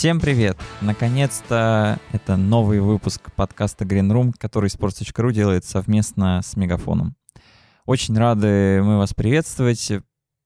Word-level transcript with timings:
Всем 0.00 0.18
привет! 0.18 0.56
Наконец-то 0.80 2.00
это 2.10 2.38
новый 2.38 2.80
выпуск 2.80 3.30
подкаста 3.36 3.84
Green 3.84 4.10
Room, 4.10 4.32
который 4.38 4.70
Sports.ru 4.70 5.30
делает 5.30 5.66
совместно 5.66 6.40
с 6.42 6.56
Мегафоном. 6.56 7.16
Очень 7.84 8.16
рады 8.16 8.80
мы 8.82 8.96
вас 8.96 9.12
приветствовать. 9.12 9.92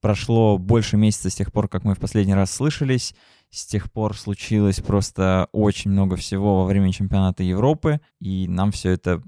Прошло 0.00 0.58
больше 0.58 0.96
месяца 0.96 1.30
с 1.30 1.36
тех 1.36 1.52
пор, 1.52 1.68
как 1.68 1.84
мы 1.84 1.94
в 1.94 2.00
последний 2.00 2.34
раз 2.34 2.50
слышались. 2.50 3.14
С 3.48 3.64
тех 3.64 3.92
пор 3.92 4.16
случилось 4.16 4.80
просто 4.80 5.46
очень 5.52 5.92
много 5.92 6.16
всего 6.16 6.62
во 6.62 6.64
время 6.64 6.92
чемпионата 6.92 7.44
Европы, 7.44 8.00
и 8.18 8.48
нам 8.48 8.72
все 8.72 8.90
это 8.90 9.22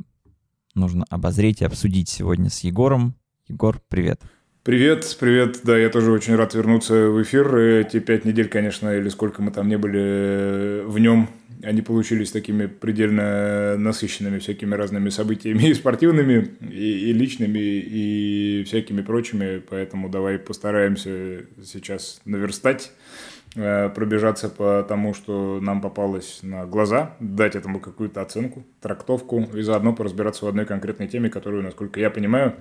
нужно 0.75 1.05
обозреть 1.09 1.61
и 1.61 1.67
обсудить 1.67 2.09
сегодня 2.09 2.51
с 2.51 2.65
Егором. 2.65 3.15
Егор, 3.47 3.81
привет. 3.89 4.23
Привет, 4.67 5.17
привет. 5.21 5.61
Да, 5.63 5.79
я 5.79 5.89
тоже 5.91 6.11
очень 6.11 6.35
рад 6.35 6.53
вернуться 6.55 7.09
в 7.09 7.23
эфир. 7.23 7.57
Эти 7.57 8.01
пять 8.01 8.25
недель, 8.25 8.49
конечно, 8.49 8.93
или 8.93 9.09
сколько 9.11 9.41
мы 9.41 9.53
там 9.53 9.69
не 9.69 9.79
были 9.79 10.01
э, 10.03 10.83
в 10.85 10.99
нем, 10.99 11.29
они 11.63 11.83
получились 11.83 12.33
такими 12.33 12.67
предельно 12.67 13.77
насыщенными 13.79 14.41
всякими 14.41 14.75
разными 14.75 15.11
событиями 15.11 15.69
и 15.69 15.73
спортивными, 15.75 16.49
и, 16.69 17.11
и 17.11 17.13
личными, 17.13 17.61
и 17.61 18.65
всякими 18.67 19.03
прочими. 19.03 19.63
Поэтому 19.71 20.09
давай 20.09 20.37
постараемся 20.37 21.43
сейчас 21.65 22.21
наверстать 22.25 22.91
э, 23.55 23.89
пробежаться 23.91 24.49
по 24.49 24.83
тому, 24.83 25.15
что 25.15 25.61
нам 25.63 25.81
попалось 25.81 26.41
на 26.43 26.67
глаза, 26.67 27.15
дать 27.21 27.55
этому 27.55 27.79
какую-то 27.79 28.21
оценку, 28.21 28.67
трактовку 28.81 29.49
и 29.55 29.63
заодно 29.63 29.93
поразбираться 29.93 30.45
в 30.45 30.49
одной 30.49 30.67
конкретной 30.67 31.07
теме, 31.07 31.31
которую, 31.31 31.63
насколько 31.63 32.01
я 32.01 32.11
понимаю, 32.11 32.57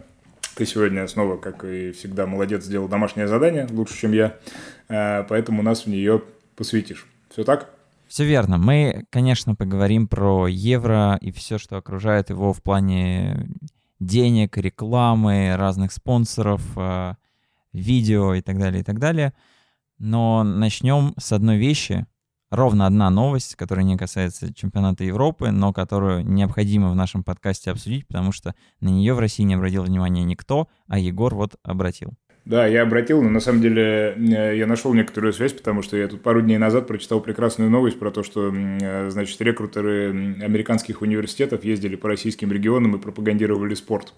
ты 0.56 0.66
сегодня 0.66 1.08
снова, 1.08 1.38
как 1.38 1.64
и 1.66 1.92
всегда, 1.92 2.26
молодец, 2.26 2.64
сделал 2.64 2.88
домашнее 2.88 3.28
задание 3.28 3.68
лучше, 3.70 3.98
чем 3.98 4.14
я, 4.14 4.38
э, 4.88 5.24
поэтому 5.24 5.62
нас 5.62 5.86
в 5.86 5.88
нее 5.88 6.24
посвятишь. 6.56 7.06
Все 7.30 7.44
так? 7.44 7.70
Все 8.08 8.24
верно. 8.26 8.58
Мы, 8.58 9.06
конечно, 9.10 9.56
поговорим 9.56 10.08
про 10.08 10.48
евро 10.48 11.18
и 11.22 11.32
все, 11.32 11.58
что 11.58 11.78
окружает 11.78 12.30
его 12.30 12.54
в 12.54 12.62
плане 12.62 13.50
денег, 14.00 14.58
рекламы, 14.58 15.56
разных 15.58 15.92
спонсоров, 15.92 16.62
э, 16.78 17.16
видео 17.74 18.34
и 18.34 18.42
так 18.42 18.58
далее, 18.58 18.82
и 18.82 18.84
так 18.84 19.00
далее. 19.00 19.34
Но 19.98 20.44
начнем 20.44 21.14
с 21.18 21.32
одной 21.32 21.58
вещи, 21.58 22.06
ровно 22.56 22.88
одна 22.88 23.10
новость, 23.10 23.56
которая 23.56 23.86
не 23.86 23.98
касается 23.98 24.54
чемпионата 24.54 25.04
Европы, 25.04 25.52
но 25.52 25.74
которую 25.74 26.26
необходимо 26.26 26.90
в 26.90 26.96
нашем 26.96 27.24
подкасте 27.24 27.72
обсудить, 27.72 28.08
потому 28.08 28.32
что 28.32 28.56
на 28.82 28.90
нее 28.90 29.14
в 29.14 29.20
России 29.20 29.44
не 29.44 29.56
обратил 29.56 29.84
внимания 29.84 30.24
никто, 30.24 30.68
а 30.88 31.00
Егор 31.00 31.34
вот 31.36 31.56
обратил. 31.64 32.14
Да, 32.46 32.68
я 32.68 32.84
обратил, 32.84 33.24
но 33.24 33.30
на 33.30 33.40
самом 33.40 33.62
деле 33.62 34.14
э, 34.16 34.56
я 34.56 34.68
нашел 34.68 34.94
некоторую 34.94 35.34
связь, 35.34 35.52
потому 35.54 35.82
что 35.82 35.98
я 35.98 36.08
тут 36.08 36.22
пару 36.22 36.42
дней 36.44 36.60
назад 36.60 36.86
прочитал 36.86 37.20
прекрасную 37.20 37.72
новость 37.72 37.98
про 37.98 38.12
то, 38.12 38.22
что, 38.22 38.54
э, 38.54 39.10
значит, 39.10 39.42
рекрутеры 39.42 40.36
американских 40.44 41.02
университетов 41.02 41.64
ездили 41.64 41.96
по 41.96 42.08
российским 42.08 42.52
регионам 42.52 42.96
и 42.96 43.00
пропагандировали 43.00 43.74
спорт. 43.74 44.14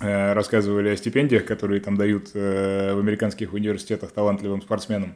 Э, 0.00 0.32
рассказывали 0.32 0.90
о 0.90 0.96
стипендиях, 0.96 1.44
которые 1.44 1.80
там 1.80 1.96
дают 1.96 2.30
э, 2.34 2.94
в 2.94 2.98
американских 3.00 3.52
университетах 3.52 4.12
талантливым 4.12 4.62
спортсменам. 4.62 5.14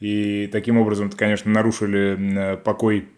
И 0.00 0.48
таким 0.50 0.78
образом, 0.78 1.10
конечно, 1.10 1.50
нарушили 1.50 2.16
э, 2.18 2.56
покой 2.56 3.08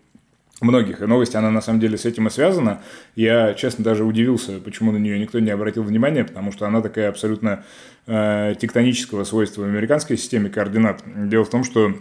многих. 0.60 1.00
И 1.00 1.06
новость, 1.06 1.34
она 1.34 1.50
на 1.50 1.62
самом 1.62 1.80
деле 1.80 1.96
с 1.96 2.04
этим 2.04 2.26
и 2.26 2.30
связана. 2.30 2.82
Я, 3.14 3.54
честно, 3.54 3.84
даже 3.84 4.04
удивился, 4.04 4.58
почему 4.60 4.92
на 4.92 4.98
нее 4.98 5.18
никто 5.18 5.38
не 5.38 5.50
обратил 5.50 5.82
внимания, 5.82 6.24
потому 6.24 6.52
что 6.52 6.66
она 6.66 6.82
такая 6.82 7.08
абсолютно 7.08 7.64
э, 8.06 8.54
тектонического 8.58 9.24
свойства 9.24 9.62
в 9.62 9.64
американской 9.64 10.18
системе 10.18 10.50
координат. 10.50 11.02
Дело 11.06 11.44
в 11.44 11.50
том, 11.50 11.64
что 11.64 11.94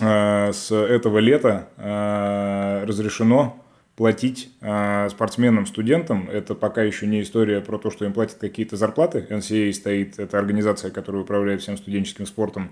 э, 0.00 0.52
с 0.52 0.70
этого 0.72 1.18
лета 1.18 1.68
э, 1.78 2.84
разрешено 2.86 3.61
платить 3.96 4.50
э, 4.60 5.08
спортсменам, 5.10 5.66
студентам. 5.66 6.28
Это 6.30 6.54
пока 6.54 6.82
еще 6.82 7.06
не 7.06 7.22
история 7.22 7.60
про 7.60 7.78
то, 7.78 7.90
что 7.90 8.04
им 8.04 8.12
платят 8.12 8.38
какие-то 8.38 8.76
зарплаты. 8.76 9.26
NCAA 9.28 9.72
стоит, 9.72 10.18
это 10.18 10.38
организация, 10.38 10.90
которая 10.90 11.22
управляет 11.22 11.60
всем 11.60 11.76
студенческим 11.76 12.26
спортом, 12.26 12.70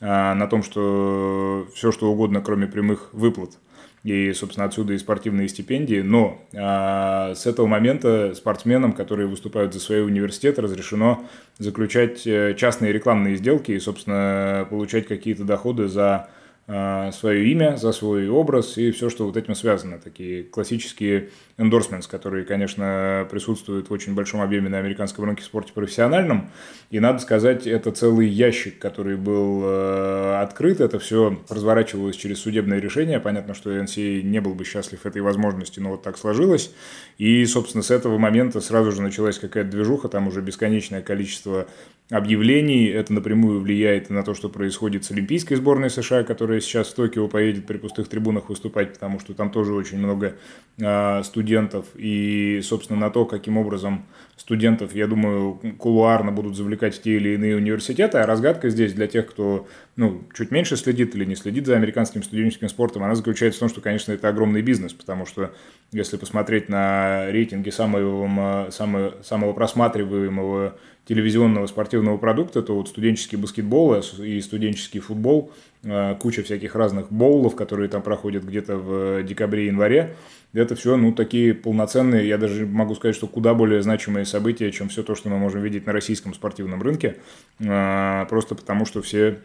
э, 0.00 0.06
на 0.06 0.46
том, 0.46 0.62
что 0.62 1.66
все, 1.74 1.92
что 1.92 2.10
угодно, 2.10 2.40
кроме 2.40 2.66
прямых 2.66 3.10
выплат. 3.12 3.58
И, 4.02 4.32
собственно, 4.32 4.66
отсюда 4.66 4.94
и 4.94 4.98
спортивные 4.98 5.48
стипендии. 5.48 6.00
Но 6.00 6.42
э, 6.52 7.34
с 7.36 7.46
этого 7.46 7.66
момента 7.66 8.34
спортсменам, 8.34 8.94
которые 8.94 9.28
выступают 9.28 9.74
за 9.74 9.80
свои 9.80 10.00
университеты, 10.00 10.62
разрешено 10.62 11.24
заключать 11.58 12.26
э, 12.26 12.54
частные 12.56 12.92
рекламные 12.92 13.36
сделки 13.36 13.72
и, 13.72 13.78
собственно, 13.78 14.66
получать 14.68 15.06
какие-то 15.06 15.44
доходы 15.44 15.86
за 15.86 16.30
свое 16.66 17.50
имя, 17.50 17.76
за 17.76 17.90
свой 17.92 18.28
образ 18.28 18.78
и 18.78 18.92
все, 18.92 19.10
что 19.10 19.26
вот 19.26 19.36
этим 19.36 19.54
связано. 19.54 19.98
Такие 19.98 20.44
классические 20.44 21.30
endorsements, 21.58 22.08
которые, 22.08 22.44
конечно, 22.44 23.26
присутствуют 23.30 23.90
в 23.90 23.92
очень 23.92 24.14
большом 24.14 24.40
объеме 24.40 24.68
на 24.68 24.78
американском 24.78 25.24
рынке 25.24 25.42
спорте 25.42 25.72
профессиональном. 25.72 26.50
И 26.90 27.00
надо 27.00 27.18
сказать, 27.18 27.66
это 27.66 27.90
целый 27.90 28.28
ящик, 28.28 28.78
который 28.78 29.16
был 29.16 29.62
э, 29.64 30.40
открыт. 30.40 30.80
Это 30.80 30.98
все 30.98 31.40
разворачивалось 31.48 32.16
через 32.16 32.38
судебное 32.38 32.78
решение. 32.78 33.18
Понятно, 33.18 33.54
что 33.54 33.76
NCAA 33.76 34.20
а 34.20 34.22
не 34.22 34.40
был 34.40 34.54
бы 34.54 34.64
счастлив 34.64 35.04
этой 35.04 35.20
возможности, 35.20 35.80
но 35.80 35.90
вот 35.90 36.02
так 36.02 36.16
сложилось. 36.16 36.72
И, 37.18 37.44
собственно, 37.46 37.82
с 37.82 37.90
этого 37.90 38.18
момента 38.18 38.60
сразу 38.60 38.92
же 38.92 39.02
началась 39.02 39.38
какая-то 39.38 39.70
движуха. 39.70 40.08
Там 40.08 40.28
уже 40.28 40.40
бесконечное 40.40 41.02
количество 41.02 41.66
объявлений. 42.12 42.86
Это 42.88 43.12
напрямую 43.14 43.60
влияет 43.60 44.10
на 44.10 44.22
то, 44.22 44.34
что 44.34 44.50
происходит 44.50 45.04
с 45.04 45.10
Олимпийской 45.10 45.54
сборной 45.54 45.88
США, 45.88 46.24
которая 46.24 46.60
сейчас 46.60 46.88
в 46.88 46.94
Токио 46.94 47.26
поедет 47.26 47.66
при 47.66 47.78
пустых 47.78 48.06
трибунах 48.06 48.50
выступать, 48.50 48.92
потому 48.92 49.18
что 49.18 49.32
там 49.32 49.50
тоже 49.50 49.72
очень 49.72 49.98
много 49.98 50.34
э, 50.78 51.22
студентов. 51.24 51.86
И, 51.94 52.60
собственно, 52.62 53.00
на 53.00 53.10
то, 53.10 53.24
каким 53.24 53.56
образом 53.56 54.04
студентов, 54.36 54.94
я 54.94 55.06
думаю, 55.06 55.58
кулуарно 55.78 56.32
будут 56.32 56.54
завлекать 56.54 56.94
в 56.94 57.02
те 57.02 57.16
или 57.16 57.30
иные 57.30 57.56
университеты. 57.56 58.18
А 58.18 58.26
разгадка 58.26 58.68
здесь 58.68 58.92
для 58.92 59.06
тех, 59.06 59.26
кто 59.26 59.66
ну, 59.96 60.22
чуть 60.34 60.50
меньше 60.50 60.76
следит 60.76 61.14
или 61.14 61.24
не 61.24 61.34
следит 61.34 61.66
за 61.66 61.76
американским 61.76 62.22
студенческим 62.22 62.68
спортом, 62.68 63.04
она 63.04 63.14
заключается 63.14 63.58
в 63.58 63.60
том, 63.60 63.68
что, 63.70 63.80
конечно, 63.80 64.12
это 64.12 64.28
огромный 64.28 64.60
бизнес, 64.60 64.92
потому 64.92 65.24
что 65.24 65.54
если 65.92 66.16
посмотреть 66.16 66.68
на 66.68 67.30
рейтинги 67.30 67.70
самого, 67.70 68.70
самого, 68.70 69.14
самого 69.22 69.52
просматриваемого 69.52 70.76
телевизионного 71.04 71.66
спортивного 71.66 72.16
продукта, 72.16 72.62
то 72.62 72.76
вот 72.76 72.88
студенческий 72.88 73.36
баскетбол 73.36 73.96
и 73.96 74.40
студенческий 74.40 75.00
футбол, 75.00 75.50
э, 75.82 76.14
куча 76.20 76.42
всяких 76.42 76.76
разных 76.76 77.10
боулов, 77.10 77.56
которые 77.56 77.88
там 77.88 78.02
проходят 78.02 78.44
где-то 78.44 78.76
в 78.76 79.22
декабре-январе, 79.24 80.14
это 80.54 80.76
все, 80.76 80.96
ну, 80.96 81.12
такие 81.12 81.54
полноценные, 81.54 82.28
я 82.28 82.38
даже 82.38 82.66
могу 82.66 82.94
сказать, 82.94 83.16
что 83.16 83.26
куда 83.26 83.54
более 83.54 83.82
значимые 83.82 84.26
события, 84.26 84.70
чем 84.70 84.90
все 84.90 85.02
то, 85.02 85.14
что 85.14 85.28
мы 85.28 85.38
можем 85.38 85.62
видеть 85.62 85.86
на 85.86 85.92
российском 85.92 86.34
спортивном 86.34 86.82
рынке, 86.82 87.16
э, 87.58 88.26
просто 88.28 88.54
потому 88.54 88.86
что 88.86 89.02
все 89.02 89.38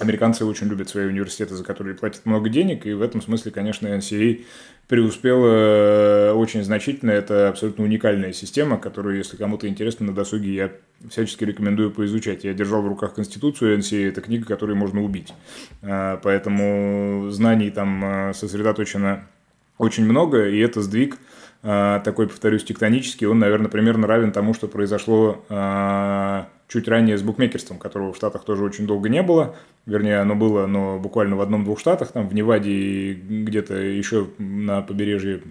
Американцы 0.00 0.44
очень 0.44 0.66
любят 0.66 0.88
свои 0.88 1.06
университеты, 1.06 1.54
за 1.54 1.62
которые 1.62 1.94
платят 1.94 2.26
много 2.26 2.48
денег, 2.48 2.84
и 2.84 2.94
в 2.94 3.02
этом 3.02 3.22
смысле, 3.22 3.52
конечно, 3.52 3.86
NCAA 3.86 4.44
преуспела 4.88 5.46
э, 5.46 6.32
очень 6.32 6.64
значительно. 6.64 7.12
Это 7.12 7.48
абсолютно 7.48 7.84
уникальная 7.84 8.32
система, 8.32 8.76
которую, 8.76 9.16
если 9.16 9.36
кому-то 9.36 9.68
интересно 9.68 10.06
на 10.06 10.12
досуге, 10.12 10.52
я 10.52 10.72
всячески 11.08 11.44
рекомендую 11.44 11.92
поизучать. 11.92 12.42
Я 12.42 12.54
держал 12.54 12.82
в 12.82 12.88
руках 12.88 13.14
Конституцию 13.14 13.78
NCAA, 13.78 14.08
это 14.08 14.20
книга, 14.20 14.46
которую 14.46 14.76
можно 14.76 15.00
убить. 15.02 15.32
Э, 15.82 16.18
поэтому 16.22 17.30
знаний 17.30 17.70
там 17.70 18.04
э, 18.04 18.34
сосредоточено 18.34 19.28
очень 19.78 20.04
много, 20.04 20.48
и 20.48 20.58
это 20.58 20.82
сдвиг 20.82 21.18
такой, 21.64 22.28
повторюсь, 22.28 22.62
тектонический, 22.62 23.26
он, 23.26 23.38
наверное, 23.38 23.70
примерно 23.70 24.06
равен 24.06 24.32
тому, 24.32 24.52
что 24.52 24.68
произошло 24.68 25.44
чуть 26.68 26.88
ранее 26.88 27.16
с 27.16 27.22
букмекерством, 27.22 27.78
которого 27.78 28.12
в 28.12 28.16
Штатах 28.16 28.44
тоже 28.44 28.64
очень 28.64 28.86
долго 28.86 29.08
не 29.08 29.22
было. 29.22 29.54
Вернее, 29.86 30.18
оно 30.18 30.34
было, 30.34 30.66
но 30.66 30.98
буквально 30.98 31.36
в 31.36 31.40
одном-двух 31.40 31.78
штатах, 31.78 32.12
там 32.12 32.28
в 32.28 32.34
Неваде 32.34 32.70
и 32.70 33.14
где-то 33.14 33.76
еще 33.76 34.28
на 34.38 34.82
побережье 34.82 35.42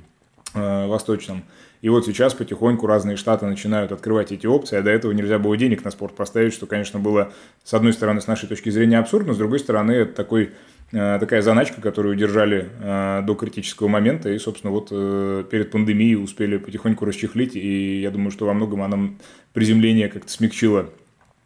э, 0.53 0.87
восточном. 0.87 1.43
И 1.81 1.89
вот 1.89 2.05
сейчас 2.05 2.33
потихоньку 2.33 2.87
разные 2.87 3.17
штаты 3.17 3.45
начинают 3.45 3.91
открывать 3.91 4.31
эти 4.31 4.47
опции, 4.47 4.77
а 4.77 4.81
до 4.81 4.89
этого 4.89 5.11
нельзя 5.11 5.37
было 5.37 5.57
денег 5.57 5.83
на 5.83 5.91
спорт 5.91 6.15
поставить, 6.15 6.53
что, 6.53 6.65
конечно, 6.65 6.99
было, 6.99 7.31
с 7.63 7.73
одной 7.73 7.93
стороны, 7.93 8.21
с 8.21 8.27
нашей 8.27 8.47
точки 8.47 8.69
зрения 8.69 8.99
абсурдно, 8.99 9.33
с 9.33 9.37
другой 9.37 9.59
стороны, 9.59 9.91
это 9.91 10.13
такой 10.13 10.51
такая 11.19 11.41
заначка, 11.41 11.81
которую 11.81 12.15
держали 12.15 12.69
э, 12.79 13.21
до 13.23 13.35
критического 13.35 13.87
момента, 13.87 14.29
и, 14.29 14.37
собственно, 14.37 14.71
вот 14.71 14.89
э, 14.91 15.43
перед 15.49 15.71
пандемией 15.71 16.15
успели 16.15 16.57
потихоньку 16.57 17.05
расчехлить, 17.05 17.55
и 17.55 18.01
я 18.01 18.11
думаю, 18.11 18.31
что 18.31 18.45
во 18.45 18.53
многом 18.53 18.81
она 18.81 19.09
приземление 19.53 20.09
как-то 20.09 20.31
смягчило 20.31 20.89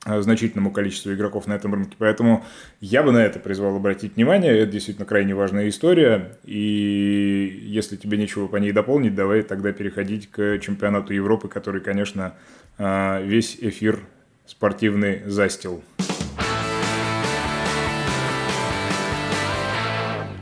Э, 0.07 0.21
значительному 0.21 0.71
количеству 0.71 1.13
игроков 1.13 1.47
на 1.47 1.53
этом 1.53 1.73
рынке. 1.73 1.95
Поэтому 1.97 2.45
я 2.79 3.03
бы 3.03 3.11
на 3.11 3.17
это 3.17 3.39
призвал 3.39 3.75
обратить 3.75 4.15
внимание. 4.15 4.57
Это 4.57 4.71
действительно 4.71 5.05
крайне 5.05 5.35
важная 5.35 5.67
история. 5.67 6.37
И 6.45 7.59
если 7.63 7.97
тебе 7.97 8.17
нечего 8.17 8.47
по 8.47 8.55
ней 8.55 8.71
дополнить, 8.71 9.15
давай 9.15 9.41
тогда 9.41 9.73
переходить 9.73 10.31
к 10.31 10.59
чемпионату 10.59 11.13
Европы, 11.13 11.49
который, 11.49 11.81
конечно, 11.81 12.35
э, 12.77 13.21
весь 13.25 13.57
эфир 13.59 13.99
спортивный 14.45 15.23
застил. 15.25 15.83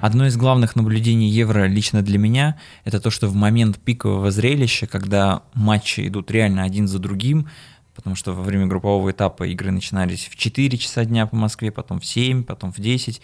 Одно 0.06 0.28
из 0.28 0.38
главных 0.38 0.76
наблюдений 0.76 1.32
Евро 1.32 1.66
лично 1.66 2.04
для 2.04 2.20
меня– 2.20 2.60
это 2.84 3.00
то, 3.00 3.10
что 3.10 3.28
в 3.28 3.34
момент 3.34 3.80
пикового 3.80 4.30
зрелища, 4.30 4.86
когда 4.86 5.42
матчи 5.56 6.08
идут 6.08 6.30
реально 6.30 6.62
один 6.62 6.88
за 6.88 7.00
другим, 7.00 7.50
потому 7.96 8.16
что 8.16 8.34
во 8.34 8.44
время 8.44 8.68
группового 8.68 9.10
этапа 9.10 9.48
игры 9.48 9.72
начинались 9.72 10.28
в 10.28 10.36
4 10.36 10.78
часа 10.78 11.06
дня 11.06 11.26
по 11.26 11.36
Москве, 11.36 11.72
потом 11.72 12.00
в 12.00 12.06
7, 12.06 12.44
потом 12.44 12.72
в 12.72 12.80
10, 12.80 13.20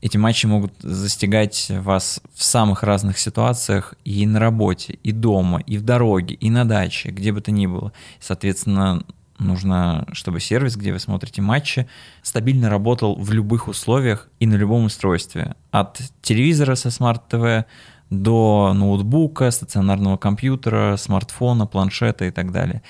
эти 0.00 0.16
матчи 0.16 0.46
могут 0.46 0.74
застигать 0.78 1.66
вас 1.70 2.20
в 2.32 2.44
самых 2.44 2.84
разных 2.84 3.18
ситуациях 3.18 3.94
и 4.04 4.26
на 4.26 4.38
работе, 4.38 5.00
и 5.02 5.10
дома, 5.10 5.58
и 5.66 5.76
в 5.76 5.82
дороге, 5.82 6.36
и 6.36 6.50
на 6.50 6.64
даче, 6.64 7.08
где 7.08 7.32
бы 7.32 7.40
то 7.40 7.50
ни 7.50 7.66
было. 7.66 7.92
Соответственно, 8.20 9.02
нужно, 9.38 10.06
чтобы 10.12 10.40
сервис, 10.40 10.76
где 10.76 10.92
вы 10.92 10.98
смотрите 10.98 11.42
матчи, 11.42 11.86
стабильно 12.22 12.70
работал 12.70 13.16
в 13.16 13.32
любых 13.32 13.68
условиях 13.68 14.28
и 14.40 14.46
на 14.46 14.54
любом 14.54 14.84
устройстве. 14.84 15.54
От 15.70 16.00
телевизора 16.22 16.74
со 16.74 16.90
Smart 16.90 17.44
TV 17.44 17.66
до 18.10 18.72
ноутбука, 18.74 19.50
стационарного 19.50 20.16
компьютера, 20.16 20.96
смартфона, 20.96 21.66
планшета 21.66 22.26
и 22.26 22.30
так 22.30 22.52
далее. 22.52 22.82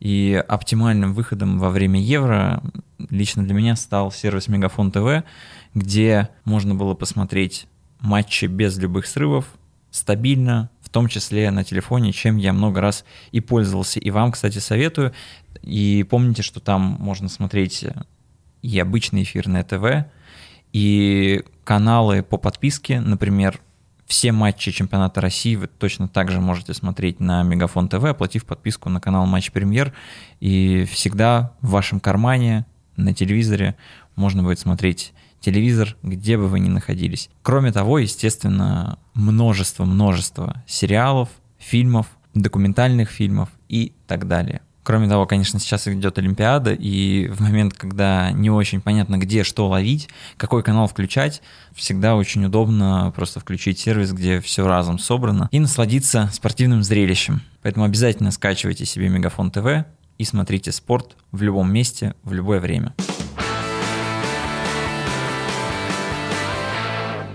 И 0.00 0.42
оптимальным 0.48 1.14
выходом 1.14 1.58
во 1.58 1.70
время 1.70 2.00
Евро 2.00 2.62
лично 3.10 3.44
для 3.44 3.54
меня 3.54 3.76
стал 3.76 4.10
сервис 4.10 4.48
Мегафон 4.48 4.90
ТВ, 4.90 5.24
где 5.74 6.28
можно 6.44 6.74
было 6.74 6.94
посмотреть 6.94 7.66
матчи 8.00 8.46
без 8.46 8.76
любых 8.78 9.06
срывов, 9.06 9.46
стабильно, 9.90 10.70
том 10.94 11.08
числе 11.08 11.50
на 11.50 11.64
телефоне, 11.64 12.12
чем 12.12 12.36
я 12.36 12.52
много 12.52 12.80
раз 12.80 13.04
и 13.32 13.40
пользовался. 13.40 13.98
И 13.98 14.10
вам, 14.12 14.30
кстати, 14.30 14.58
советую. 14.58 15.12
И 15.60 16.06
помните, 16.08 16.42
что 16.42 16.60
там 16.60 16.96
можно 17.00 17.28
смотреть 17.28 17.84
и 18.62 18.78
обычный 18.78 19.24
эфирное 19.24 19.64
ТВ, 19.64 20.08
и 20.72 21.42
каналы 21.64 22.22
по 22.22 22.36
подписке, 22.36 23.00
например, 23.00 23.60
все 24.06 24.30
матчи 24.30 24.70
чемпионата 24.70 25.20
России 25.20 25.56
вы 25.56 25.66
точно 25.66 26.06
так 26.06 26.30
же 26.30 26.40
можете 26.40 26.74
смотреть 26.74 27.18
на 27.18 27.42
Мегафон 27.42 27.88
ТВ, 27.88 28.04
оплатив 28.04 28.44
подписку 28.44 28.88
на 28.88 29.00
канал 29.00 29.26
Матч 29.26 29.50
Премьер. 29.50 29.92
И 30.38 30.84
всегда 30.84 31.54
в 31.60 31.70
вашем 31.70 31.98
кармане 31.98 32.66
на 32.96 33.12
телевизоре 33.12 33.74
можно 34.14 34.44
будет 34.44 34.60
смотреть 34.60 35.12
телевизор, 35.44 35.96
где 36.02 36.36
бы 36.36 36.48
вы 36.48 36.60
ни 36.60 36.68
находились. 36.68 37.28
Кроме 37.42 37.70
того, 37.70 37.98
естественно, 37.98 38.98
множество-множество 39.14 40.62
сериалов, 40.66 41.28
фильмов, 41.58 42.06
документальных 42.34 43.10
фильмов 43.10 43.50
и 43.68 43.92
так 44.06 44.26
далее. 44.26 44.62
Кроме 44.82 45.08
того, 45.08 45.24
конечно, 45.24 45.58
сейчас 45.58 45.88
идет 45.88 46.18
Олимпиада, 46.18 46.74
и 46.74 47.28
в 47.28 47.40
момент, 47.40 47.72
когда 47.72 48.32
не 48.32 48.50
очень 48.50 48.82
понятно, 48.82 49.16
где 49.16 49.42
что 49.42 49.66
ловить, 49.66 50.10
какой 50.36 50.62
канал 50.62 50.86
включать, 50.88 51.40
всегда 51.74 52.16
очень 52.16 52.44
удобно 52.44 53.10
просто 53.16 53.40
включить 53.40 53.78
сервис, 53.78 54.12
где 54.12 54.40
все 54.40 54.66
разом 54.66 54.98
собрано, 54.98 55.48
и 55.52 55.58
насладиться 55.58 56.28
спортивным 56.34 56.82
зрелищем. 56.82 57.40
Поэтому 57.62 57.86
обязательно 57.86 58.30
скачивайте 58.30 58.84
себе 58.84 59.08
Мегафон 59.08 59.50
ТВ 59.50 59.86
и 60.18 60.24
смотрите 60.24 60.70
спорт 60.70 61.16
в 61.32 61.40
любом 61.40 61.72
месте, 61.72 62.14
в 62.22 62.34
любое 62.34 62.60
время. 62.60 62.94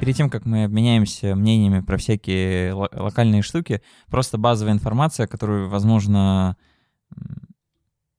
Перед 0.09 0.17
тем, 0.17 0.31
как 0.31 0.47
мы 0.47 0.63
обменяемся 0.63 1.35
мнениями 1.35 1.81
про 1.81 1.97
всякие 1.97 2.73
локальные 2.73 3.43
штуки, 3.43 3.83
просто 4.07 4.39
базовая 4.39 4.73
информация, 4.73 5.27
которую, 5.27 5.69
возможно, 5.69 6.57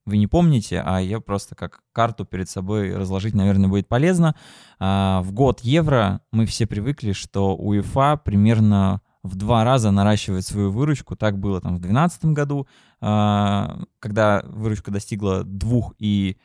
вы 0.07 0.17
не 0.17 0.29
помните, 0.29 0.85
а 0.87 1.01
я 1.01 1.19
просто 1.19 1.57
как 1.57 1.81
карту 1.91 2.25
перед 2.25 2.49
собой 2.49 2.97
разложить, 2.97 3.35
наверное, 3.35 3.69
будет 3.69 3.89
полезно. 3.89 4.37
А, 4.79 5.21
в 5.23 5.33
год 5.33 5.63
евро 5.63 6.21
мы 6.31 6.47
все 6.47 6.65
привыкли, 6.65 7.11
что 7.11 7.57
УЕФА 7.57 8.21
примерно 8.25 9.01
в 9.25 9.35
два 9.35 9.65
раза 9.65 9.91
наращивает 9.91 10.47
свою 10.47 10.71
выручку. 10.71 11.17
Так 11.17 11.41
было 11.41 11.61
там 11.61 11.75
в 11.75 11.81
2012 11.81 12.27
году, 12.27 12.69
а, 13.01 13.83
когда 13.99 14.45
выручка 14.45 14.93
достигла 14.93 15.43
2 15.43 15.95
и 15.99 16.37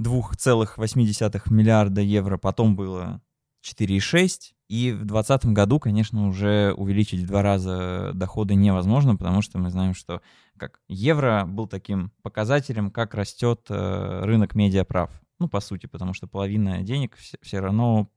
2,8 0.00 1.48
миллиарда 1.52 2.00
евро, 2.00 2.38
потом 2.38 2.74
было 2.74 3.22
4,6. 3.62 4.54
И 4.68 4.92
в 4.92 5.04
2020 5.06 5.46
году, 5.46 5.80
конечно, 5.80 6.28
уже 6.28 6.74
увеличить 6.76 7.22
в 7.22 7.26
два 7.26 7.42
раза 7.42 8.12
доходы 8.14 8.54
невозможно, 8.54 9.16
потому 9.16 9.40
что 9.40 9.58
мы 9.58 9.70
знаем, 9.70 9.94
что 9.94 10.20
как 10.58 10.80
евро 10.88 11.44
был 11.46 11.66
таким 11.66 12.12
показателем, 12.22 12.90
как 12.90 13.14
растет 13.14 13.66
э, 13.70 14.20
рынок 14.24 14.54
медиаправ. 14.54 15.10
Ну, 15.38 15.48
по 15.48 15.60
сути, 15.60 15.86
потому 15.86 16.12
что 16.12 16.26
половина 16.26 16.82
денег 16.82 17.16
все, 17.16 17.60
равно 17.60 18.10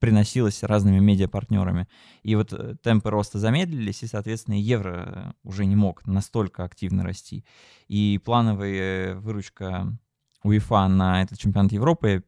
приносилась 0.00 0.64
разными 0.64 0.98
медиапартнерами. 0.98 1.86
И 2.24 2.34
вот 2.34 2.52
э, 2.52 2.74
темпы 2.82 3.10
роста 3.10 3.38
замедлились, 3.38 4.02
и, 4.02 4.08
соответственно, 4.08 4.56
евро 4.56 5.36
уже 5.44 5.66
не 5.66 5.76
мог 5.76 6.04
настолько 6.06 6.64
активно 6.64 7.04
расти. 7.04 7.44
И 7.86 8.18
плановая 8.24 9.14
выручка 9.14 9.96
УЕФА 10.42 10.88
на 10.88 11.22
этот 11.22 11.38
чемпионат 11.38 11.70
Европы 11.70 12.24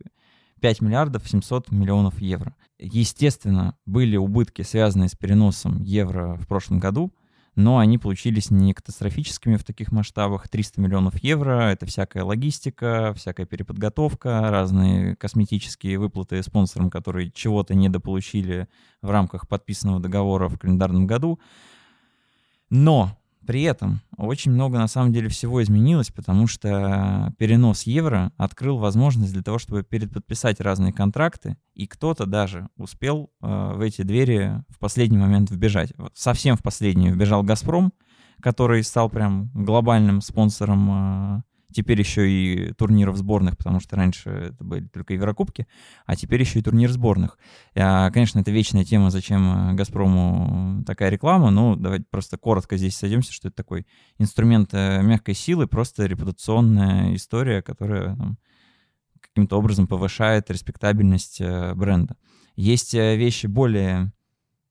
5 0.64 0.80
миллиардов 0.80 1.28
700 1.28 1.72
миллионов 1.72 2.22
евро. 2.22 2.56
Естественно, 2.78 3.76
были 3.84 4.16
убытки, 4.16 4.62
связанные 4.62 5.10
с 5.10 5.14
переносом 5.14 5.82
евро 5.82 6.38
в 6.40 6.46
прошлом 6.46 6.78
году, 6.78 7.12
но 7.54 7.76
они 7.76 7.98
получились 7.98 8.50
не 8.50 8.72
катастрофическими 8.72 9.56
в 9.56 9.64
таких 9.64 9.92
масштабах. 9.92 10.48
300 10.48 10.80
миллионов 10.80 11.22
евро— 11.22 11.64
это 11.70 11.84
всякая 11.84 12.24
логистика, 12.24 13.12
всякая 13.14 13.44
переподготовка, 13.44 14.40
разные 14.50 15.16
косметические 15.16 15.98
выплаты 15.98 16.42
спонсорам, 16.42 16.88
которые 16.88 17.30
чего-то 17.30 17.74
недополучили 17.74 18.66
в 19.02 19.10
рамках 19.10 19.46
подписанного 19.46 20.00
договора 20.00 20.48
в 20.48 20.58
календарном 20.58 21.06
году. 21.06 21.38
Но 22.70 23.18
при 23.46 23.62
этом 23.62 24.00
очень 24.16 24.52
много 24.52 24.78
на 24.78 24.88
самом 24.88 25.12
деле 25.12 25.28
всего 25.28 25.62
изменилось, 25.62 26.10
потому 26.10 26.46
что 26.46 27.32
перенос 27.38 27.84
евро 27.84 28.32
открыл 28.36 28.78
возможность 28.78 29.32
для 29.32 29.42
того, 29.42 29.58
чтобы 29.58 29.82
переподписать 29.82 30.60
разные 30.60 30.92
контракты, 30.92 31.56
и 31.74 31.86
кто-то 31.86 32.26
даже 32.26 32.68
успел 32.76 33.30
э, 33.40 33.72
в 33.74 33.80
эти 33.80 34.02
двери 34.02 34.62
в 34.68 34.78
последний 34.78 35.18
момент 35.18 35.50
вбежать. 35.50 35.92
Вот 35.96 36.12
совсем 36.14 36.56
в 36.56 36.62
последний 36.62 37.10
вбежал 37.10 37.42
«Газпром», 37.42 37.92
который 38.40 38.82
стал 38.82 39.08
прям 39.10 39.50
глобальным 39.54 40.20
спонсором 40.20 41.38
э, 41.38 41.42
Теперь 41.74 41.98
еще 41.98 42.30
и 42.30 42.72
турниров 42.74 43.16
сборных, 43.16 43.56
потому 43.56 43.80
что 43.80 43.96
раньше 43.96 44.30
это 44.30 44.62
были 44.62 44.86
только 44.86 45.14
Еврокубки, 45.14 45.66
а 46.06 46.14
теперь 46.14 46.40
еще 46.40 46.60
и 46.60 46.62
турнир 46.62 46.88
сборных. 46.90 47.36
А, 47.74 48.12
конечно, 48.12 48.38
это 48.38 48.52
вечная 48.52 48.84
тема, 48.84 49.10
зачем 49.10 49.72
э, 49.72 49.74
«Газпрому» 49.74 50.84
такая 50.86 51.10
реклама, 51.10 51.50
но 51.50 51.74
давайте 51.74 52.06
просто 52.08 52.38
коротко 52.38 52.76
здесь 52.76 52.96
сойдемся, 52.96 53.32
что 53.32 53.48
это 53.48 53.56
такой 53.56 53.88
инструмент 54.18 54.70
э, 54.72 55.02
мягкой 55.02 55.34
силы, 55.34 55.66
просто 55.66 56.06
репутационная 56.06 57.16
история, 57.16 57.60
которая 57.60 58.14
там, 58.14 58.38
каким-то 59.20 59.58
образом 59.58 59.88
повышает 59.88 60.50
респектабельность 60.52 61.40
э, 61.40 61.74
бренда. 61.74 62.16
Есть 62.54 62.94
вещи 62.94 63.46
более 63.46 64.12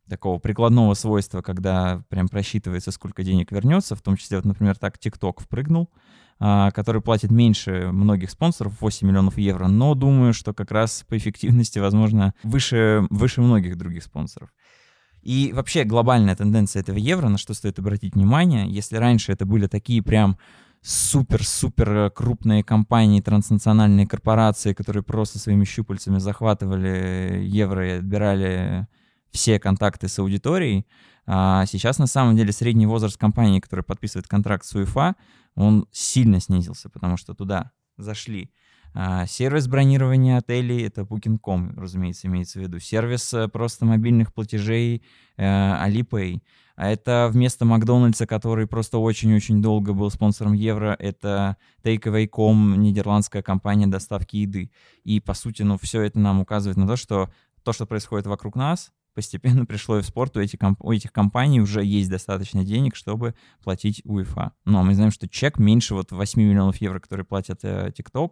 такого 0.08 0.40
прикладного 0.40 0.94
свойства, 0.94 1.42
когда 1.42 2.02
прям 2.08 2.30
просчитывается, 2.30 2.92
сколько 2.92 3.24
денег 3.24 3.52
вернется, 3.52 3.96
в 3.96 4.02
том 4.02 4.16
числе, 4.16 4.38
вот, 4.38 4.46
например, 4.46 4.78
так 4.78 4.98
TikTok 4.98 5.42
впрыгнул, 5.42 5.90
который 6.40 7.02
платит 7.02 7.32
меньше 7.32 7.90
многих 7.92 8.30
спонсоров, 8.32 8.82
8 8.82 9.08
миллионов 9.08 9.38
евро, 9.38 9.68
но 9.68 9.96
думаю, 9.96 10.34
что 10.34 10.54
как 10.54 10.72
раз 10.72 11.06
по 11.08 11.18
эффективности, 11.18 11.80
возможно, 11.80 12.34
выше, 12.44 13.06
выше 13.10 13.42
многих 13.42 13.78
других 13.78 14.04
спонсоров. 14.04 14.50
И 15.22 15.52
вообще 15.54 15.86
глобальная 15.86 16.36
тенденция 16.36 16.82
этого 16.82 16.98
евро, 16.98 17.30
на 17.30 17.38
что 17.38 17.54
стоит 17.54 17.80
обратить 17.80 18.16
внимание, 18.16 18.70
если 18.70 18.98
раньше 18.98 19.32
это 19.32 19.46
были 19.46 19.68
такие 19.68 20.02
прям 20.02 20.38
супер-супер 20.82 22.12
крупные 22.12 22.62
компании, 22.62 23.22
транснациональные 23.22 24.06
корпорации, 24.06 24.74
которые 24.74 25.02
просто 25.02 25.40
своими 25.40 25.64
щупальцами 25.64 26.18
захватывали 26.18 27.42
евро 27.46 27.88
и 27.88 27.92
отбирали 28.00 28.88
все 29.32 29.60
контакты 29.60 30.10
с 30.10 30.20
аудиторией, 30.20 30.86
а 31.26 31.66
сейчас 31.68 32.00
на 32.00 32.08
самом 32.08 32.36
деле 32.36 32.52
средний 32.52 32.86
возраст 32.86 33.18
компании, 33.18 33.62
которая 33.62 33.84
подписывает 33.84 34.28
контракт 34.28 34.66
с 34.66 34.76
УЕФА, 34.76 35.16
он 35.56 35.88
сильно 35.92 36.40
снизился, 36.40 36.90
потому 36.90 37.18
что 37.18 37.34
туда 37.34 37.72
зашли 37.98 38.52
а, 38.96 39.26
сервис 39.26 39.68
бронирования 39.68 40.38
отелей, 40.38 40.86
это 40.86 41.02
Booking.com, 41.02 41.74
разумеется, 41.78 42.28
имеется 42.28 42.60
в 42.60 42.62
виду. 42.62 42.80
Сервис 42.80 43.34
э, 43.34 43.48
просто 43.48 43.86
мобильных 43.86 44.34
платежей 44.34 45.04
э, 45.38 45.44
Alipay. 45.44 46.42
А 46.76 46.90
это 46.90 47.30
вместо 47.32 47.66
Макдональдса, 47.66 48.28
который 48.28 48.68
просто 48.68 49.00
очень-очень 49.00 49.62
долго 49.62 49.94
был 49.94 50.10
спонсором 50.12 50.54
Евро, 50.54 50.96
это 51.00 51.58
Takeaway.com, 51.84 52.80
нидерландская 52.80 53.42
компания 53.42 53.88
доставки 53.88 54.38
еды. 54.38 54.72
И, 55.04 55.20
по 55.20 55.34
сути, 55.34 55.64
ну, 55.64 55.78
все 55.80 56.02
это 56.02 56.20
нам 56.20 56.40
указывает 56.42 56.78
на 56.78 56.88
то, 56.88 56.96
что 56.96 57.32
то, 57.64 57.74
что 57.74 57.86
происходит 57.86 58.28
вокруг 58.28 58.56
нас, 58.56 58.92
постепенно 59.14 59.66
пришло 59.66 60.00
и 60.00 60.02
в 60.02 60.06
спорт, 60.06 60.36
у 60.38 60.40
этих, 60.40 60.60
комп- 60.60 60.82
у 60.82 60.92
этих 60.92 61.12
компаний 61.12 61.62
уже 61.62 61.84
есть 61.84 62.10
достаточно 62.10 62.64
денег, 62.64 62.96
чтобы 62.96 63.36
платить 63.64 64.02
УЕФА. 64.06 64.52
Но 64.66 64.84
мы 64.84 64.96
знаем, 64.96 65.12
что 65.12 65.28
чек 65.28 65.60
меньше 65.60 65.96
вот 65.96 66.12
8 66.12 66.42
миллионов 66.42 66.78
евро, 66.78 67.00
которые 67.00 67.26
платят 67.26 67.60
э, 67.64 67.92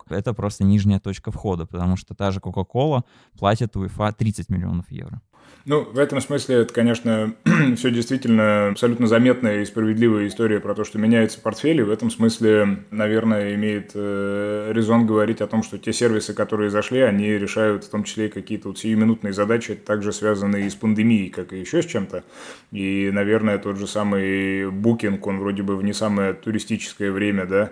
это 0.09 0.33
просто 0.33 0.63
нижняя 0.63 0.99
точка 0.99 1.31
входа, 1.31 1.65
потому 1.65 1.97
что 1.97 2.15
та 2.15 2.31
же 2.31 2.39
Coca-Cola 2.39 3.03
платит 3.37 3.75
УЕФА 3.75 4.13
30 4.13 4.49
миллионов 4.49 4.91
евро. 4.91 5.21
Ну, 5.65 5.83
в 5.83 5.99
этом 5.99 6.21
смысле 6.21 6.57
это, 6.57 6.73
конечно, 6.73 7.35
все 7.75 7.91
действительно 7.91 8.69
абсолютно 8.69 9.05
заметная 9.05 9.61
и 9.61 9.65
справедливая 9.65 10.27
история 10.27 10.59
про 10.59 10.73
то, 10.73 10.83
что 10.83 10.97
меняется 10.97 11.39
портфель, 11.39 11.81
и 11.81 11.83
в 11.83 11.91
этом 11.91 12.09
смысле, 12.09 12.83
наверное, 12.89 13.53
имеет 13.53 13.91
э, 13.93 14.71
резон 14.73 15.05
говорить 15.05 15.39
о 15.41 15.47
том, 15.47 15.61
что 15.61 15.77
те 15.77 15.93
сервисы, 15.93 16.33
которые 16.33 16.71
зашли, 16.71 17.01
они 17.01 17.27
решают 17.27 17.83
в 17.83 17.89
том 17.89 18.03
числе 18.03 18.29
какие-то 18.29 18.69
вот 18.69 18.79
сиюминутные 18.79 19.33
задачи, 19.33 19.75
также 19.75 20.11
связанные 20.13 20.65
и 20.65 20.69
с 20.69 20.75
пандемией, 20.75 21.29
как 21.29 21.53
и 21.53 21.59
еще 21.59 21.83
с 21.83 21.85
чем-то. 21.85 22.23
И, 22.71 23.11
наверное, 23.13 23.59
тот 23.59 23.77
же 23.77 23.85
самый 23.85 24.63
Booking, 24.63 25.19
он 25.21 25.39
вроде 25.39 25.61
бы 25.61 25.77
в 25.77 25.83
не 25.83 25.93
самое 25.93 26.33
туристическое 26.33 27.11
время, 27.11 27.45
да, 27.45 27.71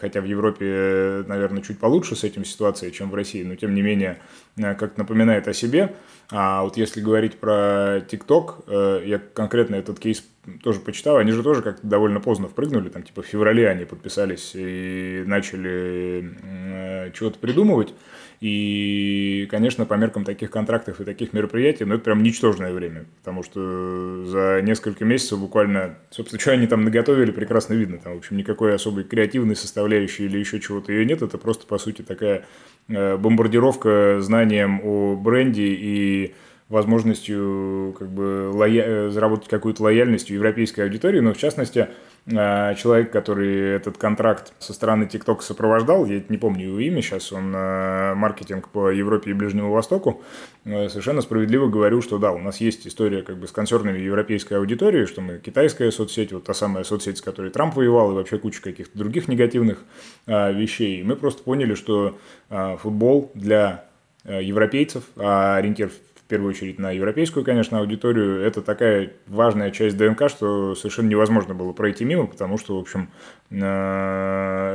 хотя 0.00 0.20
в 0.20 0.24
Европе, 0.24 1.24
наверное, 1.26 1.62
чуть 1.62 1.78
получше 1.78 2.16
с 2.16 2.24
этим 2.24 2.44
ситуация, 2.44 2.90
чем 2.90 3.10
в 3.10 3.14
России, 3.14 3.42
но 3.42 3.56
тем 3.56 3.74
не 3.74 3.82
менее, 3.82 4.18
э, 4.56 4.74
как 4.74 4.96
напоминает 4.96 5.48
о 5.48 5.52
себе. 5.52 5.94
А 6.30 6.62
вот 6.62 6.76
если 6.76 7.00
говорить 7.00 7.38
про 7.38 7.98
TikTok, 7.98 8.64
э, 8.66 9.02
я 9.06 9.18
конкретно 9.18 9.76
этот 9.76 9.98
кейс 9.98 10.24
тоже 10.62 10.80
почитал, 10.80 11.16
они 11.18 11.32
же 11.32 11.42
тоже 11.42 11.60
как-то 11.60 11.86
довольно 11.86 12.20
поздно 12.20 12.48
впрыгнули, 12.48 12.88
там 12.88 13.02
типа 13.02 13.22
в 13.22 13.26
феврале 13.26 13.68
они 13.68 13.84
подписались 13.84 14.52
и 14.54 15.22
начали 15.26 16.34
э, 16.42 17.10
чего-то 17.12 17.38
придумывать. 17.38 17.94
И, 18.40 19.46
конечно, 19.50 19.86
по 19.86 19.94
меркам 19.94 20.24
таких 20.24 20.50
контрактов 20.50 21.00
и 21.00 21.04
таких 21.04 21.32
мероприятий, 21.32 21.84
ну, 21.84 21.94
это 21.94 22.04
прям 22.04 22.22
ничтожное 22.22 22.72
время, 22.72 23.06
потому 23.18 23.42
что 23.42 24.24
за 24.26 24.60
несколько 24.62 25.04
месяцев 25.04 25.38
буквально, 25.38 25.96
собственно, 26.10 26.40
что 26.40 26.52
они 26.52 26.66
там 26.66 26.84
наготовили, 26.84 27.30
прекрасно 27.30 27.74
видно. 27.74 27.98
Там, 27.98 28.14
в 28.14 28.18
общем, 28.18 28.36
никакой 28.36 28.74
особой 28.74 29.04
креативной 29.04 29.56
составляющей 29.56 30.24
или 30.24 30.38
еще 30.38 30.60
чего-то 30.60 30.92
ее 30.92 31.06
нет. 31.06 31.22
Это 31.22 31.38
просто, 31.38 31.66
по 31.66 31.78
сути, 31.78 32.02
такая 32.02 32.44
э, 32.88 33.16
бомбардировка 33.16 34.18
знанием 34.20 34.80
о 34.84 35.16
бренде 35.16 35.66
и 35.66 36.34
возможностью 36.68 37.94
как 37.98 38.10
бы 38.10 38.50
лоя... 38.52 38.84
Э, 38.86 39.10
заработать 39.10 39.48
какую-то 39.48 39.82
лояльность 39.84 40.30
у 40.30 40.34
европейской 40.34 40.82
аудитории, 40.82 41.20
но 41.20 41.32
в 41.32 41.38
частности 41.38 41.78
Э, 41.78 41.88
человек, 42.28 43.12
который 43.12 43.76
этот 43.76 43.98
контракт 43.98 44.52
со 44.58 44.72
стороны 44.72 45.04
TikTok 45.04 45.42
сопровождал, 45.42 46.06
я 46.06 46.20
не 46.28 46.38
помню 46.38 46.66
его 46.66 46.80
имя 46.80 47.00
сейчас, 47.00 47.32
он 47.32 47.54
э, 47.54 48.14
маркетинг 48.14 48.68
по 48.68 48.90
Европе 48.90 49.30
и 49.30 49.32
Ближнему 49.32 49.70
Востоку, 49.70 50.24
э, 50.64 50.88
совершенно 50.88 51.22
справедливо 51.22 51.68
говорил, 51.68 52.02
что 52.02 52.18
да, 52.18 52.32
у 52.32 52.38
нас 52.38 52.60
есть 52.60 52.84
история 52.84 53.22
как 53.22 53.36
бы 53.36 53.46
с 53.46 53.52
концернами 53.52 54.00
европейской 54.00 54.54
аудитории, 54.54 55.06
что 55.06 55.20
мы 55.20 55.38
китайская 55.38 55.92
соцсеть, 55.92 56.32
вот 56.32 56.42
та 56.42 56.52
самая 56.52 56.82
соцсеть, 56.82 57.18
с 57.18 57.22
которой 57.22 57.52
Трамп 57.52 57.76
воевал, 57.76 58.10
и 58.10 58.14
вообще 58.14 58.38
куча 58.38 58.60
каких-то 58.60 58.98
других 58.98 59.28
негативных 59.28 59.84
вещей. 60.26 61.00
И 61.00 61.04
мы 61.04 61.14
просто 61.14 61.44
поняли, 61.44 61.74
что 61.74 62.18
футбол 62.48 63.30
для 63.34 63.84
европейцев, 64.24 65.04
а 65.16 65.56
ориентир 65.56 65.90
первую 66.28 66.50
очередь 66.50 66.78
на 66.78 66.90
европейскую, 66.90 67.44
конечно, 67.44 67.78
аудиторию, 67.78 68.40
это 68.40 68.60
такая 68.60 69.12
важная 69.28 69.70
часть 69.70 69.96
ДНК, 69.96 70.28
что 70.28 70.74
совершенно 70.74 71.08
невозможно 71.08 71.54
было 71.54 71.72
пройти 71.72 72.04
мимо, 72.04 72.26
потому 72.26 72.58
что, 72.58 72.76
в 72.76 72.80
общем, 72.80 73.10
э, 73.50 73.56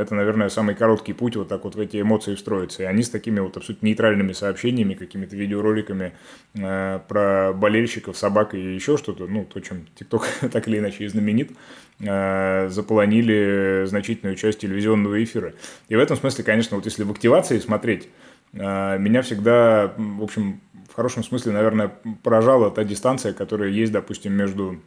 это, 0.02 0.16
наверное, 0.16 0.48
самый 0.48 0.76
короткий 0.76 1.12
путь 1.12 1.36
вот 1.36 1.50
так 1.50 1.66
вот 1.66 1.76
в 1.76 1.80
эти 1.80 2.00
эмоции 2.00 2.36
встроиться. 2.36 2.84
И 2.84 2.86
они 2.86 3.04
с 3.04 3.10
такими 3.10 3.40
вот 3.40 3.58
абсолютно 3.58 3.86
нейтральными 3.86 4.32
сообщениями, 4.32 4.94
какими-то 4.94 5.36
видеороликами 5.36 6.14
э, 6.54 7.00
про 7.08 7.52
болельщиков, 7.54 8.18
собак 8.18 8.54
и 8.54 8.74
еще 8.74 8.96
что-то, 8.98 9.28
ну, 9.28 9.44
то, 9.44 9.60
чем 9.60 9.88
ТикТок 9.96 10.28
так 10.54 10.68
или 10.70 10.80
иначе 10.80 11.04
и 11.04 11.08
знаменит, 11.08 11.52
э, 12.00 12.70
заполонили 12.70 13.84
значительную 13.88 14.38
часть 14.38 14.60
телевизионного 14.60 15.22
эфира. 15.22 15.54
И 15.90 15.96
в 15.98 16.00
этом 16.00 16.16
смысле, 16.16 16.46
конечно, 16.46 16.78
вот 16.78 16.86
если 16.86 17.04
в 17.04 17.12
активации 17.12 17.60
смотреть, 17.60 18.08
меня 18.54 19.22
всегда, 19.22 19.94
в 19.96 20.24
общем, 20.24 20.60
в 20.92 20.96
хорошем 20.96 21.24
смысле, 21.24 21.54
наверное, 21.54 21.92
поражала 22.22 22.70
та 22.70 22.84
дистанция, 22.84 23.32
которая 23.32 23.70
есть, 23.70 23.94
допустим, 23.94 24.34
между 24.34 24.78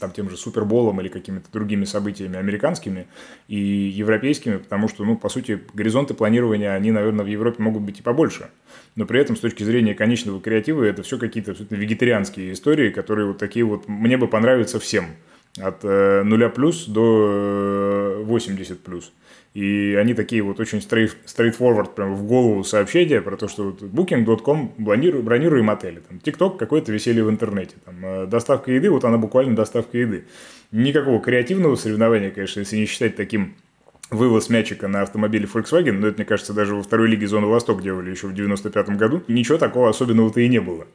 там, 0.00 0.10
тем 0.10 0.30
же 0.30 0.38
Суперболом 0.38 1.00
или 1.00 1.08
какими-то 1.08 1.52
другими 1.52 1.84
событиями 1.84 2.38
американскими 2.38 3.06
и 3.48 3.56
европейскими, 3.56 4.56
потому 4.56 4.88
что, 4.88 5.04
ну, 5.04 5.16
по 5.16 5.28
сути, 5.28 5.62
горизонты 5.74 6.14
планирования, 6.14 6.72
они, 6.72 6.90
наверное, 6.90 7.24
в 7.24 7.28
Европе 7.28 7.62
могут 7.62 7.82
быть 7.82 8.00
и 8.00 8.02
побольше. 8.02 8.50
Но 8.96 9.04
при 9.04 9.20
этом, 9.20 9.36
с 9.36 9.40
точки 9.40 9.62
зрения 9.62 9.94
конечного 9.94 10.40
креатива, 10.40 10.84
это 10.84 11.02
все 11.02 11.18
какие-то 11.18 11.50
абсолютно 11.50 11.76
вегетарианские 11.76 12.54
истории, 12.54 12.90
которые 12.90 13.26
вот 13.26 13.38
такие 13.38 13.66
вот 13.66 13.88
мне 13.88 14.16
бы 14.16 14.28
понравятся 14.28 14.80
всем. 14.80 15.06
От 15.60 15.80
э, 15.82 16.48
плюс 16.54 16.86
до 16.86 18.22
80 18.24 18.70
э, 18.70 18.74
плюс. 18.76 19.12
И 19.54 19.94
они 20.00 20.14
такие 20.14 20.42
вот 20.42 20.60
очень 20.60 20.78
straight, 20.78 21.12
straightforward, 21.26 21.94
прям 21.94 22.14
в 22.14 22.24
голову 22.24 22.64
сообщения 22.64 23.20
про 23.20 23.36
то, 23.36 23.48
что 23.48 23.64
вот 23.64 23.82
booking.com 23.82 24.74
бронируем, 24.78 25.24
бронируем 25.24 25.68
отели. 25.68 26.00
Там, 26.00 26.18
TikTok 26.24 26.56
какое-то 26.56 26.90
веселье 26.90 27.22
в 27.22 27.30
интернете. 27.30 27.74
Там, 27.84 27.94
э, 28.02 28.26
доставка 28.26 28.72
еды, 28.72 28.88
вот 28.88 29.04
она 29.04 29.18
буквально 29.18 29.54
доставка 29.54 29.98
еды. 29.98 30.24
Никакого 30.70 31.20
креативного 31.20 31.76
соревнования, 31.76 32.30
конечно, 32.30 32.60
если 32.60 32.76
не 32.76 32.86
считать 32.86 33.14
таким 33.14 33.54
вывоз 34.10 34.48
мячика 34.48 34.88
на 34.88 35.02
автомобиле 35.02 35.46
Volkswagen, 35.52 35.92
но 35.92 36.06
это, 36.06 36.18
мне 36.18 36.24
кажется, 36.24 36.54
даже 36.54 36.74
во 36.74 36.82
второй 36.82 37.08
лиге 37.08 37.26
Зоны 37.26 37.46
Восток 37.46 37.82
делали 37.82 38.10
еще 38.10 38.28
в 38.28 38.34
95 38.34 38.90
году, 38.90 39.22
ничего 39.28 39.58
такого 39.58 39.90
особенного-то 39.90 40.40
и 40.40 40.48
не 40.48 40.60
было. 40.60 40.86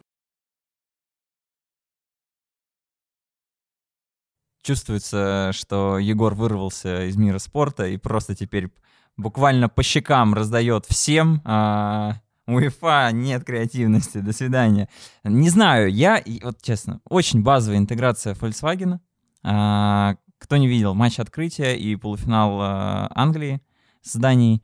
Чувствуется, 4.67 5.51
что 5.53 5.97
Егор 5.97 6.33
вырвался 6.33 7.05
из 7.05 7.15
мира 7.15 7.39
спорта 7.39 7.87
и 7.87 7.95
просто 7.95 8.35
теперь 8.35 8.69
буквально 9.15 9.69
по 9.69 9.81
щекам 9.81 10.33
раздает 10.33 10.85
всем. 10.85 11.41
А, 11.45 12.15
УЕФА, 12.47 13.11
нет 13.13 13.45
креативности, 13.45 14.17
до 14.17 14.33
свидания. 14.33 14.89
Не 15.23 15.49
знаю, 15.49 15.89
я, 15.89 16.21
вот 16.43 16.61
честно, 16.61 16.99
очень 17.05 17.43
базовая 17.43 17.77
интеграция 17.77 18.33
Volkswagen. 18.33 18.99
А, 19.41 20.15
кто 20.37 20.57
не 20.57 20.67
видел, 20.67 20.93
матч 20.93 21.17
открытия 21.19 21.77
и 21.77 21.95
полуфинал 21.95 22.59
а, 22.61 23.11
Англии 23.15 23.61
с 24.01 24.15
Данией 24.15 24.61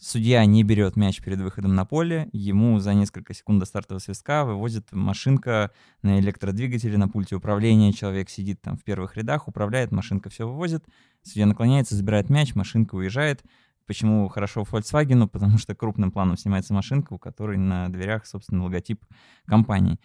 судья 0.00 0.44
не 0.44 0.62
берет 0.62 0.96
мяч 0.96 1.20
перед 1.20 1.40
выходом 1.40 1.74
на 1.74 1.84
поле, 1.84 2.28
ему 2.32 2.78
за 2.78 2.94
несколько 2.94 3.34
секунд 3.34 3.60
до 3.60 3.66
стартового 3.66 4.00
свистка 4.00 4.44
вывозит 4.44 4.92
машинка 4.92 5.70
на 6.02 6.20
электродвигателе, 6.20 6.96
на 6.98 7.08
пульте 7.08 7.36
управления, 7.36 7.92
человек 7.92 8.30
сидит 8.30 8.60
там 8.60 8.76
в 8.76 8.84
первых 8.84 9.16
рядах, 9.16 9.48
управляет, 9.48 9.92
машинка 9.92 10.30
все 10.30 10.46
вывозит, 10.46 10.84
судья 11.22 11.46
наклоняется, 11.46 11.94
забирает 11.94 12.30
мяч, 12.30 12.54
машинка 12.54 12.94
уезжает. 12.94 13.42
Почему 13.86 14.28
хорошо 14.28 14.62
Volkswagen? 14.70 15.26
Потому 15.26 15.56
что 15.56 15.74
крупным 15.74 16.12
планом 16.12 16.36
снимается 16.36 16.74
машинка, 16.74 17.14
у 17.14 17.18
которой 17.18 17.56
на 17.56 17.88
дверях, 17.88 18.26
собственно, 18.26 18.64
логотип 18.64 19.02
компании. 19.46 19.98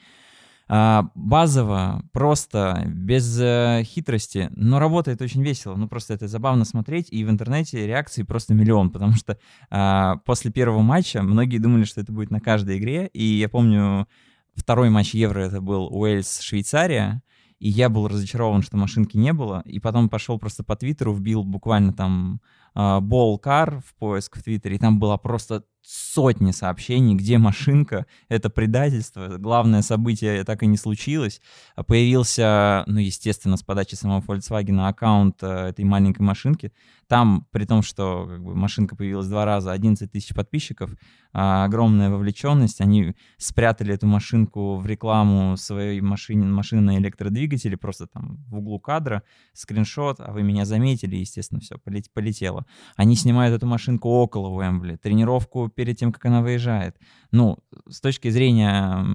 А, 0.70 1.10
базово, 1.14 2.04
просто, 2.14 2.84
без 2.88 3.38
э, 3.40 3.84
хитрости, 3.84 4.50
но 4.56 4.80
работает 4.80 5.22
очень 5.22 5.44
весело. 5.44 5.76
Ну, 5.76 5.88
просто 5.88 6.14
это 6.14 6.28
забавно 6.28 6.64
смотреть, 6.64 7.12
и 7.12 7.26
в 7.26 7.30
интернете 7.30 7.86
реакции 7.86 8.24
просто 8.24 8.54
миллион, 8.54 8.90
потому 8.90 9.14
что 9.14 9.38
а, 9.70 10.18
после 10.26 10.52
первого 10.52 10.82
матча 10.82 11.22
многие 11.22 11.58
думали, 11.58 11.84
что 11.84 12.00
это 12.00 12.14
будет 12.14 12.32
на 12.32 12.40
каждой 12.40 12.78
игре, 12.78 13.08
и 13.08 13.24
я 13.24 13.50
помню, 13.50 14.08
второй 14.56 14.90
матч 14.90 15.14
Евро 15.14 15.42
это 15.42 15.60
был 15.60 15.90
Уэльс-Швейцария, 15.92 17.22
и 17.60 17.70
я 17.70 17.90
был 17.90 18.08
разочарован, 18.08 18.62
что 18.62 18.78
машинки 18.78 19.18
не 19.18 19.34
было, 19.34 19.64
и 19.66 19.80
потом 19.80 20.08
пошел 20.10 20.40
просто 20.40 20.64
по 20.64 20.76
Твиттеру, 20.76 21.14
вбил 21.14 21.44
буквально 21.44 21.94
там 21.94 22.42
Болкар 22.74 23.82
в 23.82 23.96
поиск 23.96 24.38
в 24.38 24.44
Твиттере, 24.44 24.76
и 24.76 24.80
там 24.80 25.00
была 25.00 25.18
просто 25.18 25.64
сотни 25.84 26.52
сообщений, 26.52 27.16
где 27.16 27.38
машинка, 27.38 28.06
это 28.30 28.50
предательство, 28.50 29.38
главное 29.38 29.82
событие 29.82 30.44
так 30.44 30.64
и 30.64 30.68
не 30.68 30.78
случилось. 30.78 31.42
А 31.76 31.84
появился, 31.84 32.84
ну, 32.88 33.00
естественно, 33.00 33.58
с 33.58 33.64
подачи 33.64 33.96
самого 33.96 34.22
Volkswagen 34.22 34.88
аккаунт 34.88 35.38
э, 35.42 35.70
этой 35.70 35.86
маленькой 35.86 36.22
машинки. 36.22 36.72
Там, 37.08 37.48
при 37.52 37.66
том, 37.66 37.82
что 37.82 38.26
как 38.28 38.44
бы, 38.44 38.56
машинка 38.56 38.96
появилась 38.96 39.28
два 39.28 39.46
раза, 39.46 39.72
11 39.72 40.12
тысяч 40.12 40.34
подписчиков, 40.34 40.92
а, 41.34 41.66
огромная 41.66 42.10
вовлеченность. 42.10 42.82
Они 42.82 43.16
спрятали 43.38 43.94
эту 43.94 44.08
машинку 44.08 44.78
в 44.78 44.86
рекламу 44.86 45.58
своей 45.58 46.02
машины, 46.02 46.46
машины 46.46 46.82
на 46.82 46.98
электродвигателе, 46.98 47.78
просто 47.78 48.08
там 48.08 48.38
в 48.48 48.58
углу 48.58 48.80
кадра, 48.80 49.24
скриншот, 49.54 50.20
а 50.20 50.32
вы 50.32 50.44
меня 50.44 50.66
заметили, 50.66 51.16
естественно, 51.16 51.60
все, 51.60 51.78
полетело. 52.14 52.66
Они 52.96 53.16
снимают 53.16 53.56
эту 53.56 53.66
машинку 53.66 54.10
около 54.10 54.50
Уэмбли, 54.50 54.98
тренировку 54.98 55.70
перед 55.70 55.98
тем, 55.98 56.12
как 56.12 56.26
она 56.26 56.42
выезжает. 56.42 56.98
Ну, 57.32 57.58
с 57.88 58.00
точки 58.00 58.30
зрения 58.30 59.06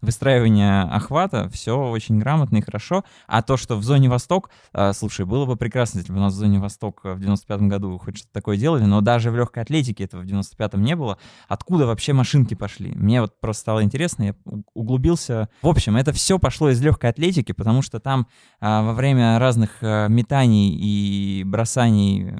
выстраивания 0.00 0.82
охвата, 0.82 1.48
все 1.50 1.76
очень 1.88 2.18
грамотно 2.18 2.58
и 2.58 2.60
хорошо. 2.60 3.04
А 3.26 3.42
то, 3.42 3.56
что 3.56 3.76
в 3.76 3.82
зоне 3.82 4.08
Восток, 4.08 4.50
э, 4.72 4.92
слушай, 4.92 5.26
было 5.26 5.44
бы 5.44 5.56
прекрасно, 5.56 5.98
если 5.98 6.12
бы 6.12 6.18
у 6.18 6.22
нас 6.22 6.34
в 6.34 6.36
зоне 6.36 6.58
Восток 6.58 7.00
в 7.02 7.18
95-м 7.18 7.68
году 7.68 7.98
хоть 7.98 8.18
что-то 8.18 8.32
такое 8.32 8.56
делали, 8.56 8.84
но 8.84 9.00
даже 9.00 9.30
в 9.30 9.36
легкой 9.36 9.62
атлетике 9.62 10.04
этого 10.04 10.22
в 10.22 10.24
95-м 10.24 10.82
не 10.82 10.96
было. 10.96 11.18
Откуда 11.48 11.86
вообще 11.86 12.12
машинки 12.12 12.54
пошли? 12.54 12.92
Мне 12.94 13.20
вот 13.20 13.40
просто 13.40 13.62
стало 13.62 13.82
интересно, 13.82 14.22
я 14.22 14.34
углубился. 14.74 15.48
В 15.62 15.68
общем, 15.68 15.96
это 15.96 16.12
все 16.12 16.38
пошло 16.38 16.70
из 16.70 16.80
легкой 16.80 17.10
атлетики, 17.10 17.52
потому 17.52 17.82
что 17.82 18.00
там 18.00 18.28
э, 18.60 18.66
во 18.66 18.92
время 18.92 19.38
разных 19.38 19.82
э, 19.82 20.08
метаний 20.08 20.70
и 20.74 21.44
бросаний 21.44 22.34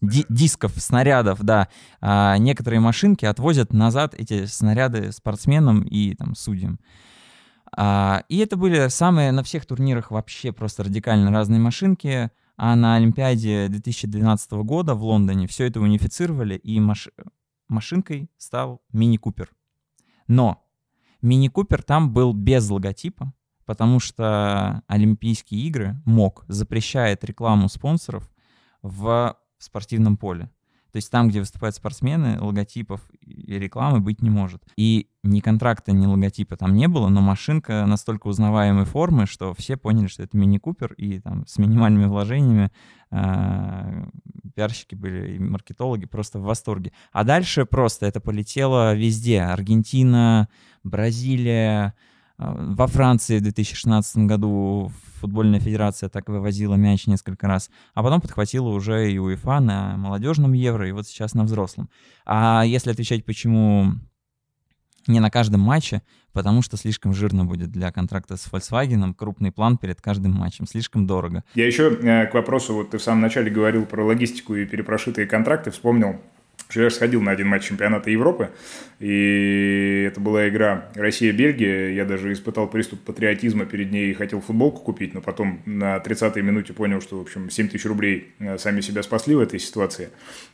ди 0.00 0.24
дисков, 0.28 0.72
снарядов, 0.76 1.42
да, 1.42 1.68
а 2.00 2.36
некоторые 2.38 2.80
машинки 2.80 3.24
отвозят 3.24 3.72
назад 3.72 4.14
эти 4.14 4.46
снаряды 4.46 5.12
спортсменам 5.12 5.82
и 5.82 6.14
там 6.14 6.34
судьям. 6.34 6.78
А, 7.76 8.24
и 8.28 8.38
это 8.38 8.56
были 8.56 8.88
самые 8.88 9.32
на 9.32 9.42
всех 9.42 9.66
турнирах 9.66 10.10
вообще 10.10 10.52
просто 10.52 10.84
радикально 10.84 11.30
разные 11.30 11.60
машинки. 11.60 12.30
А 12.56 12.76
на 12.76 12.94
Олимпиаде 12.94 13.66
2012 13.68 14.52
года 14.52 14.94
в 14.94 15.02
Лондоне 15.02 15.48
все 15.48 15.66
это 15.66 15.80
унифицировали, 15.80 16.54
и 16.54 16.78
маш... 16.78 17.08
машинкой 17.68 18.30
стал 18.36 18.80
Мини 18.92 19.16
Купер. 19.16 19.50
Но 20.28 20.64
Мини 21.20 21.48
Купер 21.48 21.82
там 21.82 22.12
был 22.12 22.32
без 22.32 22.70
логотипа, 22.70 23.32
потому 23.66 23.98
что 23.98 24.82
Олимпийские 24.86 25.62
игры, 25.62 26.00
МОК, 26.04 26.44
запрещает 26.46 27.24
рекламу 27.24 27.68
спонсоров 27.68 28.30
в 28.82 29.36
спортивном 29.64 30.16
поле. 30.16 30.50
То 30.94 30.98
есть 30.98 31.10
там, 31.10 31.28
где 31.28 31.40
выступают 31.40 31.74
спортсмены, 31.74 32.38
логотипов 32.40 33.00
и 33.20 33.58
рекламы 33.58 33.98
быть 33.98 34.22
не 34.22 34.30
может. 34.30 34.62
И 34.76 35.08
ни 35.24 35.40
контракта, 35.40 35.90
ни 35.90 36.06
логотипа 36.06 36.56
там 36.56 36.72
не 36.76 36.86
было, 36.86 37.08
но 37.08 37.20
машинка 37.20 37.84
настолько 37.84 38.28
узнаваемой 38.28 38.84
формы, 38.84 39.26
что 39.26 39.54
все 39.54 39.76
поняли, 39.76 40.06
что 40.06 40.22
это 40.22 40.36
мини-купер, 40.36 40.92
и 40.92 41.18
там 41.18 41.48
с 41.48 41.58
минимальными 41.58 42.04
вложениями 42.04 42.70
э, 43.10 44.06
пиарщики 44.54 44.94
были 44.94 45.34
и 45.34 45.38
маркетологи 45.40 46.06
просто 46.06 46.38
в 46.38 46.42
восторге. 46.44 46.92
А 47.10 47.24
дальше 47.24 47.66
просто 47.66 48.06
это 48.06 48.20
полетело 48.20 48.94
везде. 48.94 49.40
Аргентина, 49.40 50.48
Бразилия, 50.84 51.94
во 52.38 52.86
Франции 52.86 53.38
в 53.38 53.42
2016 53.42 54.16
году 54.18 54.90
футбольная 55.20 55.60
федерация 55.60 56.08
так 56.08 56.28
вывозила 56.28 56.74
мяч 56.74 57.06
несколько 57.06 57.46
раз, 57.46 57.70
а 57.94 58.02
потом 58.02 58.20
подхватила 58.20 58.68
уже 58.68 59.10
и 59.10 59.18
УЕФА 59.18 59.60
на 59.60 59.96
молодежном 59.96 60.52
евро, 60.52 60.88
и 60.88 60.92
вот 60.92 61.06
сейчас 61.06 61.34
на 61.34 61.44
взрослом. 61.44 61.88
А 62.26 62.64
если 62.64 62.90
отвечать, 62.90 63.24
почему 63.24 63.94
не 65.06 65.20
на 65.20 65.30
каждом 65.30 65.60
матче, 65.60 66.02
потому 66.32 66.62
что 66.62 66.76
слишком 66.76 67.14
жирно 67.14 67.44
будет 67.44 67.70
для 67.70 67.92
контракта 67.92 68.36
с 68.36 68.46
Volkswagen, 68.50 69.14
крупный 69.14 69.52
план 69.52 69.76
перед 69.76 70.00
каждым 70.00 70.32
матчем, 70.32 70.66
слишком 70.66 71.06
дорого. 71.06 71.44
Я 71.54 71.66
еще 71.66 71.92
э, 71.92 72.26
к 72.26 72.34
вопросу, 72.34 72.74
вот 72.74 72.90
ты 72.90 72.98
в 72.98 73.02
самом 73.02 73.20
начале 73.20 73.50
говорил 73.50 73.86
про 73.86 74.04
логистику 74.04 74.54
и 74.56 74.66
перепрошитые 74.66 75.26
контракты, 75.26 75.70
вспомнил, 75.70 76.20
что 76.74 76.82
я 76.82 76.90
сходил 76.90 77.22
на 77.22 77.30
один 77.30 77.46
матч 77.46 77.68
чемпионата 77.68 78.10
Европы, 78.10 78.50
и 78.98 80.08
это 80.08 80.20
была 80.20 80.48
игра 80.48 80.88
Россия-Бельгия. 80.96 81.90
Я 81.90 82.04
даже 82.04 82.32
испытал 82.32 82.66
приступ 82.68 83.00
патриотизма 83.00 83.64
перед 83.64 83.92
ней 83.92 84.10
и 84.10 84.14
хотел 84.14 84.40
футболку 84.40 84.80
купить, 84.80 85.14
но 85.14 85.20
потом 85.20 85.62
на 85.66 85.96
30-й 85.98 86.42
минуте 86.42 86.72
понял, 86.72 87.00
что, 87.00 87.18
в 87.18 87.20
общем, 87.20 87.48
7 87.48 87.68
тысяч 87.68 87.86
рублей 87.86 88.32
э, 88.40 88.58
сами 88.58 88.80
себя 88.80 89.04
спасли 89.04 89.36
в 89.36 89.40
этой 89.40 89.60
ситуации. 89.60 90.08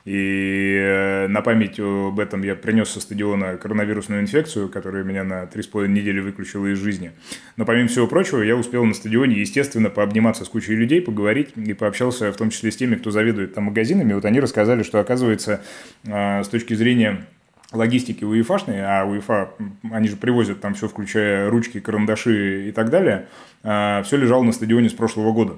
И 0.05 0.77
э, 0.79 1.27
на 1.29 1.41
память 1.41 1.81
об 1.81 2.21
этом 2.21 2.43
я 2.43 2.55
принес 2.55 2.91
со 2.91 3.00
стадиона 3.00 3.57
коронавирусную 3.57 4.21
инфекцию, 4.21 4.69
которая 4.69 5.05
меня 5.05 5.25
на 5.25 5.45
3,5 5.45 5.89
недели 5.89 6.21
выключила 6.21 6.67
из 6.67 6.79
жизни. 6.79 7.12
Но 7.57 7.65
помимо 7.65 7.89
всего 7.89 8.07
прочего, 8.07 8.43
я 8.43 8.57
успел 8.57 8.85
на 8.85 8.93
стадионе, 8.93 9.41
естественно, 9.41 9.89
пообниматься 9.89 10.45
с 10.45 10.50
кучей 10.50 10.75
людей, 10.75 11.00
поговорить 11.00 11.50
и 11.57 11.73
пообщался 11.73 12.31
в 12.31 12.37
том 12.37 12.50
числе 12.50 12.71
с 12.71 12.77
теми, 12.77 12.97
кто 12.97 13.11
заведует 13.11 13.55
там 13.55 13.65
магазинами. 13.65 14.12
Вот 14.12 14.27
они 14.27 14.39
рассказали, 14.39 14.83
что, 14.83 15.00
оказывается, 15.00 15.62
с 16.11 16.49
точки 16.49 16.75
зрения 16.75 17.26
логистики 17.73 18.25
УЕФАшной, 18.25 18.81
а 18.81 19.05
УЕФА, 19.05 19.50
они 19.90 20.09
же 20.09 20.17
привозят 20.17 20.61
там 20.61 20.75
все, 20.75 20.88
включая 20.88 21.49
ручки, 21.50 21.81
карандаши 21.81 22.69
и 22.69 22.73
так 22.73 22.90
далее, 22.90 23.26
а, 23.62 24.02
все 24.02 24.17
лежало 24.17 24.43
на 24.43 24.52
стадионе 24.52 24.88
с 24.88 24.93
прошлого 24.93 25.33
года. 25.33 25.57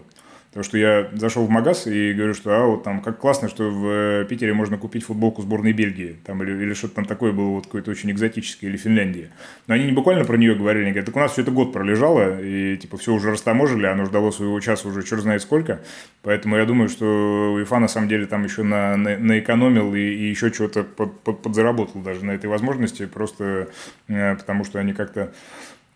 Потому 0.53 0.65
что 0.65 0.77
я 0.77 1.09
зашел 1.15 1.47
в 1.47 1.49
магаз 1.49 1.87
и 1.87 2.13
говорю, 2.13 2.35
что 2.35 2.51
а, 2.51 2.67
вот 2.67 2.85
там 2.85 3.01
как 3.01 3.19
классно, 3.19 3.49
что 3.49 3.71
в 3.71 3.87
э, 3.89 4.27
Питере 4.29 4.53
можно 4.53 4.77
купить 4.77 5.03
футболку 5.03 5.41
сборной 5.41 5.73
Бельгии. 5.73 6.19
Там, 6.27 6.43
или, 6.43 6.53
или 6.53 6.75
что-то 6.75 6.97
там 6.97 7.07
такое 7.07 7.33
было 7.33 7.49
вот 7.53 7.65
какое-то 7.65 7.91
очень 7.91 8.11
экзотическое, 8.11 8.69
или 8.69 8.77
Финляндии. 8.77 9.31
Но 9.67 9.73
они 9.73 9.87
не 9.87 9.93
буквально 9.93 10.27
про 10.27 10.37
нее 10.37 10.55
говорили, 10.55 10.83
они 10.83 10.93
говорят, 10.93 11.07
так 11.07 11.17
у 11.17 11.21
нас 11.21 11.33
все 11.33 11.41
это 11.41 11.53
год 11.53 11.73
пролежало, 11.73 12.39
и 12.39 12.77
типа 12.77 12.99
все 12.99 13.15
уже 13.15 13.31
растаможили, 13.31 13.87
оно 13.87 14.05
ждало 14.05 14.31
своего 14.31 14.61
часа 14.61 14.89
уже 14.89 15.03
черт 15.05 15.23
знает 15.23 15.41
сколько. 15.41 15.81
Поэтому 16.21 16.59
я 16.59 16.67
думаю, 16.67 16.91
что 16.91 17.55
УЕФА 17.55 17.79
на 17.79 17.89
самом 17.89 18.09
деле 18.09 18.27
там 18.27 18.45
еще 18.45 18.63
на, 18.63 18.95
на, 18.99 19.17
наэкономил 19.17 19.95
и, 19.95 20.01
и 20.01 20.29
еще 20.29 20.51
чего-то 20.51 20.85
под, 20.85 21.19
под, 21.21 21.41
подзаработал 21.41 22.03
даже 22.03 22.27
на 22.27 22.33
этой 22.33 22.51
возможности, 22.51 23.07
просто 23.07 23.69
э, 24.09 24.37
потому 24.37 24.65
что 24.65 24.79
они 24.79 24.93
как-то 24.93 25.33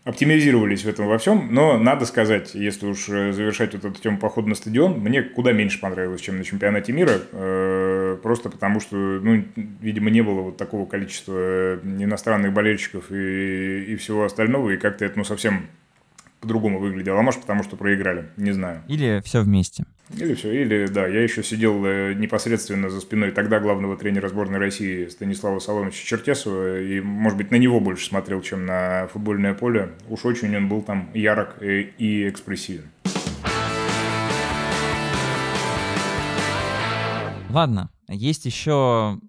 оптимизировались 0.07 0.85
в 0.85 0.87
этом 0.87 1.07
во 1.07 1.17
всем, 1.17 1.49
но 1.51 1.77
надо 1.77 2.05
сказать, 2.05 2.55
если 2.55 2.85
уж 2.85 3.09
э, 3.09 3.33
завершать 3.33 3.73
вот 3.73 3.83
эту 3.83 4.01
тему 4.01 4.17
похода 4.17 4.47
на 4.47 4.55
стадион, 4.55 4.99
мне 4.99 5.21
куда 5.21 5.51
меньше 5.51 5.81
понравилось, 5.81 6.21
чем 6.21 6.37
на 6.37 6.45
чемпионате 6.45 6.93
мира, 6.93 7.19
э, 7.33 8.17
просто 8.23 8.49
потому 8.49 8.79
что, 8.79 8.95
ну, 8.95 9.43
видимо, 9.81 10.09
не 10.09 10.21
было 10.21 10.41
вот 10.41 10.55
такого 10.55 10.85
количества 10.85 11.33
э, 11.37 11.79
иностранных 11.83 12.53
болельщиков 12.53 13.11
и, 13.11 13.83
и 13.83 13.95
всего 13.97 14.23
остального, 14.23 14.69
и 14.69 14.77
как-то 14.77 15.03
это, 15.03 15.17
ну, 15.17 15.25
совсем 15.25 15.67
по-другому 16.39 16.79
выглядело. 16.79 17.19
А 17.19 17.21
может, 17.21 17.41
потому 17.41 17.63
что 17.63 17.75
проиграли, 17.75 18.29
не 18.37 18.51
знаю. 18.51 18.83
Или 18.87 19.21
все 19.25 19.41
вместе. 19.41 19.85
Или 20.15 20.35
все, 20.35 20.63
или 20.63 20.87
да, 20.87 21.05
я 21.05 21.21
еще 21.21 21.43
сидел 21.43 21.83
э, 21.85 22.13
непосредственно 22.13 22.89
за 22.89 23.01
спиной 23.01 23.31
тогда 23.31 23.59
главного 23.59 23.97
тренера 23.97 24.29
сборной 24.29 24.57
России 24.57 25.07
Станислава 25.07 25.59
Соломовича 25.59 26.05
Чертесова, 26.05 26.79
и, 26.79 27.01
может 27.01 27.37
быть, 27.37 27.51
на 27.51 27.57
него 27.57 27.81
больше 27.81 28.05
смотрел, 28.05 28.41
чем 28.41 28.65
на 28.65 29.07
футбольное 29.07 29.53
поле. 29.53 29.91
Уж 30.07 30.23
очень 30.23 30.55
он 30.55 30.69
был 30.69 30.81
там 30.81 31.09
ярок 31.13 31.61
и, 31.61 31.93
и 31.97 32.29
экспрессивен. 32.29 32.89
Ладно, 37.49 37.89
есть 38.07 38.45
еще 38.45 39.19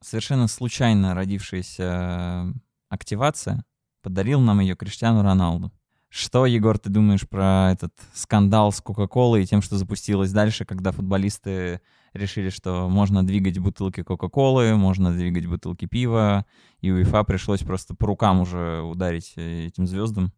совершенно 0.00 0.46
случайно 0.46 1.14
родившаяся 1.14 1.82
э, 1.82 2.52
активация. 2.90 3.64
Подарил 4.02 4.40
нам 4.40 4.60
ее 4.60 4.76
Криштиану 4.76 5.22
Роналду. 5.22 5.72
Что, 6.10 6.46
Егор, 6.46 6.78
ты 6.78 6.88
думаешь 6.88 7.28
про 7.28 7.70
этот 7.72 7.92
скандал 8.14 8.72
с 8.72 8.80
Кока-Колой 8.80 9.42
и 9.42 9.46
тем, 9.46 9.60
что 9.60 9.76
запустилось 9.76 10.32
дальше, 10.32 10.64
когда 10.64 10.90
футболисты 10.90 11.82
решили, 12.14 12.48
что 12.48 12.88
можно 12.88 13.26
двигать 13.26 13.58
бутылки 13.58 14.02
Кока-Колы, 14.02 14.74
можно 14.76 15.12
двигать 15.12 15.46
бутылки 15.46 15.84
пива, 15.84 16.46
и 16.80 16.90
УЕФА 16.90 17.24
пришлось 17.24 17.60
просто 17.60 17.94
по 17.94 18.06
рукам 18.06 18.40
уже 18.40 18.80
ударить 18.80 19.34
э, 19.36 19.66
этим 19.66 19.86
звездам? 19.86 20.32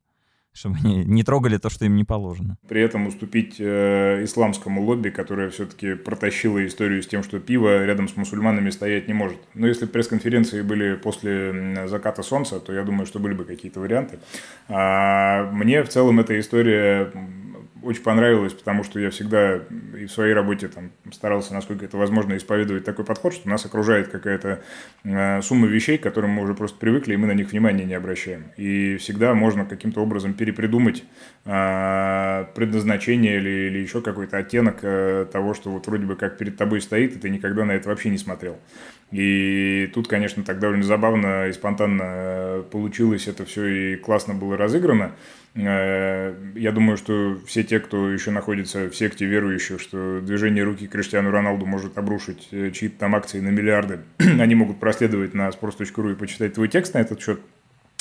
Чтобы 0.52 0.76
они 0.82 1.04
не 1.04 1.22
трогали 1.22 1.58
то, 1.58 1.70
что 1.70 1.84
им 1.84 1.96
не 1.96 2.04
положено. 2.04 2.56
При 2.68 2.80
этом 2.80 3.06
уступить 3.06 3.56
э, 3.58 4.24
исламскому 4.24 4.82
лобби, 4.82 5.10
которое 5.10 5.50
все-таки 5.50 5.94
протащило 5.94 6.64
историю 6.66 7.02
с 7.02 7.06
тем, 7.06 7.22
что 7.22 7.38
пиво 7.38 7.84
рядом 7.84 8.08
с 8.08 8.16
мусульманами 8.16 8.70
стоять 8.70 9.08
не 9.08 9.14
может. 9.14 9.38
Но 9.54 9.66
если 9.66 9.86
пресс-конференции 9.86 10.62
были 10.62 10.96
после 10.96 11.86
заката 11.86 12.22
солнца, 12.22 12.60
то 12.60 12.72
я 12.72 12.82
думаю, 12.82 13.06
что 13.06 13.18
были 13.18 13.34
бы 13.34 13.44
какие-то 13.44 13.80
варианты. 13.80 14.18
А 14.68 15.50
мне 15.52 15.82
в 15.82 15.88
целом 15.88 16.20
эта 16.20 16.38
история 16.38 17.12
очень 17.82 18.02
понравилось, 18.02 18.52
потому 18.52 18.84
что 18.84 19.00
я 19.00 19.10
всегда 19.10 19.60
и 19.96 20.06
в 20.06 20.12
своей 20.12 20.34
работе 20.34 20.68
там 20.68 20.90
старался, 21.12 21.54
насколько 21.54 21.84
это 21.84 21.96
возможно, 21.96 22.36
исповедовать 22.36 22.84
такой 22.84 23.04
подход, 23.04 23.34
что 23.34 23.48
нас 23.48 23.64
окружает 23.64 24.08
какая-то 24.08 24.62
э, 25.04 25.42
сумма 25.42 25.66
вещей, 25.66 25.98
к 25.98 26.02
которым 26.02 26.30
мы 26.30 26.42
уже 26.42 26.54
просто 26.54 26.78
привыкли, 26.78 27.14
и 27.14 27.16
мы 27.16 27.26
на 27.26 27.32
них 27.32 27.50
внимания 27.52 27.84
не 27.84 27.94
обращаем. 27.94 28.44
И 28.56 28.96
всегда 28.96 29.34
можно 29.34 29.64
каким-то 29.64 30.00
образом 30.00 30.34
перепридумать 30.34 31.04
э, 31.44 32.44
предназначение 32.54 33.36
или, 33.36 33.68
или 33.68 33.78
еще 33.78 34.00
какой-то 34.00 34.38
оттенок 34.38 34.78
э, 34.82 35.26
того, 35.32 35.54
что 35.54 35.70
вот 35.70 35.86
вроде 35.86 36.06
бы 36.06 36.16
как 36.16 36.38
перед 36.38 36.56
тобой 36.56 36.80
стоит, 36.80 37.16
и 37.16 37.18
ты 37.18 37.30
никогда 37.30 37.64
на 37.64 37.72
это 37.72 37.88
вообще 37.88 38.10
не 38.10 38.18
смотрел. 38.18 38.58
И 39.10 39.90
тут, 39.92 40.06
конечно, 40.06 40.44
так 40.44 40.60
довольно 40.60 40.84
забавно 40.84 41.48
и 41.48 41.52
спонтанно 41.52 42.64
получилось 42.70 43.26
это 43.26 43.44
все 43.44 43.66
и 43.66 43.96
классно 43.96 44.34
было 44.34 44.56
разыграно. 44.56 45.12
Э, 45.54 46.34
я 46.54 46.72
думаю, 46.72 46.96
что 46.96 47.38
все 47.46 47.64
те, 47.64 47.80
кто 47.80 48.10
еще 48.10 48.30
находится 48.30 48.88
в 48.88 48.94
секте 48.94 49.24
верующих, 49.24 49.80
что 49.80 50.20
движение 50.20 50.62
руки 50.62 50.86
Криштиану 50.86 51.30
Роналду 51.30 51.66
может 51.66 51.98
обрушить 51.98 52.48
э, 52.52 52.70
чьи-то 52.70 52.98
там 52.98 53.14
акции 53.14 53.40
на 53.40 53.48
миллиарды, 53.48 54.00
они 54.18 54.54
могут 54.54 54.78
проследовать 54.78 55.34
на 55.34 55.48
sports.ru 55.48 56.12
и 56.12 56.14
почитать 56.14 56.54
твой 56.54 56.68
текст 56.68 56.94
на 56.94 56.98
этот 56.98 57.20
счет, 57.20 57.40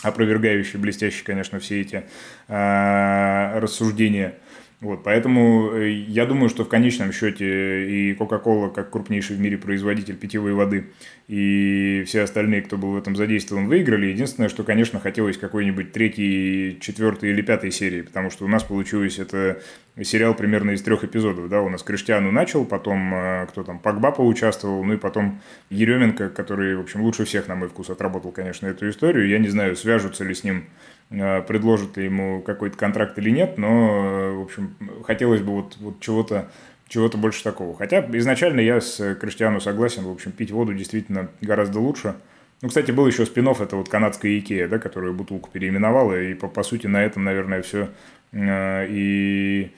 опровергающий, 0.04 0.80
блестящий, 0.80 1.24
конечно, 1.24 1.60
все 1.60 1.82
эти 1.82 2.04
э, 2.48 3.60
рассуждения– 3.60 4.36
вот, 4.82 5.04
поэтому 5.04 5.74
э, 5.74 5.92
я 5.92 6.26
думаю, 6.26 6.48
что 6.48 6.64
в 6.64 6.70
конечном 6.70 7.12
счете 7.12 7.86
и 7.86 8.14
Coca-Cola, 8.14 8.72
как 8.72 8.90
крупнейший 8.90 9.36
в 9.36 9.40
мире 9.42 9.58
производитель 9.58 10.16
питьевой 10.16 10.54
воды, 10.54 10.88
и 11.28 12.06
все 12.08 12.22
остальные, 12.22 12.62
кто 12.62 12.78
был 12.78 12.92
в 12.92 12.98
этом 12.98 13.18
задействован, 13.18 13.68
выиграли. 13.68 14.06
Единственное, 14.06 14.48
что, 14.48 14.64
конечно, 14.64 15.02
хотелось 15.02 15.38
какой-нибудь 15.38 15.92
третьей, 15.92 16.80
четвертой 16.80 17.32
или 17.32 17.42
пятой 17.42 17.72
серии, 17.72 18.04
потому 18.04 18.30
что 18.30 18.46
у 18.46 18.48
нас 18.48 18.64
получилось 18.64 19.20
это 19.20 19.62
сериал 20.02 20.34
примерно 20.34 20.72
из 20.72 20.82
трех 20.82 21.04
эпизодов. 21.04 21.50
Да? 21.50 21.62
У 21.62 21.68
нас 21.68 21.84
Криштиану 21.84 22.32
начал, 22.32 22.64
потом 22.64 23.14
э, 23.14 23.48
кто 23.50 23.64
там, 23.64 23.80
Погба 23.80 24.12
поучаствовал, 24.12 24.82
ну 24.86 24.94
и 24.94 24.98
потом 24.98 25.42
Еременко, 25.70 26.30
который, 26.30 26.78
в 26.78 26.80
общем, 26.80 27.02
лучше 27.02 27.26
всех, 27.26 27.50
на 27.50 27.56
мой 27.56 27.68
вкус, 27.68 27.90
отработал, 27.90 28.32
конечно, 28.32 28.66
эту 28.66 28.90
историю. 28.90 29.28
Я 29.28 29.40
не 29.40 29.50
знаю, 29.50 29.76
свяжутся 29.76 30.24
ли 30.24 30.34
с 30.34 30.46
ним 30.46 30.64
Э, 30.64 30.99
предложат 31.10 31.98
ли 31.98 32.06
ему 32.06 32.42
какой-то 32.42 32.78
контракт 32.78 33.18
или 33.18 33.32
нет, 33.32 33.58
но, 33.58 33.68
э, 33.68 34.32
в 34.34 34.42
общем, 34.44 34.76
хотелось 35.04 35.42
бы 35.42 35.54
вот, 35.54 35.78
вот 35.80 36.00
чего-то 36.00 36.50
чего-то 36.88 37.18
больше 37.18 37.44
такого. 37.44 37.78
Хотя 37.78 38.06
изначально 38.14 38.60
я 38.62 38.82
с 38.82 39.16
Криштиану 39.16 39.62
согласен, 39.62 40.04
в 40.04 40.12
общем, 40.12 40.32
пить 40.32 40.52
воду 40.52 40.74
действительно 40.74 41.30
гораздо 41.40 41.80
лучше, 41.80 42.16
Ну, 42.62 42.68
кстати, 42.68 42.92
был 42.92 43.08
еще 43.08 43.26
спин 43.26 43.48
это 43.48 43.76
вот 43.76 43.88
канадская 43.88 44.38
Икея, 44.38 44.68
да, 44.68 44.80
которая 44.80 45.14
бутылку 45.14 45.50
переименовала, 45.50 46.20
и 46.20 46.34
по, 46.34 46.48
по 46.48 46.64
сути 46.64 46.88
на 46.88 47.04
этом, 47.04 47.24
наверное, 47.24 47.62
все 47.62 47.90
э, 48.32 48.88
и 48.90 49.72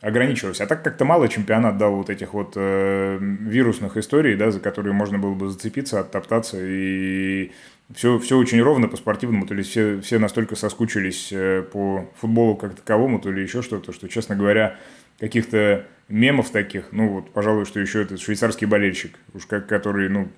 ограничивалось. 0.00 0.60
А 0.60 0.66
так 0.66 0.82
как-то 0.82 1.04
мало 1.04 1.28
чемпионат 1.28 1.76
дал 1.76 1.94
вот 1.94 2.10
этих 2.10 2.32
вот 2.32 2.54
э, 2.56 3.18
вирусных 3.20 3.96
историй, 3.96 4.34
да, 4.34 4.50
за 4.50 4.60
которые 4.60 4.94
можно 4.94 5.18
было 5.18 5.34
бы 5.34 5.48
зацепиться, 5.48 6.00
оттоптаться, 6.00 6.56
и 6.60 7.52
все, 7.94 8.18
все 8.18 8.38
очень 8.38 8.62
ровно 8.62 8.88
по-спортивному, 8.88 9.46
то 9.46 9.54
есть 9.54 9.70
все, 9.70 10.00
все 10.00 10.18
настолько 10.18 10.56
соскучились 10.56 11.30
э, 11.32 11.62
по 11.62 12.08
футболу 12.16 12.56
как 12.56 12.74
таковому, 12.74 13.20
то 13.20 13.30
ли 13.30 13.42
еще 13.42 13.62
что-то, 13.62 13.92
что, 13.92 14.08
честно 14.08 14.36
говоря, 14.36 14.76
каких-то 15.18 15.86
мемов 16.08 16.50
таких, 16.50 16.92
ну 16.92 17.08
вот, 17.08 17.32
пожалуй, 17.32 17.66
что 17.66 17.78
еще 17.78 18.02
этот 18.02 18.20
швейцарский 18.20 18.66
болельщик, 18.66 19.18
уж 19.34 19.44
как, 19.46 19.66
который, 19.66 20.08
ну, 20.08 20.28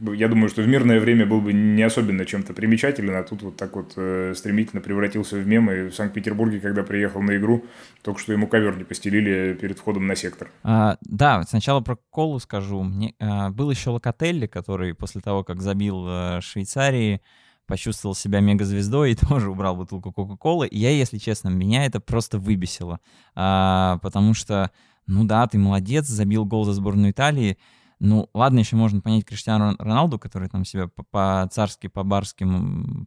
я 0.00 0.28
думаю, 0.28 0.48
что 0.48 0.62
в 0.62 0.68
мирное 0.68 1.00
время 1.00 1.26
был 1.26 1.40
бы 1.40 1.52
не 1.52 1.82
особенно 1.82 2.24
чем-то 2.24 2.52
примечателен, 2.52 3.16
а 3.16 3.22
тут 3.22 3.42
вот 3.42 3.56
так 3.56 3.74
вот 3.76 3.94
э, 3.96 4.34
стремительно 4.36 4.82
превратился 4.82 5.36
в 5.36 5.46
мем. 5.46 5.70
И 5.70 5.88
в 5.88 5.94
Санкт-Петербурге, 5.94 6.60
когда 6.60 6.82
приехал 6.82 7.22
на 7.22 7.36
игру, 7.36 7.64
только 8.02 8.20
что 8.20 8.32
ему 8.32 8.46
ковер 8.46 8.76
не 8.76 8.84
постелили 8.84 9.56
перед 9.60 9.78
входом 9.78 10.06
на 10.06 10.16
сектор. 10.16 10.50
А, 10.62 10.96
да, 11.00 11.42
сначала 11.44 11.80
про 11.80 11.96
колу 12.10 12.38
скажу. 12.38 12.82
Мне, 12.82 13.14
а, 13.18 13.50
был 13.50 13.70
еще 13.70 13.90
Локотелли, 13.90 14.46
который 14.46 14.94
после 14.94 15.20
того, 15.20 15.44
как 15.44 15.62
забил 15.62 16.04
а, 16.06 16.40
Швейцарии, 16.40 17.22
почувствовал 17.66 18.14
себя 18.14 18.40
мегазвездой 18.40 19.12
и 19.12 19.14
тоже 19.28 19.50
убрал 19.50 19.76
бутылку 19.76 20.12
Кока-Колы. 20.12 20.66
И 20.66 20.78
я, 20.78 20.90
если 20.90 21.18
честно, 21.18 21.48
меня 21.48 21.84
это 21.84 22.00
просто 22.00 22.38
выбесило. 22.38 23.00
А, 23.34 23.98
потому 24.02 24.34
что, 24.34 24.70
ну 25.06 25.24
да, 25.24 25.46
ты 25.46 25.58
молодец, 25.58 26.06
забил 26.06 26.44
гол 26.44 26.64
за 26.64 26.72
сборную 26.72 27.12
Италии, 27.12 27.58
ну, 27.98 28.28
ладно, 28.34 28.58
еще 28.58 28.76
можно 28.76 29.00
понять 29.00 29.24
Криштиану 29.24 29.74
Роналду, 29.78 30.18
который 30.18 30.48
там 30.48 30.64
себя 30.64 30.88
по-царски, 31.10 31.86
по-барски 31.86 32.46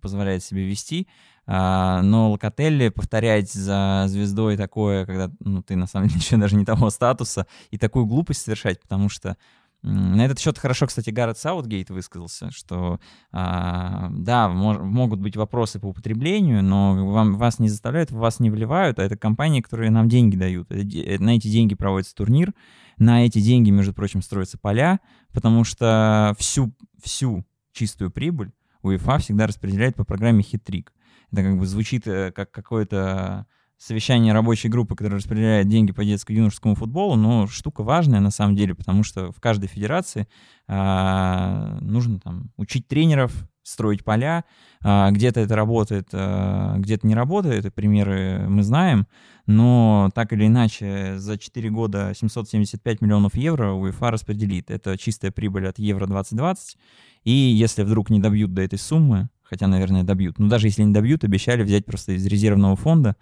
позволяет 0.02 0.44
себе 0.44 0.66
вести, 0.66 1.08
а, 1.46 2.02
но 2.02 2.32
Локотелли 2.32 2.90
повторять 2.90 3.52
за 3.52 4.06
звездой 4.08 4.58
такое, 4.58 5.06
когда 5.06 5.32
ну, 5.40 5.62
ты 5.62 5.76
на 5.76 5.88
самом 5.88 6.08
деле 6.10 6.20
еще 6.20 6.38
даже 6.38 6.56
не 6.56 6.66
того 6.66 6.90
статуса, 6.90 7.46
и 7.70 7.78
такую 7.78 8.06
глупость 8.06 8.42
совершать, 8.42 8.82
потому 8.82 9.10
что 9.10 9.38
на 9.82 10.26
этот 10.26 10.40
счет 10.40 10.58
хорошо, 10.58 10.88
кстати, 10.88 11.10
Гаррет 11.10 11.38
Саутгейт 11.38 11.90
высказался, 11.90 12.52
что 12.52 13.00
а, 13.32 14.10
да, 14.12 14.50
мож, 14.50 14.78
могут 14.78 15.22
быть 15.22 15.38
вопросы 15.38 15.80
по 15.80 15.88
употреблению, 15.88 16.62
но 16.62 17.08
вам, 17.08 17.38
вас 17.38 17.60
не 17.60 17.70
заставляют, 17.70 18.12
вас 18.12 18.42
не 18.42 18.50
вливают, 18.50 19.00
а 19.00 19.04
это 19.04 19.16
компании, 19.16 19.62
которые 19.62 19.90
нам 19.90 20.10
деньги 20.10 20.36
дают. 20.36 20.70
Это, 20.70 21.24
на 21.24 21.36
эти 21.36 21.48
деньги 21.48 21.76
проводится 21.76 22.14
турнир, 22.14 22.54
на 22.98 23.26
эти 23.26 23.40
деньги, 23.40 23.70
между 23.70 23.94
прочим, 23.94 24.22
строятся 24.22 24.58
поля, 24.58 25.00
потому 25.34 25.64
что 25.64 26.36
всю, 26.38 26.74
всю 27.02 27.46
чистую 27.72 28.12
прибыль 28.12 28.52
УЕФА 28.82 29.20
всегда 29.20 29.48
распределяет 29.48 29.96
по 29.96 30.04
программе 30.04 30.44
«Хитрик». 30.44 30.94
Это 31.32 31.44
как 31.44 31.58
бы 31.58 31.66
звучит 31.66 32.08
э, 32.08 32.32
как 32.32 32.52
какое-то 32.52 33.46
совещание 33.80 34.34
рабочей 34.34 34.68
группы, 34.68 34.96
которая 34.96 35.20
распределяет 35.20 35.68
деньги 35.68 35.94
по 35.94 36.04
детско-юношескому 36.04 36.76
футболу, 36.76 37.16
но 37.16 37.48
штука 37.48 37.82
важная 37.82 38.20
на 38.20 38.30
самом 38.30 38.56
деле, 38.56 38.76
потому 38.76 39.04
что 39.04 39.32
в 39.32 39.40
каждой 39.40 39.68
федерации 39.68 40.28
а, 40.68 41.78
нужно 41.82 42.20
там 42.20 42.52
учить 42.58 42.88
тренеров, 42.88 43.32
строить 43.64 44.04
поля. 44.04 44.44
А, 44.84 45.12
где-то 45.12 45.40
это 45.40 45.56
работает, 45.56 46.10
а, 46.12 46.78
где-то 46.78 47.08
не 47.08 47.16
работает, 47.16 47.66
и 47.66 47.70
примеры 47.70 48.46
мы 48.50 48.64
знаем, 48.64 49.08
но 49.46 50.10
так 50.14 50.34
или 50.34 50.48
иначе 50.48 51.18
за 51.18 51.38
4 51.38 51.70
года 51.70 52.12
775 52.14 53.02
миллионов 53.02 53.36
евро 53.36 53.72
УЕФА 53.72 54.12
распределит. 54.12 54.70
Это 54.72 54.98
чистая 54.98 55.32
прибыль 55.32 55.68
от 55.68 55.80
Евро 55.80 56.06
2020, 56.06 56.78
и 57.24 57.32
если 57.32 57.84
вдруг 57.84 58.10
не 58.10 58.20
добьют 58.20 58.54
до 58.54 58.62
этой 58.62 58.78
суммы, 58.78 59.30
хотя, 59.42 59.68
наверное, 59.68 60.04
добьют, 60.04 60.38
но 60.38 60.50
даже 60.50 60.68
если 60.68 60.84
не 60.84 60.94
добьют, 60.94 61.24
обещали 61.24 61.64
взять 61.64 61.86
просто 61.86 62.12
из 62.12 62.26
резервного 62.26 62.76
фонда 62.76 63.16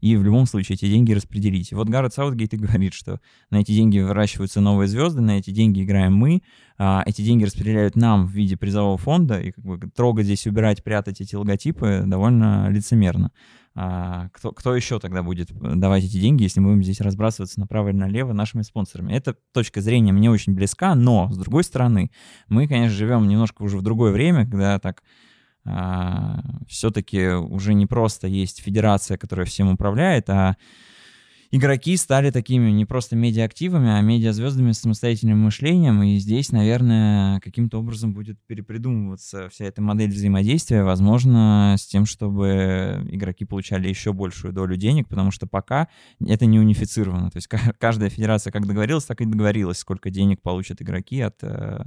и 0.00 0.16
в 0.16 0.22
любом 0.22 0.46
случае 0.46 0.76
эти 0.76 0.88
деньги 0.88 1.12
распределить. 1.12 1.72
И 1.72 1.74
вот 1.74 1.88
Гаррет 1.88 2.14
Саутгейт 2.14 2.54
и 2.54 2.56
говорит, 2.56 2.94
что 2.94 3.20
на 3.50 3.56
эти 3.56 3.72
деньги 3.72 3.98
выращиваются 3.98 4.60
новые 4.60 4.88
звезды, 4.88 5.20
на 5.20 5.38
эти 5.38 5.50
деньги 5.50 5.82
играем 5.82 6.14
мы, 6.14 6.42
а 6.78 7.02
эти 7.06 7.22
деньги 7.22 7.44
распределяют 7.44 7.96
нам 7.96 8.26
в 8.26 8.30
виде 8.30 8.56
призового 8.56 8.96
фонда, 8.96 9.40
и 9.40 9.50
как 9.50 9.64
бы 9.64 9.78
трогать 9.94 10.26
здесь, 10.26 10.46
убирать, 10.46 10.84
прятать 10.84 11.20
эти 11.20 11.34
логотипы 11.34 12.04
довольно 12.06 12.68
лицемерно. 12.70 13.32
А 13.80 14.28
кто, 14.30 14.50
кто 14.50 14.74
еще 14.74 14.98
тогда 14.98 15.22
будет 15.22 15.52
давать 15.52 16.04
эти 16.04 16.18
деньги, 16.18 16.42
если 16.42 16.58
мы 16.58 16.70
будем 16.70 16.82
здесь 16.82 17.00
разбрасываться 17.00 17.60
направо 17.60 17.90
или 17.90 17.96
налево 17.96 18.32
нашими 18.32 18.62
спонсорами? 18.62 19.12
Эта 19.12 19.36
точка 19.52 19.80
зрения 19.80 20.12
мне 20.12 20.30
очень 20.30 20.52
близка, 20.54 20.96
но, 20.96 21.30
с 21.30 21.38
другой 21.38 21.62
стороны, 21.62 22.10
мы, 22.48 22.66
конечно, 22.66 22.96
живем 22.96 23.28
немножко 23.28 23.62
уже 23.62 23.78
в 23.78 23.82
другое 23.82 24.12
время, 24.12 24.46
когда 24.46 24.80
так 24.80 25.04
все-таки 26.68 27.28
уже 27.28 27.74
не 27.74 27.86
просто 27.86 28.26
есть 28.26 28.62
федерация, 28.62 29.16
которая 29.16 29.46
всем 29.46 29.68
управляет, 29.70 30.28
а 30.30 30.56
игроки 31.50 31.96
стали 31.96 32.30
такими 32.30 32.70
не 32.70 32.84
просто 32.84 33.16
медиа-активами, 33.16 33.90
а 33.90 34.00
медиа-звездами 34.00 34.72
с 34.72 34.80
самостоятельным 34.80 35.38
мышлением, 35.38 36.02
и 36.02 36.18
здесь, 36.18 36.52
наверное, 36.52 37.40
каким-то 37.40 37.78
образом 37.78 38.12
будет 38.12 38.38
перепридумываться 38.46 39.48
вся 39.48 39.66
эта 39.66 39.82
модель 39.82 40.10
взаимодействия, 40.10 40.82
возможно, 40.82 41.74
с 41.78 41.86
тем, 41.86 42.06
чтобы 42.06 43.06
игроки 43.10 43.44
получали 43.44 43.88
еще 43.88 44.12
большую 44.12 44.52
долю 44.52 44.76
денег, 44.76 45.08
потому 45.08 45.30
что 45.30 45.46
пока 45.46 45.88
это 46.26 46.46
не 46.46 46.58
унифицировано. 46.58 47.30
То 47.30 47.38
есть 47.38 47.48
каждая 47.78 48.10
федерация 48.10 48.52
как 48.52 48.66
договорилась, 48.66 49.04
так 49.04 49.20
и 49.20 49.24
договорилась, 49.24 49.78
сколько 49.78 50.10
денег 50.10 50.42
получат 50.42 50.82
игроки 50.82 51.20
от 51.20 51.42
э, 51.42 51.84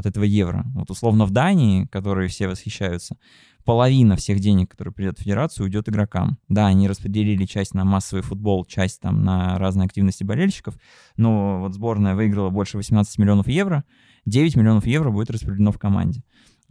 от 0.00 0.06
этого 0.06 0.24
евро. 0.24 0.64
Вот 0.74 0.90
условно 0.90 1.26
в 1.26 1.30
Дании, 1.30 1.86
которые 1.86 2.28
все 2.28 2.48
восхищаются, 2.48 3.16
половина 3.64 4.16
всех 4.16 4.40
денег, 4.40 4.70
которые 4.70 4.94
придет 4.94 5.18
в 5.18 5.22
федерацию, 5.22 5.64
уйдет 5.64 5.88
игрокам. 5.88 6.38
Да, 6.48 6.66
они 6.66 6.88
распределили 6.88 7.44
часть 7.44 7.74
на 7.74 7.84
массовый 7.84 8.22
футбол, 8.22 8.64
часть 8.64 9.00
там 9.00 9.24
на 9.24 9.58
разные 9.58 9.86
активности 9.86 10.24
болельщиков, 10.24 10.74
но 11.16 11.60
вот 11.60 11.74
сборная 11.74 12.14
выиграла 12.14 12.50
больше 12.50 12.76
18 12.76 13.18
миллионов 13.18 13.48
евро, 13.48 13.84
9 14.26 14.56
миллионов 14.56 14.86
евро 14.86 15.10
будет 15.10 15.30
распределено 15.30 15.72
в 15.72 15.78
команде. 15.78 16.22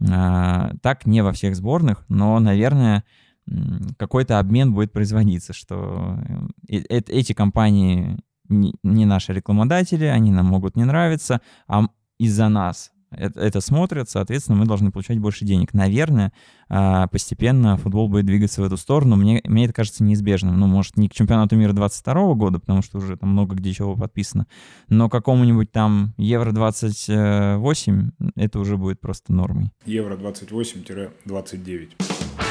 А, 0.08 0.72
так 0.82 1.06
не 1.06 1.22
во 1.22 1.32
всех 1.32 1.56
сборных, 1.56 2.04
но, 2.08 2.38
наверное, 2.38 3.04
какой-то 3.98 4.38
обмен 4.38 4.72
будет 4.72 4.92
производиться, 4.92 5.52
что 5.52 6.18
э, 6.68 6.78
э, 6.78 7.00
эти 7.08 7.32
компании 7.32 8.18
не 8.48 9.04
наши 9.04 9.32
рекламодатели, 9.32 10.04
они 10.04 10.32
нам 10.32 10.46
могут 10.46 10.76
не 10.76 10.84
нравиться, 10.84 11.40
а 11.68 11.84
из-за 12.18 12.48
нас 12.48 12.90
это, 13.10 13.40
это 13.40 13.60
смотрят, 13.60 14.08
соответственно, 14.08 14.56
мы 14.58 14.66
должны 14.66 14.90
получать 14.90 15.18
больше 15.18 15.44
денег. 15.44 15.74
Наверное, 15.74 16.32
а, 16.68 17.06
постепенно 17.08 17.76
футбол 17.76 18.08
будет 18.08 18.24
двигаться 18.26 18.62
в 18.62 18.64
эту 18.64 18.76
сторону. 18.76 19.16
Мне, 19.16 19.40
мне 19.44 19.64
это 19.64 19.74
кажется 19.74 20.04
неизбежным. 20.04 20.56
Ну, 20.58 20.66
может, 20.66 20.96
не 20.96 21.08
к 21.08 21.14
чемпионату 21.14 21.56
мира 21.56 21.72
22 21.72 22.34
года, 22.34 22.60
потому 22.60 22.82
что 22.82 22.98
уже 22.98 23.16
там 23.16 23.30
много 23.30 23.56
где 23.56 23.72
чего 23.72 23.96
подписано, 23.96 24.46
но 24.88 25.08
какому-нибудь 25.08 25.72
там 25.72 26.14
Евро-28 26.18 28.10
это 28.36 28.58
уже 28.58 28.76
будет 28.76 29.00
просто 29.00 29.32
нормой. 29.32 29.70
Евро-28-29. 29.86 32.49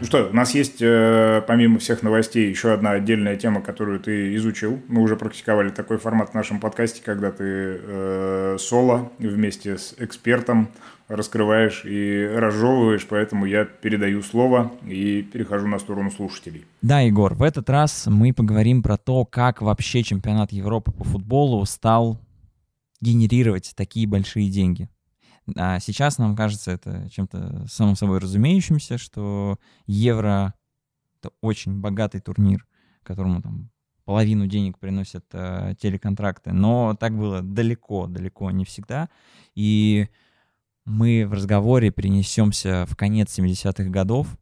Ну 0.00 0.06
что, 0.06 0.30
у 0.30 0.32
нас 0.32 0.54
есть, 0.54 0.80
э, 0.80 1.42
помимо 1.46 1.78
всех 1.78 2.02
новостей, 2.02 2.48
еще 2.48 2.72
одна 2.72 2.92
отдельная 2.92 3.36
тема, 3.36 3.60
которую 3.60 4.00
ты 4.00 4.34
изучил. 4.36 4.80
Мы 4.88 5.02
уже 5.02 5.14
практиковали 5.14 5.68
такой 5.68 5.98
формат 5.98 6.30
в 6.30 6.34
нашем 6.34 6.58
подкасте, 6.58 7.02
когда 7.04 7.30
ты 7.30 7.44
э, 7.44 8.56
соло 8.58 9.12
вместе 9.18 9.76
с 9.76 9.94
экспертом 9.98 10.70
раскрываешь 11.08 11.82
и 11.84 12.26
разжевываешь, 12.34 13.06
поэтому 13.06 13.44
я 13.44 13.66
передаю 13.66 14.22
слово 14.22 14.72
и 14.86 15.20
перехожу 15.20 15.66
на 15.66 15.78
сторону 15.78 16.10
слушателей. 16.10 16.64
Да, 16.80 17.00
Егор, 17.00 17.34
в 17.34 17.42
этот 17.42 17.68
раз 17.68 18.06
мы 18.06 18.32
поговорим 18.32 18.82
про 18.82 18.96
то, 18.96 19.26
как 19.26 19.60
вообще 19.60 20.02
чемпионат 20.02 20.50
Европы 20.50 20.92
по 20.92 21.04
футболу 21.04 21.62
стал 21.66 22.18
генерировать 23.02 23.74
такие 23.76 24.06
большие 24.06 24.48
деньги. 24.48 24.88
А 25.56 25.80
сейчас 25.80 26.18
нам 26.18 26.36
кажется 26.36 26.70
это 26.70 27.08
чем-то 27.10 27.66
самым 27.68 27.96
собой 27.96 28.18
разумеющимся, 28.18 28.98
что 28.98 29.58
Евро— 29.86 30.54
это 31.20 31.32
очень 31.40 31.80
богатый 31.80 32.20
турнир, 32.20 32.66
которому 33.02 33.42
там 33.42 33.70
половину 34.04 34.46
денег 34.46 34.78
приносят 34.78 35.24
э, 35.32 35.74
телеконтракты, 35.80 36.52
но 36.52 36.96
так 36.98 37.16
было 37.16 37.42
далеко, 37.42 38.06
далеко 38.06 38.50
не 38.50 38.64
всегда. 38.64 39.08
И 39.54 40.08
мы 40.84 41.26
в 41.26 41.32
разговоре 41.32 41.90
перенесемся 41.90 42.86
в 42.88 42.96
конец 42.96 43.38
70-х 43.38 43.84
годов, 43.84 44.36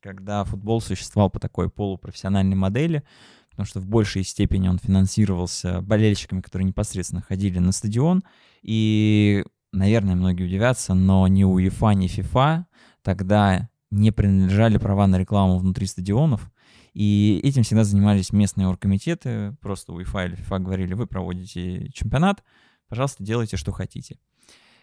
когда 0.00 0.44
футбол 0.44 0.80
существовал 0.80 1.30
по 1.30 1.38
такой 1.38 1.68
полупрофессиональной 1.68 2.56
модели, 2.56 3.02
потому 3.50 3.66
что 3.66 3.80
в 3.80 3.86
большей 3.86 4.22
степени 4.22 4.68
он 4.68 4.78
финансировался 4.78 5.80
болельщиками, 5.82 6.40
которые 6.40 6.66
непосредственно 6.66 7.22
ходили 7.22 7.58
на 7.58 7.72
стадион, 7.72 8.22
и 8.62 9.44
наверное, 9.76 10.14
многие 10.14 10.44
удивятся, 10.44 10.94
но 10.94 11.26
ни 11.28 11.44
УЕФА, 11.44 11.90
ни 11.90 12.06
ФИФА 12.06 12.66
тогда 13.02 13.68
не 13.90 14.10
принадлежали 14.10 14.78
права 14.78 15.06
на 15.06 15.18
рекламу 15.18 15.58
внутри 15.58 15.86
стадионов, 15.86 16.50
и 16.92 17.40
этим 17.44 17.62
всегда 17.62 17.84
занимались 17.84 18.32
местные 18.32 18.66
оргкомитеты, 18.68 19.56
просто 19.60 19.92
УЕФА 19.92 20.26
или 20.26 20.34
ФИФА 20.36 20.58
говорили, 20.58 20.94
вы 20.94 21.06
проводите 21.06 21.90
чемпионат, 21.92 22.42
пожалуйста, 22.88 23.22
делайте, 23.22 23.56
что 23.56 23.70
хотите. 23.72 24.18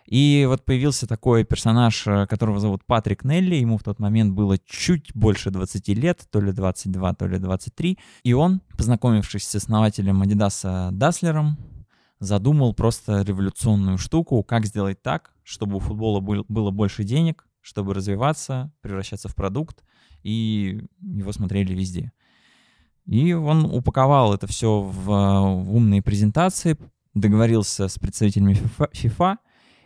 И 0.05 0.45
вот 0.47 0.65
появился 0.65 1.07
такой 1.07 1.43
персонаж, 1.43 2.05
э, 2.07 2.27
которого 2.27 2.59
зовут 2.59 2.85
Патрик 2.85 3.23
Нелли. 3.23 3.55
Ему 3.55 3.77
в 3.77 3.83
тот 3.83 3.99
момент 3.99 4.33
было 4.33 4.57
чуть 4.57 5.15
больше 5.15 5.49
20 5.49 5.87
лет, 5.89 6.27
то 6.29 6.41
ли 6.41 6.51
22, 6.51 7.13
то 7.13 7.25
ли 7.25 7.39
23. 7.39 7.97
И 8.23 8.33
он, 8.33 8.61
познакомившись 8.77 9.47
с 9.47 9.55
основателем 9.55 10.21
Adidas 10.21 10.91
Даслером, 10.91 11.57
задумал 12.23 12.73
просто 12.73 13.21
революционную 13.21 13.97
штуку, 13.97 14.43
как 14.43 14.65
сделать 14.65 15.01
так, 15.01 15.33
чтобы 15.43 15.77
у 15.77 15.79
футбола 15.79 16.19
было 16.19 16.71
больше 16.71 17.03
денег, 17.03 17.47
чтобы 17.61 17.93
развиваться, 17.93 18.71
превращаться 18.81 19.29
в 19.29 19.35
продукт, 19.35 19.83
и 20.23 20.81
его 21.01 21.31
смотрели 21.31 21.73
везде. 21.73 22.11
И 23.05 23.33
он 23.33 23.65
упаковал 23.65 24.33
это 24.33 24.47
все 24.47 24.81
в, 24.81 25.05
в 25.05 25.75
умные 25.75 26.01
презентации, 26.01 26.77
договорился 27.13 27.87
с 27.87 27.99
представителями 27.99 28.53
FIFA, 28.77 29.37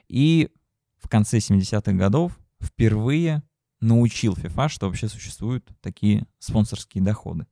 и 0.08 0.50
в 0.98 1.10
конце 1.10 1.38
70-х 1.38 1.92
годов 1.94 2.38
впервые 2.62 3.44
научил 3.80 4.34
FIFA, 4.34 4.70
что 4.70 4.88
вообще 4.88 5.08
существуют 5.08 5.70
такие 5.82 6.26
спонсорские 6.40 7.04
доходы. 7.04 7.48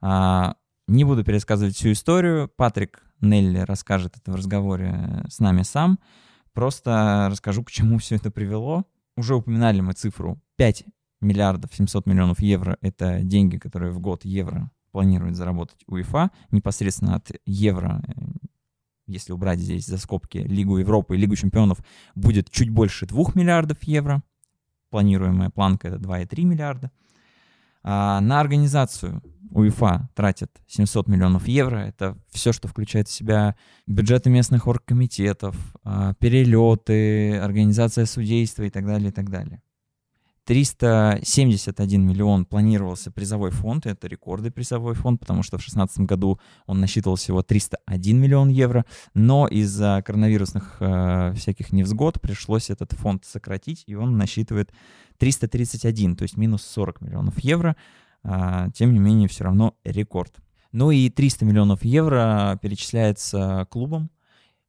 А, 0.00 0.56
не 0.86 1.04
буду 1.04 1.24
пересказывать 1.24 1.76
всю 1.76 1.92
историю. 1.92 2.48
Патрик 2.56 3.02
Нелли 3.20 3.58
расскажет 3.58 4.16
это 4.16 4.32
в 4.32 4.34
разговоре 4.34 5.24
с 5.28 5.38
нами 5.38 5.62
сам. 5.62 5.98
Просто 6.52 7.28
расскажу, 7.30 7.64
к 7.64 7.70
чему 7.70 7.98
все 7.98 8.16
это 8.16 8.30
привело. 8.30 8.84
Уже 9.16 9.34
упоминали 9.34 9.80
мы 9.80 9.92
цифру 9.92 10.40
5 10.56 10.84
миллиардов 11.20 11.74
700 11.74 12.06
миллионов 12.06 12.40
евро. 12.40 12.78
Это 12.80 13.20
деньги, 13.22 13.58
которые 13.58 13.92
в 13.92 14.00
год 14.00 14.24
евро 14.24 14.70
планирует 14.92 15.36
заработать 15.36 15.82
УЕФА 15.86 16.30
непосредственно 16.50 17.16
от 17.16 17.30
евро 17.44 18.02
э, 18.06 18.48
если 19.08 19.32
убрать 19.32 19.58
здесь 19.58 19.86
за 19.86 19.98
скобки 19.98 20.38
Лигу 20.38 20.78
Европы 20.78 21.16
и 21.16 21.18
Лигу 21.18 21.34
чемпионов, 21.34 21.78
будет 22.14 22.50
чуть 22.50 22.70
больше 22.70 23.06
2 23.06 23.32
миллиардов 23.34 23.82
евро. 23.82 24.22
Планируемая 24.90 25.50
планка 25.50 25.88
это 25.88 25.96
2,3 25.96 26.44
миллиарда. 26.44 26.90
А 27.82 28.20
на 28.20 28.40
организацию 28.40 29.22
УЕФА 29.58 30.08
тратит 30.14 30.50
700 30.66 31.08
миллионов 31.08 31.48
евро. 31.48 31.78
Это 31.78 32.16
все, 32.30 32.52
что 32.52 32.68
включает 32.68 33.08
в 33.08 33.12
себя 33.12 33.56
бюджеты 33.86 34.30
местных 34.30 34.66
оргкомитетов, 34.66 35.56
а, 35.84 36.14
перелеты, 36.14 37.36
организация 37.38 38.06
судейства 38.06 38.62
и 38.62 38.70
так 38.70 38.86
далее, 38.86 39.10
и 39.10 39.12
так 39.12 39.30
далее. 39.30 39.60
371 40.48 42.06
миллион 42.06 42.46
планировался 42.46 43.10
призовой 43.10 43.50
фонд, 43.50 43.84
это 43.84 44.06
рекордный 44.08 44.50
призовой 44.50 44.94
фонд, 44.94 45.20
потому 45.20 45.42
что 45.42 45.58
в 45.58 45.60
2016 45.60 46.06
году 46.06 46.40
он 46.64 46.80
насчитывал 46.80 47.16
всего 47.16 47.42
301 47.42 48.18
миллион 48.18 48.48
евро, 48.48 48.86
но 49.12 49.46
из-за 49.46 50.02
коронавирусных 50.06 50.78
э, 50.80 51.34
всяких 51.36 51.70
невзгод 51.70 52.22
пришлось 52.22 52.70
этот 52.70 52.92
фонд 52.92 53.26
сократить, 53.26 53.84
и 53.86 53.94
он 53.94 54.16
насчитывает 54.16 54.72
331, 55.18 56.16
то 56.16 56.22
есть 56.22 56.38
минус 56.38 56.62
40 56.62 57.02
миллионов 57.02 57.38
евро, 57.40 57.76
тем 58.74 58.92
не 58.92 58.98
менее 58.98 59.28
все 59.28 59.44
равно 59.44 59.74
рекорд. 59.84 60.40
Ну 60.72 60.90
и 60.90 61.08
300 61.08 61.44
миллионов 61.44 61.84
евро 61.84 62.58
перечисляется 62.60 63.66
клубам, 63.70 64.10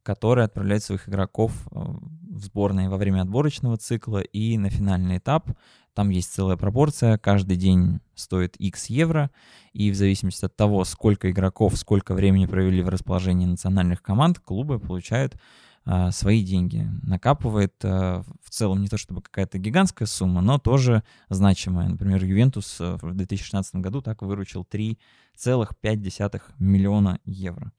которые 0.02 0.46
отправляют 0.46 0.82
своих 0.82 1.08
игроков 1.08 1.52
э, 1.70 1.78
в 1.78 2.44
сборные 2.44 2.88
во 2.88 2.96
время 2.96 3.22
отборочного 3.22 3.76
цикла 3.76 4.20
и 4.20 4.56
на 4.56 4.70
финальный 4.70 5.18
этап. 5.18 5.50
Там 5.94 6.08
есть 6.08 6.32
целая 6.32 6.56
пропорция, 6.56 7.18
каждый 7.18 7.56
день 7.56 8.00
стоит 8.14 8.56
X 8.56 8.86
евро, 8.86 9.30
и 9.72 9.90
в 9.90 9.96
зависимости 9.96 10.44
от 10.44 10.56
того, 10.56 10.84
сколько 10.84 11.30
игроков, 11.30 11.76
сколько 11.76 12.14
времени 12.14 12.46
провели 12.46 12.82
в 12.82 12.88
расположении 12.88 13.44
национальных 13.44 14.00
команд, 14.02 14.38
клубы 14.38 14.78
получают 14.78 15.36
а, 15.84 16.10
свои 16.10 16.44
деньги. 16.44 16.88
Накапывает 17.02 17.74
а, 17.82 18.22
в 18.42 18.50
целом 18.50 18.82
не 18.82 18.88
то 18.88 18.98
чтобы 18.98 19.22
какая-то 19.22 19.58
гигантская 19.58 20.06
сумма, 20.06 20.40
но 20.40 20.58
тоже 20.58 21.02
значимая. 21.28 21.88
Например, 21.88 22.22
Ювентус 22.24 22.78
в 22.78 23.12
2016 23.14 23.76
году 23.76 24.02
так 24.02 24.22
выручил 24.22 24.66
3,5 24.70 26.42
миллиона 26.58 27.20
евро. 27.24 27.72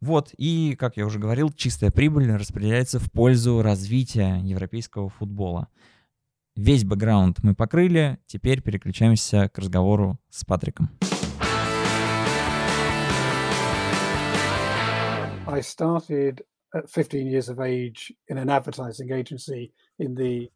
Вот, 0.00 0.32
и, 0.36 0.76
как 0.78 0.96
я 0.96 1.06
уже 1.06 1.18
говорил, 1.18 1.50
чистая 1.50 1.90
прибыль 1.90 2.30
распределяется 2.32 3.00
в 3.00 3.10
пользу 3.10 3.62
развития 3.62 4.40
европейского 4.44 5.08
футбола. 5.08 5.68
Весь 6.54 6.84
бэкграунд 6.84 7.42
мы 7.42 7.54
покрыли, 7.54 8.18
теперь 8.26 8.62
переключаемся 8.62 9.48
к 9.48 9.58
разговору 9.58 10.18
с 10.30 10.44
Патриком. 10.44 10.90
I 15.46 15.60
started 15.60 16.42
at 16.74 16.90
15 16.90 17.26
years 17.26 17.48
of 17.48 17.58
age 17.60 18.12
in 18.28 18.38
an 18.38 18.48
advertising 18.48 19.10
agency 19.10 19.72
in 19.98 20.14
the 20.14 20.50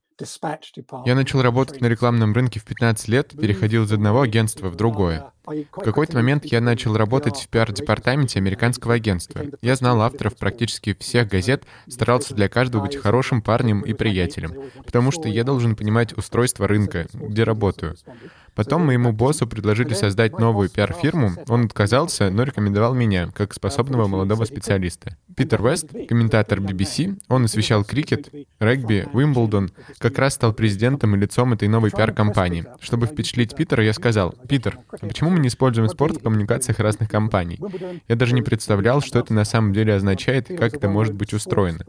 я 1.06 1.14
начал 1.14 1.42
работать 1.42 1.80
на 1.80 1.86
рекламном 1.86 2.32
рынке 2.32 2.60
в 2.60 2.64
15 2.64 3.08
лет, 3.08 3.28
переходил 3.30 3.84
из 3.84 3.92
одного 3.92 4.20
агентства 4.20 4.68
в 4.68 4.76
другое. 4.76 5.32
В 5.44 5.80
какой-то 5.80 6.16
момент 6.16 6.44
я 6.44 6.60
начал 6.60 6.96
работать 6.96 7.36
в 7.36 7.48
пиар-департаменте 7.48 8.38
американского 8.38 8.94
агентства. 8.94 9.42
Я 9.60 9.74
знал 9.74 10.00
авторов 10.02 10.36
практически 10.36 10.96
всех 10.98 11.28
газет, 11.28 11.64
старался 11.88 12.34
для 12.34 12.48
каждого 12.48 12.84
быть 12.84 12.96
хорошим 12.96 13.42
парнем 13.42 13.80
и 13.80 13.92
приятелем, 13.92 14.54
потому 14.84 15.10
что 15.10 15.28
я 15.28 15.42
должен 15.42 15.74
понимать 15.74 16.16
устройство 16.16 16.68
рынка, 16.68 17.06
где 17.12 17.42
работаю. 17.42 17.96
Потом 18.54 18.84
моему 18.84 19.12
боссу 19.12 19.46
предложили 19.46 19.94
создать 19.94 20.38
новую 20.38 20.68
пиар-фирму. 20.68 21.32
Он 21.48 21.64
отказался, 21.64 22.30
но 22.30 22.42
рекомендовал 22.42 22.94
меня, 22.94 23.30
как 23.34 23.54
способного 23.54 24.06
молодого 24.08 24.44
специалиста. 24.44 25.16
Питер 25.34 25.62
Вест, 25.62 25.88
комментатор 26.08 26.60
BBC, 26.60 27.18
он 27.28 27.46
освещал 27.46 27.82
крикет, 27.82 28.30
регби, 28.60 29.08
Уимблдон, 29.14 29.70
как 29.98 30.18
раз 30.18 30.34
стал 30.34 30.52
президентом 30.52 31.16
и 31.16 31.18
лицом 31.18 31.54
этой 31.54 31.68
новой 31.68 31.90
пиар-компании. 31.90 32.66
Чтобы 32.80 33.06
впечатлить 33.06 33.56
Питера, 33.56 33.82
я 33.82 33.94
сказал, 33.94 34.34
«Питер, 34.46 34.78
а 34.90 35.06
почему 35.06 35.30
мы 35.32 35.40
не 35.40 35.48
используем 35.48 35.88
спорт 35.88 36.16
в 36.16 36.22
коммуникациях 36.22 36.78
разных 36.78 37.08
компаний?» 37.08 37.60
Я 38.08 38.16
даже 38.16 38.34
не 38.34 38.42
представлял, 38.42 39.00
что 39.00 39.18
это 39.18 39.32
на 39.34 39.44
самом 39.44 39.72
деле 39.72 39.94
означает 39.94 40.50
и 40.50 40.56
как 40.56 40.74
это 40.74 40.88
может 40.88 41.14
быть 41.14 41.32
устроено. 41.32 41.84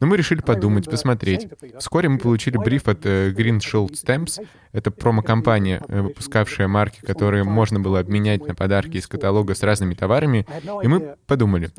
Но 0.00 0.06
мы 0.06 0.16
решили 0.16 0.40
подумать, 0.40 0.90
посмотреть. 0.90 1.48
Вскоре 1.78 2.08
мы 2.08 2.18
получили 2.18 2.56
бриф 2.56 2.88
от 2.88 3.04
uh, 3.04 3.34
Green 3.34 3.58
Shield 3.58 3.92
Stamps, 3.92 4.44
это 4.72 4.90
промо-компания, 4.90 5.82
э, 5.86 6.00
выпускавшая 6.00 6.66
марки, 6.66 7.00
которые 7.00 7.44
можно 7.44 7.78
было 7.78 8.00
обменять 8.00 8.46
на 8.46 8.54
подарки 8.54 8.96
из 8.96 9.06
каталога 9.06 9.54
с 9.54 9.62
разными 9.62 9.94
товарами, 9.94 10.46
и 10.82 10.88
мы 10.88 11.16
подумали, 11.26 11.70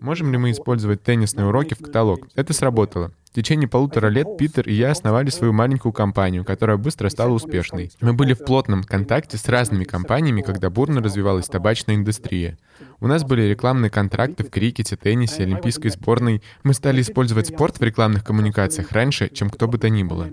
можем 0.00 0.32
ли 0.32 0.38
мы 0.38 0.50
использовать 0.50 1.02
теннисные 1.02 1.46
уроки 1.46 1.74
в 1.74 1.78
каталог. 1.78 2.26
Это 2.34 2.52
сработало. 2.52 3.12
В 3.30 3.32
течение 3.32 3.68
полутора 3.68 4.08
лет 4.08 4.36
Питер 4.36 4.68
и 4.68 4.74
я 4.74 4.90
основали 4.90 5.30
свою 5.30 5.52
маленькую 5.52 5.92
компанию, 5.92 6.44
которая 6.44 6.76
быстро 6.78 7.08
стала 7.10 7.32
успешной. 7.32 7.92
Мы 8.00 8.12
были 8.12 8.34
в 8.34 8.44
плотном 8.44 8.82
контакте 8.82 9.38
с 9.38 9.48
разными 9.48 9.84
компаниями, 9.84 10.42
когда 10.42 10.68
бурно 10.68 11.00
развивалась 11.00 11.46
табачная 11.46 11.94
индустрия. 11.94 12.58
У 12.98 13.06
нас 13.06 13.22
были 13.22 13.42
рекламные 13.42 13.88
контракты 13.88 14.42
в 14.42 14.50
крикете, 14.50 14.96
теннисе, 14.96 15.44
олимпийской 15.44 15.90
сборной. 15.90 16.42
Мы 16.64 16.74
стали 16.74 17.02
использовать 17.02 17.46
спорт 17.46 17.78
в 17.78 17.82
рекламных 17.84 18.24
коммуникациях 18.24 18.90
раньше, 18.90 19.28
чем 19.32 19.48
кто 19.48 19.68
бы 19.68 19.78
то 19.78 19.88
ни 19.88 20.02
было. 20.02 20.30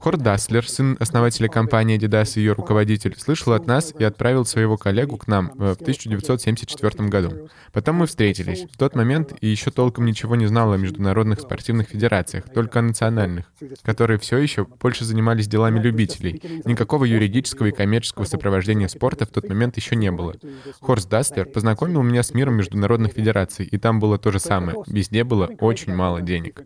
Хорд 0.00 0.22
Даслер, 0.22 0.66
сын 0.66 0.96
основателя 0.98 1.48
компании 1.48 1.98
Adidas 1.98 2.32
и 2.36 2.40
ее 2.40 2.54
руководитель, 2.54 3.14
слышал 3.18 3.52
от 3.52 3.66
нас 3.66 3.92
и 3.98 4.02
отправил 4.02 4.46
своего 4.46 4.78
коллегу 4.78 5.18
к 5.18 5.26
нам 5.28 5.52
э, 5.58 5.74
в 5.74 5.80
1974 5.82 7.08
году. 7.10 7.50
Потом 7.70 7.96
мы 7.96 8.06
встретились. 8.06 8.64
В 8.72 8.78
тот 8.78 8.96
момент 8.96 9.34
и 9.42 9.46
еще 9.46 9.70
толком 9.70 10.06
ничего 10.06 10.36
не 10.36 10.46
знал 10.46 10.72
о 10.72 10.78
международных 10.78 11.40
спортивных 11.40 11.88
федерациях, 11.88 12.44
только 12.54 12.78
о 12.78 12.82
национальных, 12.82 13.52
которые 13.82 14.18
все 14.18 14.38
еще 14.38 14.64
больше 14.64 15.04
занимались 15.04 15.48
делами 15.48 15.78
любителей. 15.78 16.62
Никакого 16.64 17.04
юридического 17.04 17.66
и 17.66 17.70
коммерческого 17.70 18.24
сопровождения 18.24 18.88
спорта 18.88 19.26
в 19.26 19.28
тот 19.28 19.50
момент 19.50 19.76
еще 19.76 19.96
не 19.96 20.10
было. 20.10 20.34
Хорст 20.80 21.10
Даслер 21.10 21.44
познакомил 21.44 22.02
меня 22.02 22.22
с 22.22 22.32
миром 22.32 22.54
международных 22.54 23.12
федераций, 23.12 23.66
и 23.66 23.76
там 23.76 24.00
было 24.00 24.16
то 24.16 24.32
же 24.32 24.40
самое. 24.40 24.78
Везде 24.86 25.24
было 25.24 25.50
очень 25.60 25.94
мало 25.94 26.22
денег. 26.22 26.62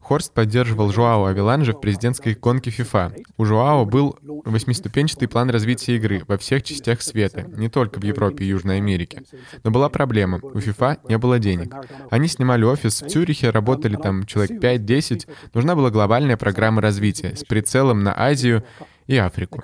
Хорст 0.00 0.32
поддерживал 0.32 0.90
Жуао 0.90 1.26
Авиланжа 1.26 1.74
в 1.74 1.80
президентской 1.82 2.32
гонке 2.32 2.77
FIFA. 2.78 3.24
У 3.36 3.44
Жуао 3.44 3.84
был 3.84 4.18
восьмиступенчатый 4.22 5.28
план 5.28 5.50
развития 5.50 5.96
игры 5.96 6.22
во 6.26 6.38
всех 6.38 6.62
частях 6.62 7.02
света, 7.02 7.42
не 7.42 7.68
только 7.68 7.98
в 7.98 8.04
Европе 8.04 8.44
и 8.44 8.48
Южной 8.48 8.78
Америке. 8.78 9.22
Но 9.64 9.70
была 9.70 9.88
проблема. 9.88 10.38
У 10.42 10.58
FIFA 10.58 11.00
не 11.08 11.18
было 11.18 11.38
денег. 11.38 11.74
Они 12.10 12.28
снимали 12.28 12.64
офис 12.64 13.02
в 13.02 13.08
Цюрихе, 13.08 13.50
работали 13.50 13.96
там 13.96 14.26
человек 14.26 14.62
5-10. 14.62 15.28
Нужна 15.54 15.74
была 15.74 15.90
глобальная 15.90 16.36
программа 16.36 16.80
развития 16.80 17.34
с 17.36 17.44
прицелом 17.44 18.02
на 18.02 18.18
Азию 18.18 18.64
и 19.06 19.16
Африку. 19.16 19.62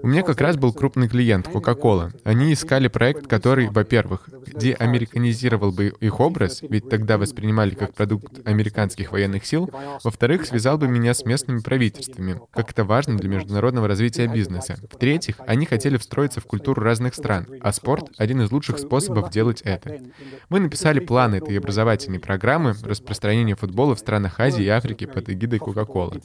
У 0.00 0.06
меня 0.06 0.22
как 0.22 0.40
раз 0.40 0.56
был 0.56 0.72
крупный 0.72 1.08
клиент 1.08 1.48
Coca-Cola. 1.48 2.12
Они 2.24 2.52
искали 2.52 2.88
проект, 2.88 3.26
который, 3.26 3.68
во-первых, 3.68 4.28
где 4.46 4.74
американизировал 4.74 5.72
бы 5.72 5.92
их 6.00 6.20
образ, 6.20 6.62
ведь 6.62 6.88
тогда 6.88 7.18
воспринимали 7.18 7.74
как 7.74 7.94
продукт 7.94 8.46
американских 8.46 9.12
военных 9.12 9.44
сил, 9.44 9.70
во-вторых, 10.02 10.46
связал 10.46 10.78
бы 10.78 10.88
меня 10.88 11.14
с 11.14 11.24
местными 11.24 11.60
правительствами, 11.60 12.40
как 12.52 12.70
это 12.70 12.84
важно 12.84 13.16
для 13.16 13.28
международного 13.28 13.88
развития 13.88 14.26
бизнеса. 14.26 14.76
В-третьих, 14.90 15.36
они 15.46 15.66
хотели 15.66 15.96
встроиться 15.96 16.40
в 16.40 16.46
культуру 16.46 16.82
разных 16.82 17.14
стран, 17.14 17.46
а 17.60 17.72
спорт— 17.72 18.10
один 18.18 18.42
из 18.42 18.50
лучших 18.50 18.78
способов 18.78 19.30
делать 19.30 19.62
это. 19.62 20.00
Мы 20.48 20.60
написали 20.60 21.00
планы 21.00 21.36
этой 21.36 21.58
образовательной 21.58 22.18
программы 22.18 22.74
распространения 22.82 23.56
футбола 23.56 23.94
в 23.94 23.98
странах 23.98 24.40
Азии 24.40 24.64
и 24.64 24.68
Африки 24.68 25.06
под 25.06 25.28
эгидой 25.30 25.58
Coca-Cola. 25.58 26.20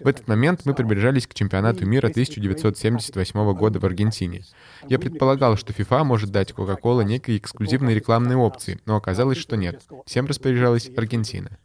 В 0.00 0.06
этот 0.06 0.28
момент 0.28 0.62
мы 0.64 0.74
приближались 0.74 1.26
к 1.26 1.34
чемпионату 1.34 1.86
мира 1.86 2.08
1970 2.08 3.07
1998 3.10 3.58
года 3.58 3.80
в 3.80 3.84
Аргентине. 3.84 4.42
Я 4.88 4.98
предполагал, 4.98 5.56
что 5.56 5.72
FIFA 5.72 6.04
может 6.04 6.30
дать 6.30 6.52
Coca-Cola 6.52 7.04
некие 7.04 7.38
эксклюзивные 7.38 7.94
рекламные 7.94 8.36
опции, 8.36 8.80
но 8.86 8.96
оказалось, 8.96 9.38
что 9.38 9.56
нет. 9.56 9.82
Всем 10.06 10.26
распоряжалась 10.26 10.90
Аргентина. 10.96 11.58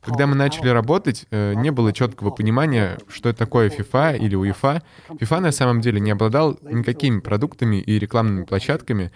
Когда 0.00 0.26
мы 0.26 0.34
начали 0.34 0.68
работать, 0.68 1.26
э, 1.30 1.54
не 1.54 1.70
было 1.70 1.92
четкого 1.92 2.30
понимания, 2.30 2.98
что 3.08 3.28
это 3.28 3.38
такое 3.38 3.70
FIFA 3.70 4.18
или 4.18 4.36
UEFA. 4.36 4.82
FIFA 5.08 5.40
на 5.40 5.52
самом 5.52 5.80
деле 5.80 6.00
не 6.00 6.10
обладал 6.10 6.58
никакими 6.62 7.20
продуктами 7.20 7.76
и 7.76 7.98
рекламными 7.98 8.44
площадками, 8.44 9.12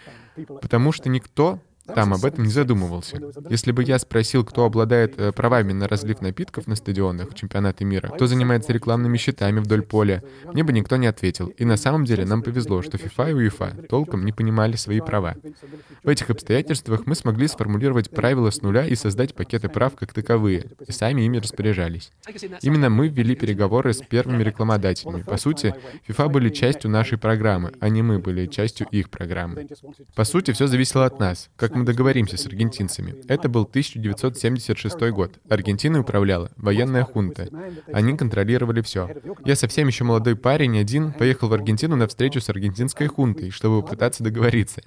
потому 0.60 0.92
что 0.92 1.08
никто 1.08 1.60
там 1.94 2.14
об 2.14 2.24
этом 2.24 2.44
не 2.44 2.50
задумывался. 2.50 3.20
Если 3.48 3.72
бы 3.72 3.82
я 3.82 3.98
спросил, 3.98 4.44
кто 4.44 4.64
обладает 4.64 5.18
э, 5.18 5.32
правами 5.32 5.72
на 5.72 5.88
разлив 5.88 6.20
напитков 6.20 6.66
на 6.66 6.76
стадионах 6.76 7.34
чемпионата 7.34 7.84
мира, 7.84 8.08
кто 8.08 8.26
занимается 8.26 8.72
рекламными 8.72 9.16
счетами 9.16 9.60
вдоль 9.60 9.82
поля, 9.82 10.22
мне 10.52 10.62
бы 10.62 10.72
никто 10.72 10.96
не 10.96 11.06
ответил. 11.06 11.48
И 11.48 11.64
на 11.64 11.76
самом 11.76 12.04
деле 12.04 12.24
нам 12.24 12.42
повезло, 12.42 12.82
что 12.82 12.96
FIFA 12.96 13.30
и 13.30 13.48
UEFA 13.48 13.86
толком 13.86 14.24
не 14.24 14.32
понимали 14.32 14.76
свои 14.76 15.00
права. 15.00 15.36
В 16.02 16.08
этих 16.08 16.30
обстоятельствах 16.30 17.06
мы 17.06 17.14
смогли 17.14 17.48
сформулировать 17.48 18.10
правила 18.10 18.50
с 18.50 18.62
нуля 18.62 18.86
и 18.86 18.94
создать 18.94 19.34
пакеты 19.34 19.68
прав 19.68 19.94
как 19.96 20.12
таковые, 20.12 20.66
и 20.86 20.92
сами 20.92 21.22
ими 21.22 21.38
распоряжались. 21.38 22.12
Именно 22.62 22.90
мы 22.90 23.08
ввели 23.08 23.34
переговоры 23.34 23.92
с 23.92 23.98
первыми 23.98 24.42
рекламодателями. 24.42 25.22
По 25.22 25.36
сути, 25.36 25.74
FIFA 26.06 26.28
были 26.28 26.50
частью 26.50 26.90
нашей 26.90 27.18
программы, 27.18 27.72
а 27.80 27.88
не 27.88 28.02
мы 28.02 28.18
были 28.18 28.46
частью 28.46 28.86
их 28.90 29.10
программы. 29.10 29.66
По 30.14 30.24
сути, 30.24 30.52
все 30.52 30.66
зависело 30.66 31.06
от 31.06 31.18
нас. 31.18 31.50
Как 31.56 31.74
мы 31.78 31.84
договоримся 31.84 32.36
с 32.36 32.46
аргентинцами. 32.46 33.14
Это 33.28 33.48
был 33.48 33.62
1976 33.62 35.10
год. 35.10 35.38
Аргентиной 35.48 36.00
управляла 36.00 36.50
военная 36.56 37.04
хунта. 37.04 37.48
Они 37.92 38.16
контролировали 38.16 38.82
все. 38.82 39.10
Я 39.44 39.56
совсем 39.56 39.86
еще 39.88 40.04
молодой 40.04 40.36
парень, 40.36 40.78
один, 40.78 41.12
поехал 41.12 41.48
в 41.48 41.52
Аргентину 41.52 41.96
на 41.96 42.06
встречу 42.06 42.40
с 42.40 42.48
аргентинской 42.48 43.06
хунтой, 43.06 43.50
чтобы 43.50 43.82
попытаться 43.82 44.22
договориться. 44.22 44.82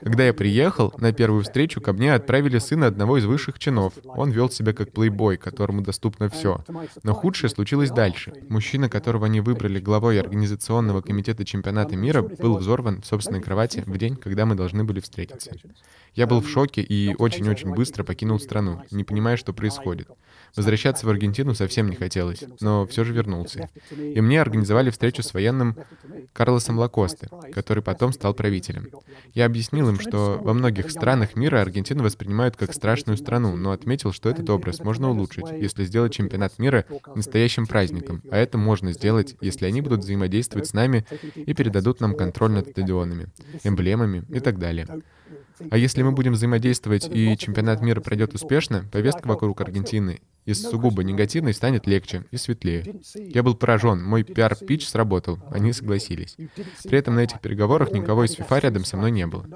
Когда 0.00 0.26
я 0.26 0.34
приехал, 0.34 0.92
на 0.98 1.12
первую 1.12 1.42
встречу 1.42 1.80
ко 1.80 1.92
мне 1.92 2.14
отправили 2.14 2.58
сына 2.58 2.86
одного 2.86 3.18
из 3.18 3.24
высших 3.24 3.58
чинов. 3.58 3.94
Он 4.04 4.30
вел 4.30 4.50
себя 4.50 4.72
как 4.72 4.92
плейбой, 4.92 5.36
которому 5.36 5.82
доступно 5.82 6.28
все. 6.28 6.64
Но 7.02 7.14
худшее 7.14 7.50
случилось 7.50 7.90
дальше. 7.90 8.32
Мужчина, 8.48 8.88
которого 8.88 9.26
они 9.26 9.40
выбрали 9.40 9.80
главой 9.80 10.20
организационного 10.20 11.02
комитета 11.02 11.44
чемпионата 11.44 11.96
мира, 11.96 12.22
был 12.22 12.58
взорван 12.58 13.02
в 13.02 13.06
собственной 13.06 13.40
кровати 13.40 13.82
в 13.86 13.96
день, 13.98 14.16
когда 14.16 14.46
мы 14.46 14.54
должны 14.54 14.84
были 14.84 15.00
встретиться. 15.00 15.52
Я 16.14 16.26
был 16.26 16.40
в 16.40 16.48
шоке 16.48 16.82
и 16.82 17.14
очень-очень 17.14 17.74
быстро 17.74 18.02
покинул 18.02 18.40
страну, 18.40 18.82
не 18.90 19.04
понимая, 19.04 19.36
что 19.36 19.52
происходит. 19.52 20.08
Возвращаться 20.56 21.06
в 21.06 21.10
Аргентину 21.10 21.54
совсем 21.54 21.90
не 21.90 21.96
хотелось, 21.96 22.42
но 22.60 22.86
все 22.86 23.04
же 23.04 23.12
вернулся. 23.12 23.68
И 23.90 24.20
мне 24.20 24.40
организовали 24.40 24.90
встречу 24.90 25.22
с 25.22 25.34
военным 25.34 25.76
Карлосом 26.32 26.78
Лакосте, 26.78 27.28
который 27.52 27.82
потом 27.82 28.12
стал 28.12 28.32
правителем. 28.34 28.88
Я 29.34 29.46
объяснил 29.46 29.88
им, 29.88 30.00
что 30.00 30.38
во 30.42 30.54
многих 30.54 30.90
странах 30.90 31.36
мира 31.36 31.60
Аргентину 31.60 32.02
воспринимают 32.02 32.56
как 32.56 32.72
страшную 32.72 33.18
страну, 33.18 33.56
но 33.56 33.72
отметил, 33.72 34.12
что 34.12 34.30
этот 34.30 34.48
образ 34.48 34.80
можно 34.80 35.10
улучшить, 35.10 35.50
если 35.50 35.84
сделать 35.84 36.14
чемпионат 36.14 36.58
мира 36.58 36.86
настоящим 37.14 37.66
праздником, 37.66 38.22
а 38.30 38.36
это 38.38 38.56
можно 38.56 38.92
сделать, 38.92 39.36
если 39.40 39.66
они 39.66 39.82
будут 39.82 40.00
взаимодействовать 40.00 40.68
с 40.68 40.72
нами 40.72 41.04
и 41.34 41.52
передадут 41.52 42.00
нам 42.00 42.14
контроль 42.14 42.52
над 42.52 42.68
стадионами, 42.68 43.28
эмблемами 43.62 44.24
и 44.30 44.40
так 44.40 44.58
далее. 44.58 44.86
А 45.70 45.78
если 45.78 46.02
мы 46.02 46.12
будем 46.12 46.32
взаимодействовать 46.32 47.08
и 47.10 47.36
чемпионат 47.36 47.82
мира 47.82 48.00
пройдет 48.00 48.34
успешно, 48.34 48.84
повестка 48.92 49.26
вокруг 49.26 49.60
Аргентины 49.60 50.20
из 50.46 50.62
сугубо 50.62 51.02
негативной 51.02 51.52
станет 51.52 51.86
легче 51.86 52.24
и 52.30 52.36
светлее. 52.36 53.00
Я 53.14 53.42
был 53.42 53.54
поражен, 53.54 54.02
мой 54.02 54.22
пиар-пич 54.22 54.88
сработал, 54.88 55.38
они 55.50 55.72
согласились. 55.72 56.36
При 56.84 56.98
этом 56.98 57.16
на 57.16 57.20
этих 57.20 57.40
переговорах 57.40 57.92
никого 57.92 58.24
из 58.24 58.38
FIFA 58.38 58.60
рядом 58.60 58.84
со 58.84 58.96
мной 58.96 59.10
не 59.10 59.26
было. 59.26 59.46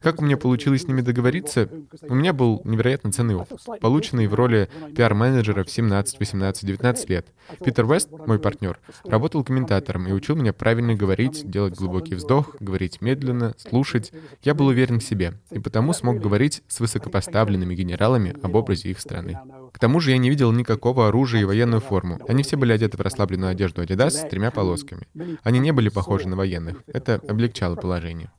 Как 0.00 0.20
у 0.20 0.24
меня 0.24 0.36
получилось 0.36 0.82
с 0.82 0.86
ними 0.86 1.00
договориться? 1.00 1.68
У 2.02 2.14
меня 2.14 2.32
был 2.32 2.60
невероятно 2.64 3.10
ценный 3.10 3.36
опыт, 3.36 3.58
полученный 3.80 4.26
в 4.26 4.34
роли 4.34 4.68
пиар-менеджера 4.94 5.64
в 5.64 5.70
17, 5.70 6.20
18, 6.20 6.64
19 6.66 7.10
лет. 7.10 7.26
Питер 7.64 7.86
Вест, 7.86 8.10
мой 8.10 8.38
партнер, 8.38 8.78
работал 9.04 9.44
комментатором 9.44 10.06
и 10.06 10.12
учил 10.12 10.36
меня 10.36 10.52
правильно 10.52 10.94
говорить, 10.94 11.48
делать 11.50 11.74
глубокий 11.74 12.14
вздох, 12.14 12.56
говорить 12.60 13.00
медленно, 13.00 13.54
слушать. 13.56 14.12
Я 14.42 14.54
был 14.54 14.66
уверен 14.66 15.00
в 15.00 15.04
себе, 15.04 15.40
и 15.50 15.58
потому 15.58 15.94
смог 15.94 16.18
говорить 16.18 16.62
с 16.68 16.80
высокопоставленными 16.80 17.74
генералами 17.74 18.36
об 18.42 18.54
образе 18.54 18.90
их 18.90 19.00
страны. 19.00 19.38
К 19.74 19.78
тому 19.80 19.98
же 19.98 20.12
я 20.12 20.18
не 20.18 20.30
видел 20.30 20.52
никакого 20.52 21.08
оружия 21.08 21.40
и 21.40 21.44
военную 21.44 21.80
форму. 21.80 22.20
Они 22.28 22.44
все 22.44 22.56
были 22.56 22.72
одеты 22.72 22.96
в 22.96 23.00
расслабленную 23.00 23.50
одежду 23.50 23.82
Adidas 23.82 24.10
с 24.10 24.28
тремя 24.28 24.52
полосками. 24.52 25.08
Они 25.42 25.58
не 25.58 25.72
были 25.72 25.88
похожи 25.88 26.28
на 26.28 26.36
военных. 26.36 26.84
Это 26.86 27.20
облегчало 27.26 27.74
положение. 27.74 28.30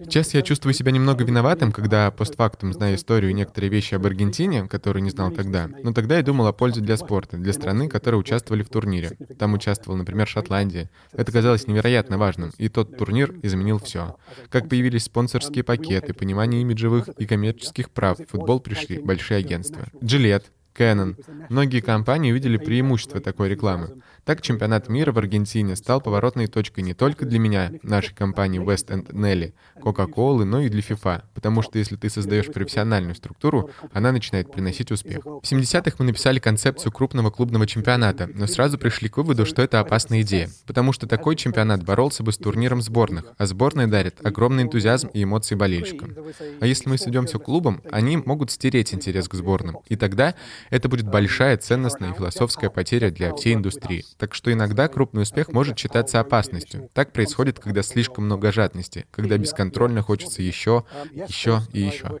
Сейчас 0.00 0.34
я 0.34 0.42
чувствую 0.42 0.74
себя 0.74 0.90
немного 0.90 1.22
виноватым, 1.22 1.70
когда 1.70 2.10
постфактум 2.10 2.72
знаю 2.72 2.96
историю 2.96 3.30
и 3.30 3.34
некоторые 3.34 3.70
вещи 3.70 3.94
об 3.94 4.04
Аргентине, 4.06 4.66
которые 4.66 5.04
не 5.04 5.10
знал 5.10 5.30
тогда. 5.30 5.68
Но 5.84 5.92
тогда 5.92 6.16
я 6.16 6.24
думал 6.24 6.48
о 6.48 6.52
пользе 6.52 6.80
для 6.80 6.96
спорта, 6.96 7.36
для 7.36 7.52
страны, 7.52 7.88
которые 7.88 8.18
участвовали 8.18 8.64
в 8.64 8.68
турнире. 8.68 9.16
Там 9.38 9.54
участвовала, 9.54 9.98
например, 9.98 10.26
Шотландия. 10.26 10.90
Это 11.12 11.30
казалось 11.30 11.68
невероятно 11.68 12.18
важным, 12.18 12.50
и 12.58 12.68
тот 12.68 12.96
турнир 12.96 13.36
изменил 13.42 13.78
все. 13.78 14.16
Как 14.48 14.68
появились 14.68 15.04
спонсорские 15.04 15.62
пакеты, 15.62 16.12
понимание 16.12 16.60
имиджевых 16.62 17.08
и 17.10 17.24
коммерческих 17.24 17.90
прав, 17.90 18.18
в 18.18 18.26
футбол 18.26 18.58
пришли 18.58 18.98
большие 18.98 19.38
агенты 19.38 19.59
агентства. 19.60 19.86
Gillette, 20.00 20.50
Canon. 20.74 21.16
Многие 21.48 21.80
компании 21.80 22.32
увидели 22.32 22.56
преимущество 22.56 23.20
такой 23.20 23.48
рекламы. 23.48 24.00
Так 24.30 24.42
чемпионат 24.42 24.88
мира 24.88 25.10
в 25.10 25.18
Аргентине 25.18 25.74
стал 25.74 26.00
поворотной 26.00 26.46
точкой 26.46 26.82
не 26.82 26.94
только 26.94 27.26
для 27.26 27.40
меня, 27.40 27.72
нашей 27.82 28.14
компании 28.14 28.62
West 28.62 28.86
End 28.86 29.10
Nelly, 29.10 29.54
Coca-Cola, 29.82 30.44
но 30.44 30.60
и 30.60 30.68
для 30.68 30.82
FIFA, 30.82 31.22
потому 31.34 31.62
что 31.62 31.78
если 31.78 31.96
ты 31.96 32.08
создаешь 32.08 32.46
профессиональную 32.46 33.16
структуру, 33.16 33.70
она 33.92 34.12
начинает 34.12 34.52
приносить 34.52 34.92
успех. 34.92 35.24
В 35.24 35.42
70-х 35.42 35.96
мы 35.98 36.04
написали 36.04 36.38
концепцию 36.38 36.92
крупного 36.92 37.32
клубного 37.32 37.66
чемпионата, 37.66 38.30
но 38.32 38.46
сразу 38.46 38.78
пришли 38.78 39.08
к 39.08 39.16
выводу, 39.16 39.46
что 39.46 39.62
это 39.62 39.80
опасная 39.80 40.20
идея, 40.22 40.48
потому 40.64 40.92
что 40.92 41.08
такой 41.08 41.34
чемпионат 41.34 41.82
боролся 41.82 42.22
бы 42.22 42.30
с 42.30 42.36
турниром 42.36 42.82
сборных, 42.82 43.24
а 43.36 43.46
сборные 43.46 43.88
дарят 43.88 44.24
огромный 44.24 44.62
энтузиазм 44.62 45.08
и 45.08 45.24
эмоции 45.24 45.56
болельщикам. 45.56 46.14
А 46.60 46.66
если 46.66 46.88
мы 46.88 46.98
сведемся 46.98 47.40
к 47.40 47.42
клубам, 47.42 47.82
они 47.90 48.16
могут 48.16 48.52
стереть 48.52 48.94
интерес 48.94 49.28
к 49.28 49.34
сборным, 49.34 49.78
и 49.88 49.96
тогда 49.96 50.36
это 50.70 50.88
будет 50.88 51.08
большая 51.08 51.56
ценностная 51.56 52.12
и 52.12 52.14
философская 52.14 52.70
потеря 52.70 53.10
для 53.10 53.34
всей 53.34 53.54
индустрии. 53.54 54.04
Так 54.20 54.34
что 54.34 54.52
иногда 54.52 54.86
крупный 54.86 55.22
успех 55.22 55.48
может 55.48 55.78
считаться 55.78 56.20
опасностью. 56.20 56.90
Так 56.92 57.10
происходит, 57.14 57.58
когда 57.58 57.82
слишком 57.82 58.26
много 58.26 58.52
жадности, 58.52 59.06
когда 59.10 59.38
бесконтрольно 59.38 60.02
хочется 60.02 60.42
еще, 60.42 60.84
еще 61.10 61.62
и 61.72 61.80
еще. 61.80 62.20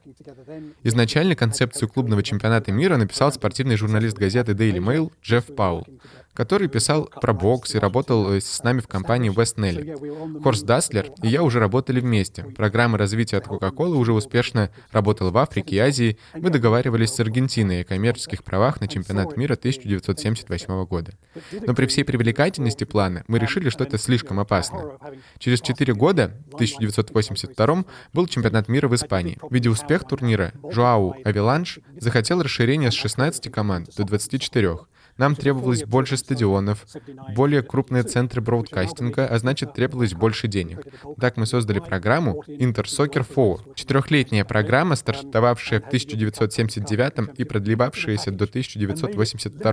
Изначально 0.82 1.36
концепцию 1.36 1.90
клубного 1.90 2.22
чемпионата 2.22 2.72
мира 2.72 2.96
написал 2.96 3.30
спортивный 3.32 3.76
журналист 3.76 4.16
газеты 4.16 4.52
Daily 4.52 4.78
Mail 4.78 5.12
Джефф 5.22 5.54
Паул 5.54 5.86
который 6.34 6.68
писал 6.68 7.06
про 7.06 7.32
бокс 7.32 7.74
и 7.74 7.78
работал 7.78 8.32
э, 8.32 8.40
с 8.40 8.62
нами 8.62 8.80
в 8.80 8.88
компании 8.88 9.32
West 9.32 9.56
Nelly. 9.56 10.42
Хорст 10.42 10.64
Даслер 10.64 11.10
и 11.22 11.28
я 11.28 11.42
уже 11.42 11.58
работали 11.58 12.00
вместе. 12.00 12.44
Программа 12.44 12.98
развития 12.98 13.38
от 13.38 13.46
Coca-Cola 13.46 13.96
уже 13.96 14.12
успешно 14.12 14.70
работала 14.92 15.30
в 15.30 15.38
Африке 15.38 15.76
и 15.76 15.78
Азии. 15.78 16.18
Мы 16.34 16.50
договаривались 16.50 17.10
с 17.10 17.20
Аргентиной 17.20 17.82
о 17.82 17.84
коммерческих 17.84 18.44
правах 18.44 18.80
на 18.80 18.88
чемпионат 18.88 19.36
мира 19.36 19.54
1978 19.54 20.84
года. 20.84 21.12
Но 21.66 21.74
при 21.74 21.86
всей 21.86 22.04
привлекательности 22.04 22.84
плана 22.84 23.24
мы 23.26 23.38
решили, 23.38 23.68
что 23.68 23.84
это 23.84 23.98
слишком 23.98 24.40
опасно. 24.40 24.98
Через 25.38 25.60
4 25.60 25.94
года, 25.94 26.36
в 26.50 26.54
1982 26.54 27.84
был 28.12 28.26
чемпионат 28.26 28.68
мира 28.68 28.88
в 28.88 28.94
Испании. 28.94 29.38
Видя 29.50 29.70
успех 29.70 30.06
турнира, 30.06 30.52
Жоау 30.70 31.16
Авиланш 31.24 31.80
захотел 31.98 32.42
расширения 32.42 32.90
с 32.90 32.94
16 32.94 33.50
команд 33.50 33.90
до 33.96 34.04
24. 34.04 34.78
Нам 35.20 35.36
требовалось 35.36 35.84
больше 35.84 36.16
стадионов, 36.16 36.86
более 37.36 37.62
крупные 37.62 38.04
центры 38.04 38.40
броудкастинга, 38.40 39.26
а 39.26 39.38
значит 39.38 39.74
требовалось 39.74 40.14
больше 40.14 40.48
денег. 40.48 40.78
Так 41.20 41.36
мы 41.36 41.44
создали 41.44 41.78
программу 41.78 42.42
Intersoccer 42.48 43.26
Forward. 43.28 43.74
Четырехлетняя 43.74 44.46
программа, 44.46 44.96
стартовавшая 44.96 45.82
в 45.82 45.88
1979 45.88 47.38
и 47.38 47.44
продлевавшаяся 47.44 48.30
до 48.30 48.46
1982. 48.46 49.72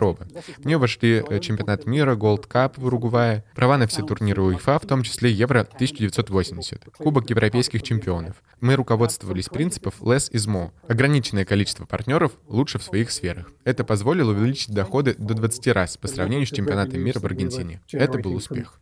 В 0.58 0.66
нее 0.66 0.78
вошли 0.78 1.24
чемпионат 1.39 1.86
мира, 1.86 2.18
Gold 2.18 2.50
Cup 2.50 2.74
в 2.76 2.86
Уругвае, 2.86 3.45
права 3.56 3.78
на 3.78 3.88
все 3.88 4.04
турниры 4.04 4.41
УЕФА, 4.41 4.80
в 4.80 4.86
том 4.86 5.04
числе 5.04 5.32
Евро 5.32 5.62
1980, 5.62 6.89
Кубок 6.98 7.30
европейских 7.30 7.84
чемпионов. 7.84 8.43
Мы 8.60 8.76
руководствовались 8.76 9.48
принципом 9.48 9.93
less 10.02 10.30
is 10.32 10.50
more. 10.50 10.72
Ограниченное 10.89 11.45
количество 11.45 11.86
партнеров 11.86 12.34
лучше 12.48 12.80
в 12.80 12.84
своих 12.84 13.12
сферах. 13.12 13.52
Это 13.64 13.86
позволило 13.86 14.32
увеличить 14.32 14.74
доходы 14.74 15.16
до 15.18 15.37
20 15.38 15.68
раз 15.68 15.98
по 15.98 16.08
сравнению 16.08 16.46
с 16.46 16.50
чемпионатом 16.52 17.00
мира 17.02 17.20
в 17.20 17.26
Аргентине. 17.26 17.82
Это 17.92 18.20
был 18.20 18.36
успех. 18.36 18.82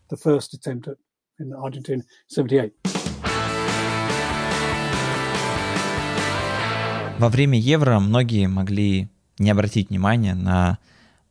Во 7.18 7.30
время 7.30 7.58
Евро 7.58 7.99
многие 7.99 8.47
могли 8.47 9.10
не 9.39 9.49
обратить 9.49 9.89
внимания 9.89 10.34
на 10.34 10.80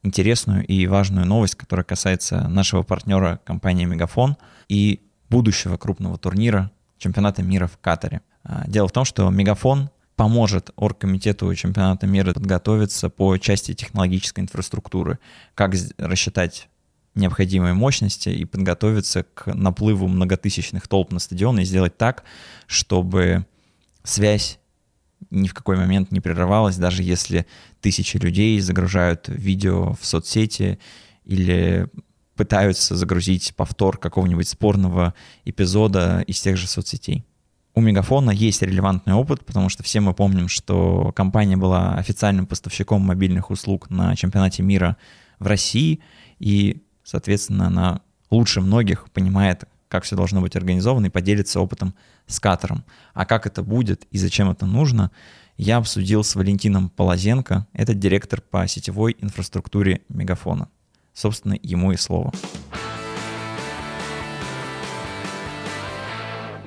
интересную 0.02 0.66
и 0.66 0.86
важную 0.86 1.26
новость, 1.26 1.56
которая 1.56 1.84
касается 1.84 2.48
нашего 2.48 2.82
партнера 2.82 3.40
компании 3.44 3.84
Мегафон 3.84 4.36
и 4.68 5.00
будущего 5.28 5.76
крупного 5.76 6.18
турнира 6.18 6.70
чемпионата 6.98 7.42
мира 7.42 7.66
в 7.66 7.78
Катаре. 7.78 8.22
А, 8.44 8.64
дело 8.66 8.88
в 8.88 8.92
том, 8.92 9.04
что 9.04 9.28
Мегафон 9.30 9.90
поможет 10.16 10.70
оргкомитету 10.76 11.54
чемпионата 11.54 12.06
мира 12.06 12.32
подготовиться 12.32 13.10
по 13.10 13.36
части 13.38 13.74
технологической 13.74 14.44
инфраструктуры, 14.44 15.18
как 15.54 15.74
рассчитать 15.98 16.68
необходимые 17.14 17.74
мощности 17.74 18.28
и 18.28 18.44
подготовиться 18.44 19.24
к 19.24 19.52
наплыву 19.54 20.08
многотысячных 20.08 20.88
толп 20.88 21.12
на 21.12 21.18
стадион 21.18 21.60
и 21.60 21.64
сделать 21.64 21.96
так, 21.96 22.24
чтобы 22.66 23.46
связь 24.02 24.58
ни 25.30 25.48
в 25.48 25.54
какой 25.54 25.76
момент 25.76 26.10
не 26.10 26.20
прерывалась, 26.20 26.76
даже 26.76 27.02
если 27.02 27.46
тысячи 27.80 28.16
людей 28.16 28.60
загружают 28.60 29.28
видео 29.28 29.94
в 29.94 30.04
соцсети 30.04 30.78
или 31.24 31.88
пытаются 32.36 32.96
загрузить 32.96 33.54
повтор 33.54 33.96
какого-нибудь 33.96 34.48
спорного 34.48 35.14
эпизода 35.44 36.22
из 36.26 36.40
тех 36.40 36.56
же 36.56 36.66
соцсетей. 36.66 37.24
У 37.76 37.80
Мегафона 37.80 38.30
есть 38.30 38.62
релевантный 38.62 39.14
опыт, 39.14 39.44
потому 39.44 39.68
что 39.68 39.82
все 39.82 40.00
мы 40.00 40.14
помним, 40.14 40.48
что 40.48 41.10
компания 41.16 41.56
была 41.56 41.94
официальным 41.94 42.46
поставщиком 42.46 43.02
мобильных 43.02 43.50
услуг 43.50 43.90
на 43.90 44.14
чемпионате 44.14 44.62
мира 44.62 44.96
в 45.40 45.48
России, 45.48 45.98
и, 46.38 46.84
соответственно, 47.02 47.66
она 47.66 48.00
лучше 48.30 48.60
многих 48.60 49.10
понимает, 49.10 49.64
как 49.88 50.04
все 50.04 50.14
должно 50.14 50.40
быть 50.40 50.54
организовано, 50.54 51.06
и 51.06 51.10
поделится 51.10 51.60
опытом 51.60 51.94
с 52.28 52.38
Катером. 52.38 52.84
А 53.12 53.26
как 53.26 53.44
это 53.46 53.64
будет 53.64 54.06
и 54.12 54.18
зачем 54.18 54.50
это 54.50 54.66
нужно, 54.66 55.10
я 55.56 55.78
обсудил 55.78 56.22
с 56.22 56.36
Валентином 56.36 56.90
Полозенко, 56.90 57.66
это 57.72 57.92
директор 57.92 58.40
по 58.40 58.68
сетевой 58.68 59.16
инфраструктуре 59.20 60.02
Мегафона. 60.08 60.68
Собственно, 61.12 61.56
ему 61.60 61.90
и 61.90 61.96
слово. 61.96 62.32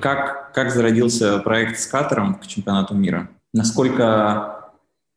Как, 0.00 0.52
как 0.54 0.70
зародился 0.70 1.38
проект 1.38 1.78
с 1.78 1.86
Катером 1.86 2.36
к 2.36 2.46
чемпионату 2.46 2.94
мира? 2.94 3.28
Насколько 3.52 4.70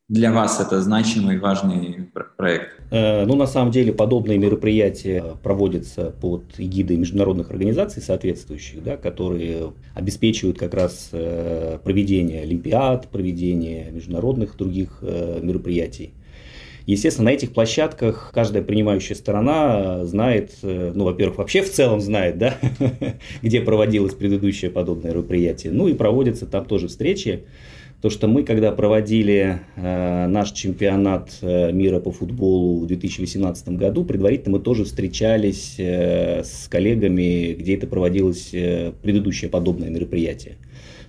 для 0.10 0.34
вас 0.34 0.60
это 0.60 0.82
значимый 0.82 1.36
и 1.36 1.40
важный 1.40 2.10
проект? 2.36 2.82
Э, 2.90 3.26
ну, 3.26 3.36
на 3.36 3.46
самом 3.46 3.72
деле, 3.72 3.94
подобные 3.94 4.38
мероприятия 4.38 5.24
проводятся 5.42 6.12
под 6.12 6.44
эгидой 6.58 6.98
международных 6.98 7.52
организаций 7.52 8.02
соответствующих, 8.02 8.84
да, 8.84 8.98
которые 8.98 9.74
обеспечивают 9.94 10.58
как 10.58 10.74
раз 10.74 11.10
э, 11.14 11.78
проведение 11.84 12.42
Олимпиад, 12.42 13.08
проведение 13.10 13.92
международных 13.92 14.58
других 14.58 14.98
э, 15.02 15.40
мероприятий. 15.42 16.14
Естественно, 16.86 17.30
на 17.30 17.34
этих 17.34 17.54
площадках 17.54 18.32
каждая 18.34 18.64
принимающая 18.64 19.16
сторона 19.16 20.06
знает, 20.06 20.52
э, 20.64 20.92
ну, 20.94 21.06
во-первых, 21.06 21.38
вообще 21.38 21.62
в 21.62 21.72
целом 21.72 22.02
знает, 22.02 22.38
да, 22.38 22.56
где 23.42 23.62
проводилось 23.62 24.14
предыдущее 24.14 24.72
подобное 24.72 25.12
мероприятие. 25.12 25.72
Ну 25.74 25.88
и 25.88 25.94
проводятся 25.94 26.46
там 26.46 26.66
тоже 26.66 26.88
встречи. 26.88 27.44
То, 28.02 28.10
что 28.10 28.28
мы, 28.28 28.42
когда 28.42 28.72
проводили 28.72 29.60
э, 29.76 30.28
наш 30.28 30.52
чемпионат 30.54 31.38
э, 31.42 31.72
мира 31.72 32.00
по 32.00 32.12
футболу 32.12 32.80
в 32.80 32.88
2018 32.88 33.70
году, 33.70 34.04
предварительно 34.04 34.58
мы 34.58 34.64
тоже 34.64 34.86
встречались 34.86 35.76
э, 35.78 36.44
с 36.44 36.68
коллегами, 36.68 37.54
где 37.54 37.76
это 37.76 37.86
проводилось 37.86 38.50
э, 38.54 38.92
предыдущее 39.04 39.52
подобное 39.52 39.90
мероприятие 39.90 40.56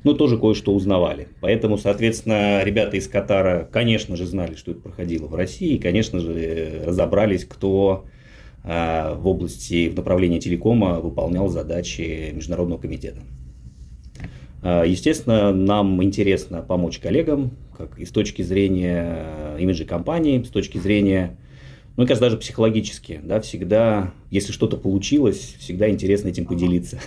но 0.05 0.15
тоже 0.15 0.39
кое-что 0.39 0.75
узнавали. 0.75 1.29
Поэтому, 1.41 1.79
соответственно, 1.79 2.63
ребята 2.65 2.97
из 2.97 3.09
Катара, 3.09 3.69
конечно 3.71 4.17
же, 4.17 4.27
знали, 4.27 4.55
что 4.55 4.73
это 4.73 4.81
проходило 4.81 5.27
в 5.27 5.35
России, 5.35 5.75
и, 5.75 5.79
конечно 5.79 6.21
же, 6.21 6.83
разобрались, 6.85 7.45
кто 7.45 8.05
а, 8.65 9.15
в 9.15 9.27
области, 9.27 9.89
в 9.89 9.97
направлении 9.97 10.39
телекома 10.39 11.01
выполнял 11.01 11.49
задачи 11.49 12.33
Международного 12.33 12.81
комитета. 12.81 13.21
А, 14.63 14.85
естественно, 14.85 15.53
нам 15.53 16.03
интересно 16.03 16.63
помочь 16.63 16.99
коллегам, 16.99 17.53
как 17.77 17.99
и 17.99 18.05
с 18.05 18.11
точки 18.11 18.43
зрения 18.43 19.57
имиджа 19.59 19.85
компании, 19.85 20.43
с 20.43 20.49
точки 20.49 20.79
зрения 20.79 21.37
ну, 21.95 22.03
мне 22.03 22.09
кажется, 22.09 22.25
даже 22.25 22.39
психологически, 22.39 23.21
да, 23.23 23.39
всегда, 23.41 24.13
если 24.31 24.53
что-то 24.53 24.79
получилось, 24.79 25.57
всегда 25.59 25.91
интересно 25.91 26.29
этим 26.29 26.47
поделиться 26.47 26.99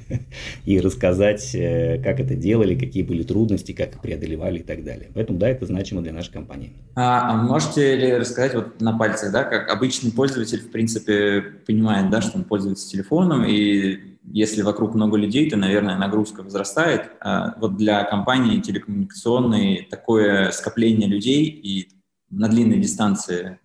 и 0.64 0.80
рассказать, 0.80 1.52
э, 1.52 2.00
как 2.00 2.20
это 2.20 2.36
делали, 2.36 2.78
какие 2.78 3.02
были 3.02 3.24
трудности, 3.24 3.72
как 3.72 4.00
преодолевали 4.00 4.60
и 4.60 4.62
так 4.62 4.84
далее. 4.84 5.08
Поэтому, 5.14 5.38
да, 5.40 5.48
это 5.48 5.66
значимо 5.66 6.00
для 6.00 6.12
нашей 6.12 6.32
компании. 6.32 6.72
А, 6.94 7.32
а 7.32 7.36
можете 7.42 7.96
ли 7.96 8.14
рассказать 8.14 8.54
вот 8.54 8.80
на 8.80 8.96
пальцах, 8.96 9.32
да, 9.32 9.42
как 9.42 9.68
обычный 9.68 10.12
пользователь, 10.12 10.60
в 10.60 10.70
принципе, 10.70 11.42
понимает, 11.66 12.08
да, 12.08 12.20
что 12.20 12.38
он 12.38 12.44
пользуется 12.44 12.88
телефоном, 12.88 13.44
и 13.44 13.98
если 14.32 14.62
вокруг 14.62 14.94
много 14.94 15.16
людей, 15.16 15.50
то, 15.50 15.56
наверное, 15.56 15.96
нагрузка 15.96 16.44
возрастает. 16.44 17.10
А 17.20 17.56
вот 17.58 17.76
для 17.76 18.04
компании 18.04 18.60
телекоммуникационной 18.60 19.88
такое 19.90 20.52
скопление 20.52 21.08
людей 21.08 21.46
и 21.46 21.88
на 22.30 22.48
длинной 22.48 22.78
дистанции 22.78 23.58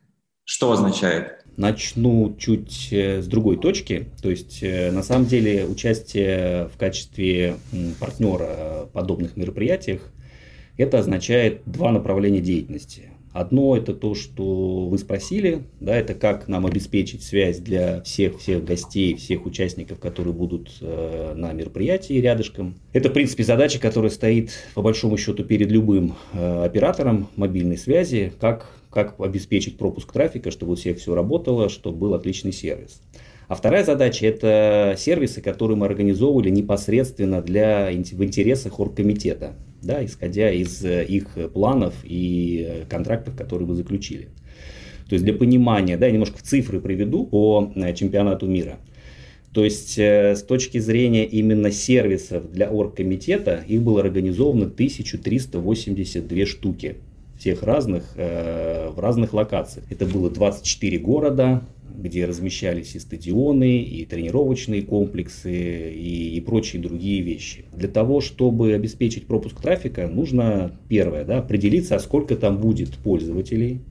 что 0.46 0.72
означает? 0.72 1.44
Начну 1.58 2.36
чуть 2.38 2.90
э, 2.92 3.22
с 3.22 3.28
другой 3.28 3.58
точки. 3.58 4.10
То 4.22 4.30
есть, 4.30 4.60
э, 4.62 4.92
на 4.92 5.02
самом 5.02 5.26
деле, 5.26 5.66
участие 5.66 6.70
в 6.74 6.78
качестве 6.78 7.56
партнера 8.00 8.86
в 8.86 8.90
подобных 8.94 9.36
мероприятиях 9.36 10.12
это 10.78 11.00
означает 11.00 11.62
два 11.66 11.92
направления 11.92 12.42
деятельности. 12.42 13.10
Одно 13.36 13.76
это 13.76 13.94
то, 13.94 14.16
что 14.16 14.88
вы 14.88 14.98
спросили, 14.98 15.64
да, 15.82 15.94
это 15.94 16.14
как 16.14 16.48
нам 16.48 16.66
обеспечить 16.66 17.22
связь 17.22 17.58
для 17.60 18.02
всех 18.04 18.40
всех 18.40 18.64
гостей, 18.64 19.14
всех 19.16 19.46
участников, 19.46 20.00
которые 20.00 20.34
будут 20.34 20.72
э, 20.80 21.34
на 21.36 21.52
мероприятии 21.52 22.14
рядышком. 22.14 22.76
Это, 22.94 23.10
в 23.10 23.14
принципе, 23.14 23.44
задача, 23.44 23.78
которая 23.78 24.10
стоит 24.10 24.52
по 24.74 24.82
большому 24.82 25.18
счету 25.18 25.44
перед 25.44 25.70
любым 25.70 26.16
э, 26.32 26.64
оператором 26.64 27.28
мобильной 27.36 27.78
связи, 27.78 28.32
как 28.40 28.75
как 28.96 29.20
обеспечить 29.20 29.78
пропуск 29.78 30.14
трафика, 30.14 30.52
чтобы 30.52 30.72
у 30.72 30.76
всех 30.76 30.98
все 31.00 31.14
работало, 31.14 31.68
чтобы 31.68 31.98
был 31.98 32.14
отличный 32.14 32.54
сервис. 32.54 33.02
А 33.50 33.56
вторая 33.56 33.84
задача– 33.84 34.26
это 34.28 34.96
сервисы, 34.98 35.42
которые 35.42 35.78
мы 35.78 35.86
организовывали 35.86 36.50
непосредственно 36.50 37.42
для, 37.42 37.92
в 37.92 38.24
интересах 38.24 38.80
оргкомитета, 38.80 39.58
да, 39.82 40.04
исходя 40.04 40.50
из 40.50 40.84
э, 40.84 41.04
их 41.04 41.38
планов 41.54 41.94
и 42.06 42.66
э, 42.68 42.86
контрактов, 42.90 43.36
которые 43.36 43.68
вы 43.68 43.76
заключили. 43.76 44.30
То 45.10 45.14
есть 45.14 45.26
для 45.26 45.34
понимания, 45.34 45.98
да, 45.98 46.06
я 46.06 46.14
немножко 46.14 46.42
цифры 46.42 46.80
приведу 46.80 47.28
по 47.28 47.72
э, 47.76 47.94
чемпионату 47.94 48.48
мира. 48.48 48.78
То 49.54 49.64
есть 49.66 49.98
с 49.98 50.44
точки 50.44 50.80
зрения 50.80 51.26
именно 51.26 51.72
сервисов 51.72 52.52
для 52.52 52.70
оргкомитета 52.70 53.64
их 53.68 53.82
было 53.84 54.02
организовано 54.02 54.66
1382 54.66 56.46
штуки 56.46 56.96
всех 57.46 57.62
разных, 57.62 58.06
э, 58.16 58.90
в 58.90 59.00
разных 59.00 59.32
локациях. 59.32 59.86
Это 59.92 60.08
было 60.08 60.32
24 60.32 60.98
города, 60.98 61.62
где 61.96 62.26
размещались 62.26 62.96
и 62.96 63.00
стадионы, 63.00 63.84
и 63.84 64.04
тренировочные 64.06 64.82
комплексы, 64.82 65.94
и, 65.94 66.36
и 66.36 66.42
прочие 66.42 66.82
другие 66.82 67.22
вещи. 67.22 67.66
Для 67.72 67.88
того, 67.88 68.20
чтобы 68.20 68.74
обеспечить 68.74 69.28
пропуск 69.28 69.62
трафика, 69.62 70.08
нужно, 70.08 70.80
первое, 70.90 71.24
да, 71.24 71.38
определиться, 71.38 71.96
а 71.96 72.00
сколько 72.00 72.36
там 72.36 72.58
будет 72.58 72.96
пользователей, 72.96 73.82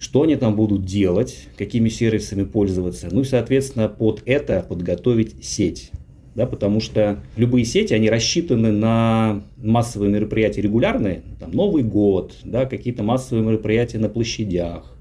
что 0.00 0.22
они 0.22 0.34
там 0.34 0.56
будут 0.56 0.84
делать, 0.84 1.46
какими 1.56 1.88
сервисами 1.88 2.42
пользоваться, 2.42 3.10
ну 3.12 3.20
и, 3.20 3.24
соответственно, 3.24 3.88
под 3.88 4.22
это 4.26 4.66
подготовить 4.68 5.44
сеть 5.44 5.92
да, 6.34 6.46
потому 6.46 6.80
что 6.80 7.20
любые 7.36 7.64
сети, 7.64 7.94
они 7.94 8.08
рассчитаны 8.08 8.72
на 8.72 9.42
массовые 9.56 10.10
мероприятия 10.10 10.62
регулярные, 10.62 11.22
там 11.38 11.50
Новый 11.52 11.82
год, 11.82 12.34
да, 12.44 12.66
какие-то 12.66 13.02
массовые 13.02 13.44
мероприятия 13.44 13.98
на 13.98 14.08
площадях, 14.08 14.92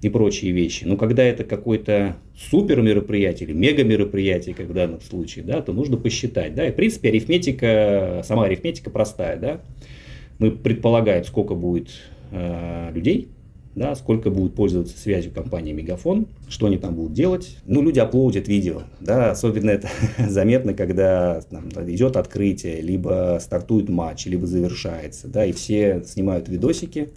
и 0.00 0.08
прочие 0.08 0.52
вещи. 0.52 0.84
Но 0.84 0.96
когда 0.96 1.24
это 1.24 1.44
какое-то 1.44 2.16
супер 2.36 2.80
мероприятие 2.82 3.48
или 3.48 3.56
мега 3.56 3.82
мероприятие, 3.82 4.54
как 4.54 4.66
в 4.66 4.72
данном 4.72 5.00
случае, 5.00 5.44
да, 5.44 5.60
то 5.60 5.72
нужно 5.72 5.96
посчитать. 5.96 6.54
Да, 6.54 6.66
и 6.66 6.70
в 6.70 6.74
принципе 6.74 7.08
арифметика, 7.08 8.22
сама 8.24 8.44
арифметика 8.44 8.90
простая. 8.90 9.36
Да. 9.38 9.60
Мы 10.38 10.52
предполагаем, 10.52 11.24
сколько 11.24 11.54
будет 11.54 11.88
э, 12.30 12.92
людей, 12.94 13.28
да, 13.78 13.94
сколько 13.94 14.30
будет 14.30 14.54
пользоваться 14.54 14.98
связью 14.98 15.32
компании 15.32 15.72
Мегафон, 15.72 16.26
что 16.48 16.66
они 16.66 16.78
там 16.78 16.94
будут 16.94 17.12
делать. 17.12 17.56
Ну, 17.64 17.80
люди 17.80 18.00
аплодят 18.00 18.48
видео, 18.48 18.82
да, 19.00 19.30
особенно 19.30 19.70
это 19.70 19.88
заметно, 20.28 20.74
когда 20.74 21.40
там, 21.48 21.68
идет 21.86 22.16
открытие, 22.16 22.80
либо 22.80 23.38
стартует 23.40 23.88
матч, 23.88 24.26
либо 24.26 24.46
завершается, 24.46 25.28
да, 25.28 25.46
и 25.46 25.52
все 25.52 26.02
снимают 26.04 26.48
видосики, 26.48 27.10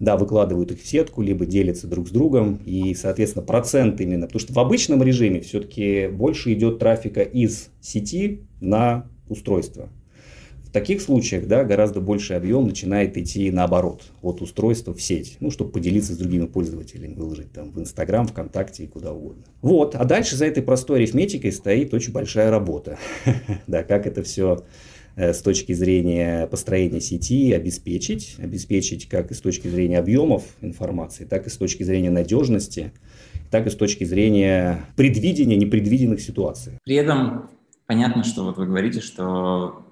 да, 0.00 0.16
выкладывают 0.16 0.72
их 0.72 0.80
в 0.80 0.86
сетку, 0.86 1.20
либо 1.20 1.44
делятся 1.44 1.86
друг 1.86 2.08
с 2.08 2.10
другом, 2.10 2.58
и, 2.64 2.94
соответственно, 2.94 3.44
процент 3.44 4.00
именно, 4.00 4.26
потому 4.26 4.40
что 4.40 4.54
в 4.54 4.58
обычном 4.58 5.02
режиме 5.02 5.40
все-таки 5.40 6.08
больше 6.08 6.54
идет 6.54 6.78
трафика 6.78 7.20
из 7.20 7.68
сети 7.82 8.40
на 8.60 9.06
устройство. 9.28 9.90
В 10.70 10.72
таких 10.72 11.02
случаях 11.02 11.48
да, 11.48 11.64
гораздо 11.64 12.00
больший 12.00 12.36
объем 12.36 12.68
начинает 12.68 13.16
идти 13.16 13.50
наоборот, 13.50 14.04
от 14.22 14.40
устройства 14.40 14.94
в 14.94 15.02
сеть, 15.02 15.36
ну, 15.40 15.50
чтобы 15.50 15.72
поделиться 15.72 16.12
с 16.12 16.16
другими 16.16 16.46
пользователями, 16.46 17.12
выложить 17.12 17.50
там 17.50 17.72
в 17.72 17.80
Инстаграм, 17.80 18.24
ВКонтакте 18.28 18.84
и 18.84 18.86
куда 18.86 19.12
угодно. 19.12 19.42
Вот, 19.62 19.96
а 19.96 20.04
дальше 20.04 20.36
за 20.36 20.46
этой 20.46 20.62
простой 20.62 20.98
арифметикой 20.98 21.50
стоит 21.50 21.92
очень 21.92 22.12
большая 22.12 22.52
работа. 22.52 22.98
Да, 23.66 23.82
как 23.82 24.06
это 24.06 24.22
все 24.22 24.64
э, 25.16 25.32
с 25.32 25.42
точки 25.42 25.72
зрения 25.72 26.46
построения 26.46 27.00
сети 27.00 27.52
обеспечить, 27.52 28.36
обеспечить 28.38 29.08
как 29.08 29.32
с 29.32 29.40
точки 29.40 29.66
зрения 29.66 29.98
объемов 29.98 30.44
информации, 30.60 31.24
так 31.24 31.48
и 31.48 31.50
с 31.50 31.56
точки 31.56 31.82
зрения 31.82 32.10
надежности, 32.10 32.92
так 33.50 33.66
и 33.66 33.70
с 33.70 33.74
точки 33.74 34.04
зрения 34.04 34.84
предвидения 34.94 35.56
непредвиденных 35.56 36.20
ситуаций. 36.20 36.74
При 36.84 36.94
этом 36.94 37.50
понятно, 37.86 38.22
что 38.22 38.44
вот 38.44 38.56
вы 38.56 38.66
говорите, 38.66 39.00
что 39.00 39.89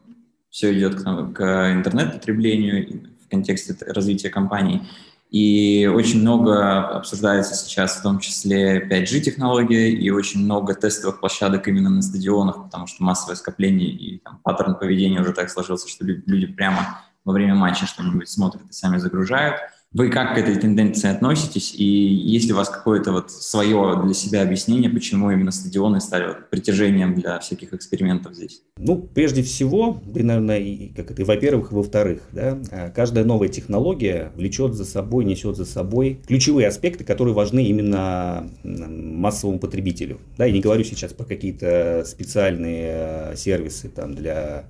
все 0.50 0.76
идет 0.76 0.96
к, 0.96 1.02
к 1.32 1.72
интернет-потреблению 1.72 3.10
в 3.24 3.28
контексте 3.28 3.76
развития 3.86 4.30
компаний. 4.30 4.88
И 5.30 5.90
очень 5.92 6.22
много 6.22 6.96
обсуждается 6.96 7.54
сейчас, 7.54 7.96
в 7.96 8.02
том 8.02 8.18
числе 8.18 8.88
5G-технология, 8.88 9.88
и 9.88 10.08
очень 10.08 10.42
много 10.42 10.74
тестовых 10.74 11.20
площадок 11.20 11.68
именно 11.68 11.90
на 11.90 12.00
стадионах, 12.00 12.64
потому 12.64 12.86
что 12.86 13.04
массовое 13.04 13.36
скопление 13.36 13.90
и 13.90 14.18
там, 14.18 14.40
паттерн 14.42 14.76
поведения 14.76 15.20
уже 15.20 15.34
так 15.34 15.50
сложился, 15.50 15.86
что 15.88 16.04
люди 16.04 16.46
прямо 16.46 17.00
во 17.26 17.34
время 17.34 17.54
матча 17.54 17.86
что-нибудь 17.86 18.28
смотрят 18.28 18.62
и 18.70 18.72
сами 18.72 18.96
загружают– 18.96 19.56
вы 19.92 20.10
как 20.10 20.34
к 20.34 20.38
этой 20.38 20.56
тенденции 20.56 21.08
относитесь? 21.08 21.74
И 21.74 21.84
есть 21.84 22.46
ли 22.46 22.52
у 22.52 22.56
вас 22.56 22.68
какое-то 22.68 23.10
вот 23.10 23.30
свое 23.30 24.00
для 24.04 24.12
себя 24.12 24.42
объяснение, 24.42 24.90
почему 24.90 25.30
именно 25.30 25.50
стадионы 25.50 26.00
стали 26.00 26.26
вот 26.28 26.50
притяжением 26.50 27.14
для 27.14 27.38
всяких 27.38 27.72
экспериментов 27.72 28.34
здесь? 28.34 28.62
Ну, 28.76 28.96
прежде 28.98 29.42
всего, 29.42 30.00
и, 30.14 30.22
наверное, 30.22 30.58
и, 30.58 30.88
как 30.88 31.10
это, 31.10 31.22
и 31.22 31.24
во-первых, 31.24 31.72
и 31.72 31.74
во-вторых, 31.74 32.20
да, 32.32 32.58
а, 32.70 32.90
каждая 32.90 33.24
новая 33.24 33.48
технология 33.48 34.30
влечет 34.36 34.74
за 34.74 34.84
собой, 34.84 35.24
несет 35.24 35.56
за 35.56 35.64
собой 35.64 36.20
ключевые 36.26 36.68
аспекты, 36.68 37.04
которые 37.04 37.34
важны 37.34 37.64
именно 37.64 38.46
массовому 38.62 39.58
потребителю. 39.58 40.20
Да, 40.36 40.44
я 40.44 40.52
не 40.52 40.60
говорю 40.60 40.84
сейчас 40.84 41.14
про 41.14 41.24
какие-то 41.24 42.04
специальные 42.06 43.32
э, 43.32 43.36
сервисы 43.36 43.88
там 43.88 44.14
для 44.14 44.66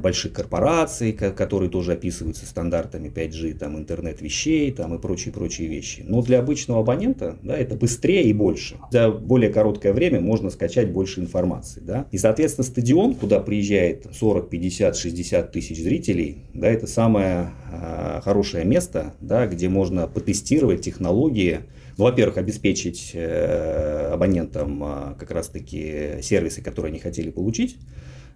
больших 0.00 0.32
корпораций, 0.32 1.12
которые 1.12 1.70
тоже 1.70 1.92
описываются 1.92 2.46
стандартами 2.46 3.08
5G, 3.08 3.58
там, 3.58 3.78
интернет 3.78 4.20
вещей 4.20 4.72
там, 4.72 4.94
и 4.94 4.98
прочие-прочие 4.98 5.68
вещи. 5.68 6.04
Но 6.06 6.22
для 6.22 6.40
обычного 6.40 6.80
абонента 6.80 7.38
да, 7.42 7.56
это 7.56 7.74
быстрее 7.74 8.24
и 8.24 8.32
больше. 8.32 8.76
За 8.90 9.10
более 9.10 9.50
короткое 9.50 9.92
время 9.92 10.20
можно 10.20 10.50
скачать 10.50 10.90
больше 10.90 11.20
информации. 11.20 11.80
Да? 11.80 12.06
И, 12.10 12.18
соответственно, 12.18 12.64
стадион, 12.64 13.14
куда 13.14 13.40
приезжает 13.40 14.06
40, 14.12 14.48
50, 14.50 14.96
60 14.96 15.52
тысяч 15.52 15.82
зрителей, 15.82 16.44
да, 16.54 16.68
это 16.68 16.86
самое 16.86 17.50
э, 17.70 18.20
хорошее 18.22 18.64
место, 18.64 19.14
да, 19.20 19.46
где 19.46 19.68
можно 19.68 20.06
потестировать 20.06 20.82
технологии, 20.82 21.60
ну, 21.96 22.04
во-первых, 22.04 22.38
обеспечить 22.38 23.12
э, 23.14 24.10
абонентам 24.12 24.82
э, 24.82 25.14
как 25.18 25.30
раз-таки 25.30 26.22
сервисы, 26.22 26.62
которые 26.62 26.90
они 26.90 26.98
хотели 26.98 27.30
получить, 27.30 27.76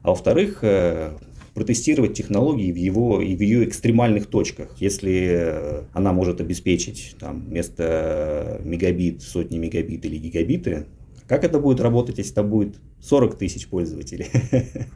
а 0.05 0.11
во-вторых, 0.11 0.59
э, 0.62 1.12
протестировать 1.55 2.12
технологии 2.14 2.70
в, 2.70 2.76
его, 2.76 3.22
и 3.22 3.34
в 3.34 3.40
ее 3.40 3.64
экстремальных 3.64 4.26
точках. 4.26 4.76
Если 4.78 5.28
э, 5.30 5.82
она 5.94 6.12
может 6.12 6.40
обеспечить 6.42 7.16
там, 7.18 7.46
вместо 7.46 8.61
мегабит 8.64 9.22
сотни 9.22 9.57
мегабит 9.57 10.05
или 10.05 10.18
гигабиты, 10.18 10.86
как 11.27 11.45
это 11.45 11.59
будет 11.59 11.81
работать, 11.81 12.18
если 12.18 12.35
там 12.35 12.51
будет 12.51 12.77
40 13.01 13.37
тысяч 13.37 13.68
пользователей? 13.68 14.29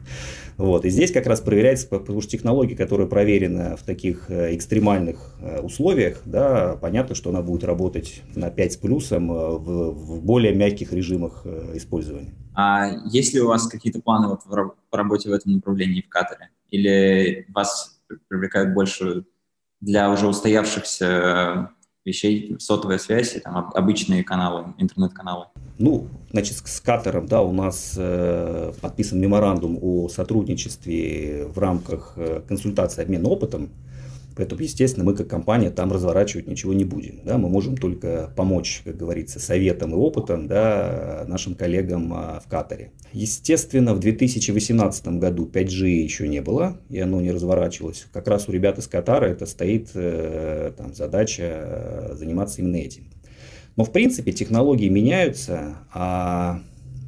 вот. 0.57 0.85
И 0.85 0.89
здесь 0.89 1.11
как 1.11 1.25
раз 1.25 1.41
проверяется, 1.41 1.87
потому 1.87 2.21
что 2.21 2.31
технология, 2.31 2.75
которая 2.75 3.07
проверена 3.07 3.75
в 3.75 3.83
таких 3.83 4.29
э, 4.29 4.55
экстремальных 4.55 5.35
э, 5.41 5.61
условиях, 5.61 6.21
да, 6.25 6.75
понятно, 6.75 7.15
что 7.15 7.31
она 7.31 7.41
будет 7.41 7.63
работать 7.63 8.21
на 8.35 8.49
5 8.51 8.73
с 8.73 8.77
плюсом 8.77 9.31
э, 9.31 9.35
в, 9.57 9.91
в 9.91 10.23
более 10.23 10.53
мягких 10.53 10.93
режимах 10.93 11.45
использования. 11.73 12.33
А 12.53 12.89
есть 13.05 13.33
ли 13.33 13.41
у 13.41 13.47
вас 13.47 13.67
какие-то 13.67 14.01
планы 14.01 14.27
вот 14.27 14.41
по 14.89 14.97
работе 14.97 15.29
в 15.29 15.33
этом 15.33 15.53
направлении 15.53 16.01
в 16.01 16.09
Катаре? 16.09 16.49
Или 16.69 17.45
вас 17.49 18.01
привлекают 18.27 18.73
больше 18.73 19.25
для 19.81 20.11
уже 20.11 20.27
устоявшихся 20.27 21.71
вещей 22.09 22.55
сотовая 22.59 22.97
связь 22.97 23.35
и 23.35 23.39
там 23.39 23.71
обычные 23.73 24.23
каналы, 24.23 24.73
интернет-каналы? 24.77 25.45
Ну, 25.77 26.07
значит, 26.31 26.57
с 26.57 26.81
Катером, 26.81 27.25
да, 27.25 27.41
у 27.41 27.53
нас 27.53 27.93
э, 27.95 28.73
подписан 28.81 29.19
меморандум 29.19 29.79
о 29.81 30.09
сотрудничестве 30.09 31.47
в 31.47 31.57
рамках 31.57 32.13
э, 32.17 32.41
консультации 32.47 33.01
обмена 33.01 33.29
опытом. 33.29 33.69
Поэтому, 34.39 34.61
естественно, 34.61 35.03
мы 35.03 35.15
как 35.15 35.27
компания 35.27 35.69
там 35.69 35.91
разворачивать 35.91 36.47
ничего 36.47 36.71
не 36.71 36.85
будем. 36.85 37.19
Да? 37.25 37.37
Мы 37.37 37.49
можем 37.49 37.75
только 37.75 38.31
помочь, 38.37 38.83
как 38.85 38.95
говорится, 38.95 39.37
советом 39.37 39.91
и 39.91 39.95
опытом 39.95 40.47
да, 40.47 41.25
нашим 41.27 41.55
коллегам 41.55 42.13
а, 42.13 42.39
в 42.39 42.47
Катаре. 42.47 42.93
Естественно, 43.11 43.93
в 43.93 43.99
2018 43.99 45.19
году 45.19 45.45
5G 45.45 45.87
еще 45.89 46.29
не 46.29 46.41
было, 46.41 46.79
и 46.89 46.99
оно 46.99 47.19
не 47.19 47.31
разворачивалось. 47.31 48.05
Как 48.13 48.29
раз 48.29 48.47
у 48.47 48.53
ребят 48.53 48.77
из 48.79 48.87
Катара 48.87 49.25
это 49.25 49.45
стоит 49.45 49.89
э, 49.93 50.71
там, 50.77 50.93
задача 50.93 51.43
э, 51.43 52.15
заниматься 52.15 52.61
именно 52.61 52.77
этим. 52.77 53.09
Но, 53.75 53.83
в 53.83 53.91
принципе, 53.91 54.31
технологии 54.31 54.87
меняются, 54.87 55.79
а 55.93 56.61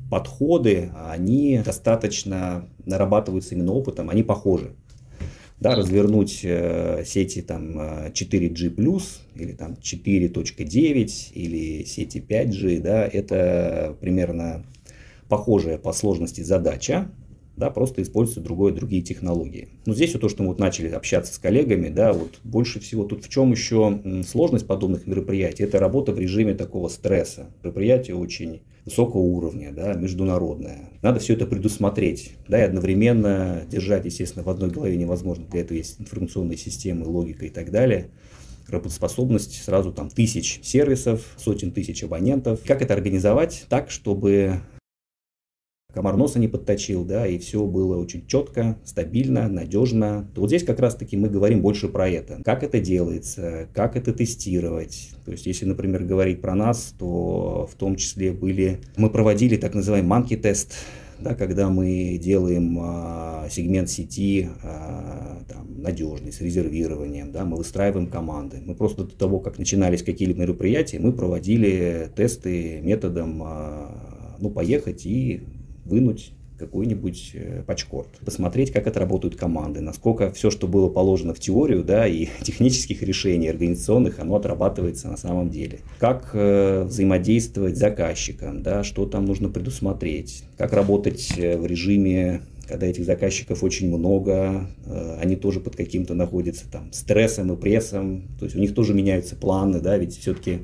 подходы, 0.09 0.91
они 1.07 1.61
достаточно 1.63 2.67
нарабатываются 2.85 3.55
именно 3.55 3.71
опытом, 3.71 4.09
они 4.09 4.21
похожи. 4.21 4.75
Да, 5.61 5.75
развернуть 5.75 6.41
э, 6.43 7.03
сети 7.05 7.43
там 7.43 7.79
4G+, 7.79 9.03
или 9.35 9.51
там 9.53 9.73
4.9, 9.73 11.31
или 11.33 11.83
сети 11.85 12.17
5G, 12.17 12.81
да, 12.81 13.05
это 13.05 13.95
примерно 14.01 14.65
похожая 15.29 15.77
по 15.77 15.93
сложности 15.93 16.41
задача, 16.41 17.11
да, 17.57 17.69
просто 17.69 18.01
используются 18.01 18.41
другое, 18.41 18.73
другие 18.73 19.03
технологии. 19.03 19.69
Но 19.85 19.93
здесь 19.93 20.13
вот 20.13 20.21
то, 20.21 20.29
что 20.29 20.41
мы 20.41 20.49
вот 20.49 20.59
начали 20.59 20.87
общаться 20.89 21.31
с 21.31 21.37
коллегами, 21.37 21.89
да, 21.89 22.11
вот 22.11 22.39
больше 22.43 22.79
всего 22.79 23.03
тут 23.03 23.23
в 23.23 23.29
чем 23.29 23.51
еще 23.51 24.01
сложность 24.27 24.65
подобных 24.65 25.05
мероприятий, 25.05 25.63
это 25.63 25.77
работа 25.77 26.11
в 26.11 26.19
режиме 26.19 26.55
такого 26.55 26.87
стресса. 26.87 27.51
Мероприятие 27.61 28.15
очень 28.15 28.61
высокого 28.85 29.21
уровня, 29.21 29.71
да, 29.71 29.93
международное. 29.93 30.89
Надо 31.01 31.19
все 31.19 31.33
это 31.33 31.45
предусмотреть, 31.45 32.37
да, 32.47 32.59
и 32.59 32.65
одновременно 32.65 33.63
держать, 33.69 34.05
естественно, 34.05 34.43
в 34.43 34.49
одной 34.49 34.69
голове 34.69 34.95
невозможно. 34.97 35.45
Для 35.49 35.61
этого 35.61 35.77
есть 35.77 35.99
информационные 35.99 36.57
системы, 36.57 37.05
логика 37.05 37.45
и 37.45 37.49
так 37.49 37.71
далее 37.71 38.09
работоспособность 38.67 39.63
сразу 39.63 39.91
там 39.91 40.09
тысяч 40.09 40.59
сервисов, 40.63 41.35
сотен 41.37 41.71
тысяч 41.71 42.03
абонентов. 42.03 42.61
Как 42.65 42.81
это 42.81 42.93
организовать 42.93 43.65
так, 43.69 43.91
чтобы 43.91 44.61
комар 45.93 46.17
носа 46.17 46.39
не 46.39 46.47
подточил, 46.47 47.03
да, 47.03 47.27
и 47.27 47.37
все 47.37 47.65
было 47.65 47.97
очень 47.97 48.25
четко, 48.27 48.77
стабильно, 48.83 49.47
надежно. 49.47 50.29
Вот 50.35 50.47
здесь 50.47 50.63
как 50.63 50.79
раз-таки 50.79 51.17
мы 51.17 51.29
говорим 51.29 51.61
больше 51.61 51.87
про 51.89 52.09
это. 52.09 52.41
Как 52.43 52.63
это 52.63 52.79
делается, 52.79 53.67
как 53.73 53.95
это 53.95 54.13
тестировать. 54.13 55.09
То 55.25 55.31
есть, 55.31 55.45
если, 55.45 55.65
например, 55.65 56.03
говорить 56.03 56.41
про 56.41 56.55
нас, 56.55 56.93
то 56.97 57.69
в 57.71 57.75
том 57.75 57.95
числе 57.95 58.31
были... 58.31 58.79
Мы 58.97 59.09
проводили 59.09 59.57
так 59.57 59.73
называемый 59.73 60.21
monkey 60.21 60.37
тест, 60.37 60.73
да, 61.19 61.35
когда 61.35 61.69
мы 61.69 62.19
делаем 62.21 62.77
а, 62.81 63.47
сегмент 63.49 63.89
сети 63.89 64.49
а, 64.63 65.43
там, 65.47 65.81
надежный, 65.81 66.31
с 66.31 66.41
резервированием, 66.41 67.31
да, 67.31 67.45
мы 67.45 67.57
выстраиваем 67.57 68.07
команды. 68.07 68.61
Мы 68.65 68.75
просто 68.75 69.03
до 69.03 69.15
того, 69.15 69.39
как 69.39 69.59
начинались 69.59 70.03
какие-либо 70.03 70.41
мероприятия, 70.41 70.99
мы 70.99 71.11
проводили 71.11 72.09
тесты 72.15 72.81
методом 72.81 73.41
а, 73.43 74.37
ну, 74.39 74.49
поехать 74.49 75.05
и 75.05 75.43
вынуть 75.91 76.31
какой-нибудь 76.57 77.31
э, 77.33 77.63
патчкорд, 77.65 78.07
посмотреть, 78.23 78.71
как 78.71 78.85
это 78.87 78.99
работают 78.99 79.35
команды, 79.35 79.81
насколько 79.81 80.31
все, 80.31 80.51
что 80.51 80.67
было 80.67 80.89
положено 80.89 81.33
в 81.33 81.39
теорию, 81.39 81.83
да, 81.83 82.07
и 82.07 82.27
технических 82.43 83.01
решений, 83.01 83.49
организационных, 83.49 84.19
оно 84.19 84.35
отрабатывается 84.35 85.07
на 85.07 85.17
самом 85.17 85.49
деле. 85.49 85.79
Как 85.99 86.29
э, 86.33 86.83
взаимодействовать 86.83 87.75
с 87.75 87.79
заказчиком, 87.79 88.61
да, 88.61 88.83
что 88.83 89.05
там 89.05 89.25
нужно 89.25 89.49
предусмотреть, 89.49 90.43
как 90.57 90.73
работать 90.73 91.33
э, 91.37 91.57
в 91.57 91.65
режиме 91.65 92.41
когда 92.67 92.85
этих 92.87 93.03
заказчиков 93.03 93.63
очень 93.63 93.93
много, 93.93 94.67
э, 94.85 95.17
они 95.19 95.35
тоже 95.35 95.59
под 95.59 95.75
каким-то 95.75 96.13
находятся 96.13 96.71
там 96.71 96.93
стрессом 96.93 97.51
и 97.51 97.57
прессом, 97.57 98.23
то 98.39 98.45
есть 98.45 98.55
у 98.55 98.59
них 98.59 98.73
тоже 98.73 98.93
меняются 98.93 99.35
планы, 99.35 99.81
да, 99.81 99.97
ведь 99.97 100.17
все-таки 100.17 100.59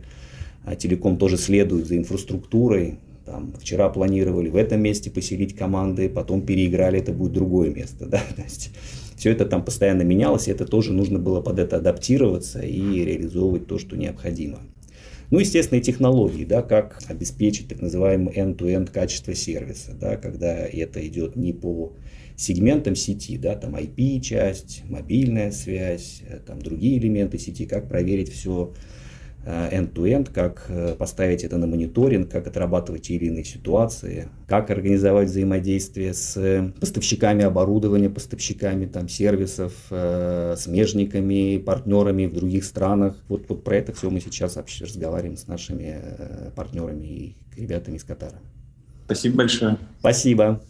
а, 0.63 0.75
телеком 0.75 1.17
тоже 1.17 1.37
следует 1.37 1.87
за 1.87 1.97
инфраструктурой, 1.97 2.99
там, 3.27 3.53
вчера 3.59 3.89
планировали 3.89 4.47
в 4.47 4.55
этом 4.55 4.81
месте 4.81 5.11
поселить 5.11 5.53
команды, 5.53 6.07
потом 6.07 6.41
переиграли, 6.41 6.99
это 6.99 7.11
будет 7.11 7.33
другое 7.33 7.69
место. 7.69 8.05
Да? 8.09 8.23
То 8.35 8.41
есть 8.41 8.71
все 9.17 9.31
это 9.31 9.45
там 9.45 9.65
постоянно 9.65 10.03
менялось, 10.03 10.47
и 10.47 10.51
это 10.51 10.65
тоже 10.65 10.93
нужно 10.93 11.19
было 11.19 11.41
под 11.41 11.59
это 11.59 11.75
адаптироваться 11.75 12.61
и 12.61 13.03
реализовывать 13.03 13.67
то, 13.67 13.77
что 13.77 13.97
необходимо. 13.97 14.59
Ну, 15.29 15.39
естественно, 15.39 15.79
и 15.79 15.81
технологии, 15.81 16.45
да, 16.45 16.61
как 16.61 17.01
обеспечить 17.09 17.67
так 17.67 17.81
называемый 17.81 18.33
end-to-end 18.33 18.91
качество 18.91 19.35
сервиса, 19.35 19.91
да, 19.99 20.15
когда 20.15 20.55
это 20.55 21.05
идет 21.05 21.35
не 21.35 21.51
по 21.51 21.91
сегментам 22.37 22.95
сети, 22.95 23.37
да, 23.37 23.55
там 23.55 23.75
IP-часть, 23.75 24.83
мобильная 24.87 25.51
связь, 25.51 26.21
э, 26.29 26.37
там 26.45 26.61
другие 26.61 26.97
элементы 26.97 27.37
сети, 27.39 27.65
как 27.65 27.89
проверить 27.89 28.31
все 28.31 28.73
Э, 29.49 29.69
end-to-end, 29.71 30.33
как 30.33 30.65
э, 30.67 30.93
поставить 30.95 31.45
это 31.45 31.57
на 31.57 31.67
мониторинг, 31.67 32.29
как 32.29 32.47
отрабатывать 32.47 33.03
те 33.03 33.13
или 33.13 33.27
иные 33.27 33.45
ситуации, 33.45 34.27
как 34.45 34.69
организовать 34.69 35.29
взаимодействие 35.29 36.13
с 36.13 36.73
поставщиками 36.81 37.45
оборудования, 37.45 38.09
поставщиками 38.09 38.87
там, 38.87 39.07
сервисов, 39.07 39.71
э, 39.89 40.55
смежниками, 40.57 41.59
партнерами 41.59 42.25
в 42.25 42.33
других 42.33 42.65
странах. 42.65 43.15
Вот, 43.29 43.45
вот 43.47 43.63
про 43.63 43.77
это 43.77 43.93
все 43.93 44.09
мы 44.09 44.19
сейчас 44.19 44.57
вообще 44.57 44.83
разговариваем 44.83 45.37
с 45.37 45.47
нашими 45.47 45.95
партнерами 46.53 47.07
и 47.07 47.35
ребятами 47.55 47.95
из 47.95 48.03
Катара. 48.03 48.41
Спасибо 49.05 49.37
большое. 49.37 49.77
Спасибо. 49.99 50.61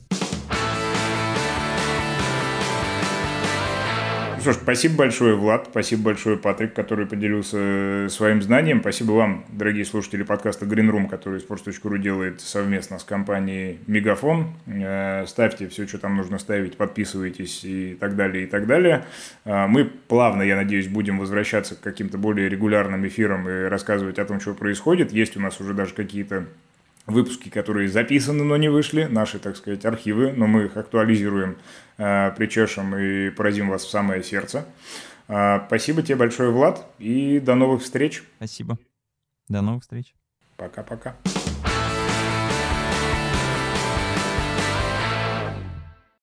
Ж, 4.54 4.56
спасибо 4.56 4.96
большое, 4.96 5.36
Влад, 5.36 5.68
спасибо 5.72 6.04
большое, 6.04 6.38
Патрик, 6.38 6.74
который 6.74 7.06
поделился 7.06 7.58
э, 7.60 8.08
своим 8.10 8.42
знанием. 8.42 8.82
Спасибо 8.82 9.12
вам, 9.12 9.46
дорогие 9.50 9.86
слушатели 9.86 10.24
подкаста 10.24 10.66
Green 10.66 10.90
Room, 10.90 11.08
который 11.10 11.40
sports.ru 11.40 11.98
делает 11.98 12.42
совместно 12.42 13.00
с 13.00 13.04
компанией 13.04 13.80
Мегафон. 13.88 14.54
Э, 14.66 15.26
ставьте 15.28 15.68
все, 15.68 15.88
что 15.88 15.98
там 15.98 16.18
нужно 16.18 16.38
ставить, 16.38 16.78
подписывайтесь 16.78 17.64
и 17.64 17.98
так 18.00 18.16
далее, 18.16 18.44
и 18.44 18.48
так 18.48 18.68
далее. 18.68 19.06
Э, 19.46 19.68
мы 19.68 19.86
плавно, 19.86 20.42
я 20.42 20.56
надеюсь, 20.56 20.88
будем 20.88 21.20
возвращаться 21.20 21.76
к 21.76 21.80
каким-то 21.80 22.18
более 22.18 22.50
регулярным 22.50 23.08
эфирам 23.08 23.48
и 23.48 23.64
рассказывать 23.64 24.20
о 24.20 24.26
том, 24.26 24.40
что 24.40 24.54
происходит. 24.54 25.12
Есть 25.12 25.38
у 25.38 25.40
нас 25.40 25.60
уже 25.60 25.74
даже 25.74 25.94
какие-то 25.94 26.46
выпуски, 27.08 27.50
которые 27.50 27.90
записаны, 27.90 28.44
но 28.44 28.58
не 28.58 28.70
вышли, 28.70 29.06
наши, 29.06 29.40
так 29.40 29.56
сказать, 29.58 29.86
архивы, 29.86 30.34
но 30.34 30.46
мы 30.46 30.66
их 30.66 30.78
актуализируем, 30.78 31.58
э, 31.98 32.32
причешем 32.38 32.96
и 32.96 33.30
поразим 33.32 33.70
вас 33.70 33.86
в 33.86 33.90
самое 33.90 34.24
сердце. 34.24 34.66
Э, 35.28 35.62
спасибо 35.68 36.04
тебе 36.04 36.18
большое, 36.18 36.52
Влад, 36.52 36.86
и 37.00 37.40
до 37.40 37.56
новых 37.56 37.82
встреч. 37.82 38.24
Спасибо. 38.38 38.78
До 39.48 39.62
новых 39.62 39.84
встреч. 39.84 40.14
Пока-пока. 40.58 41.16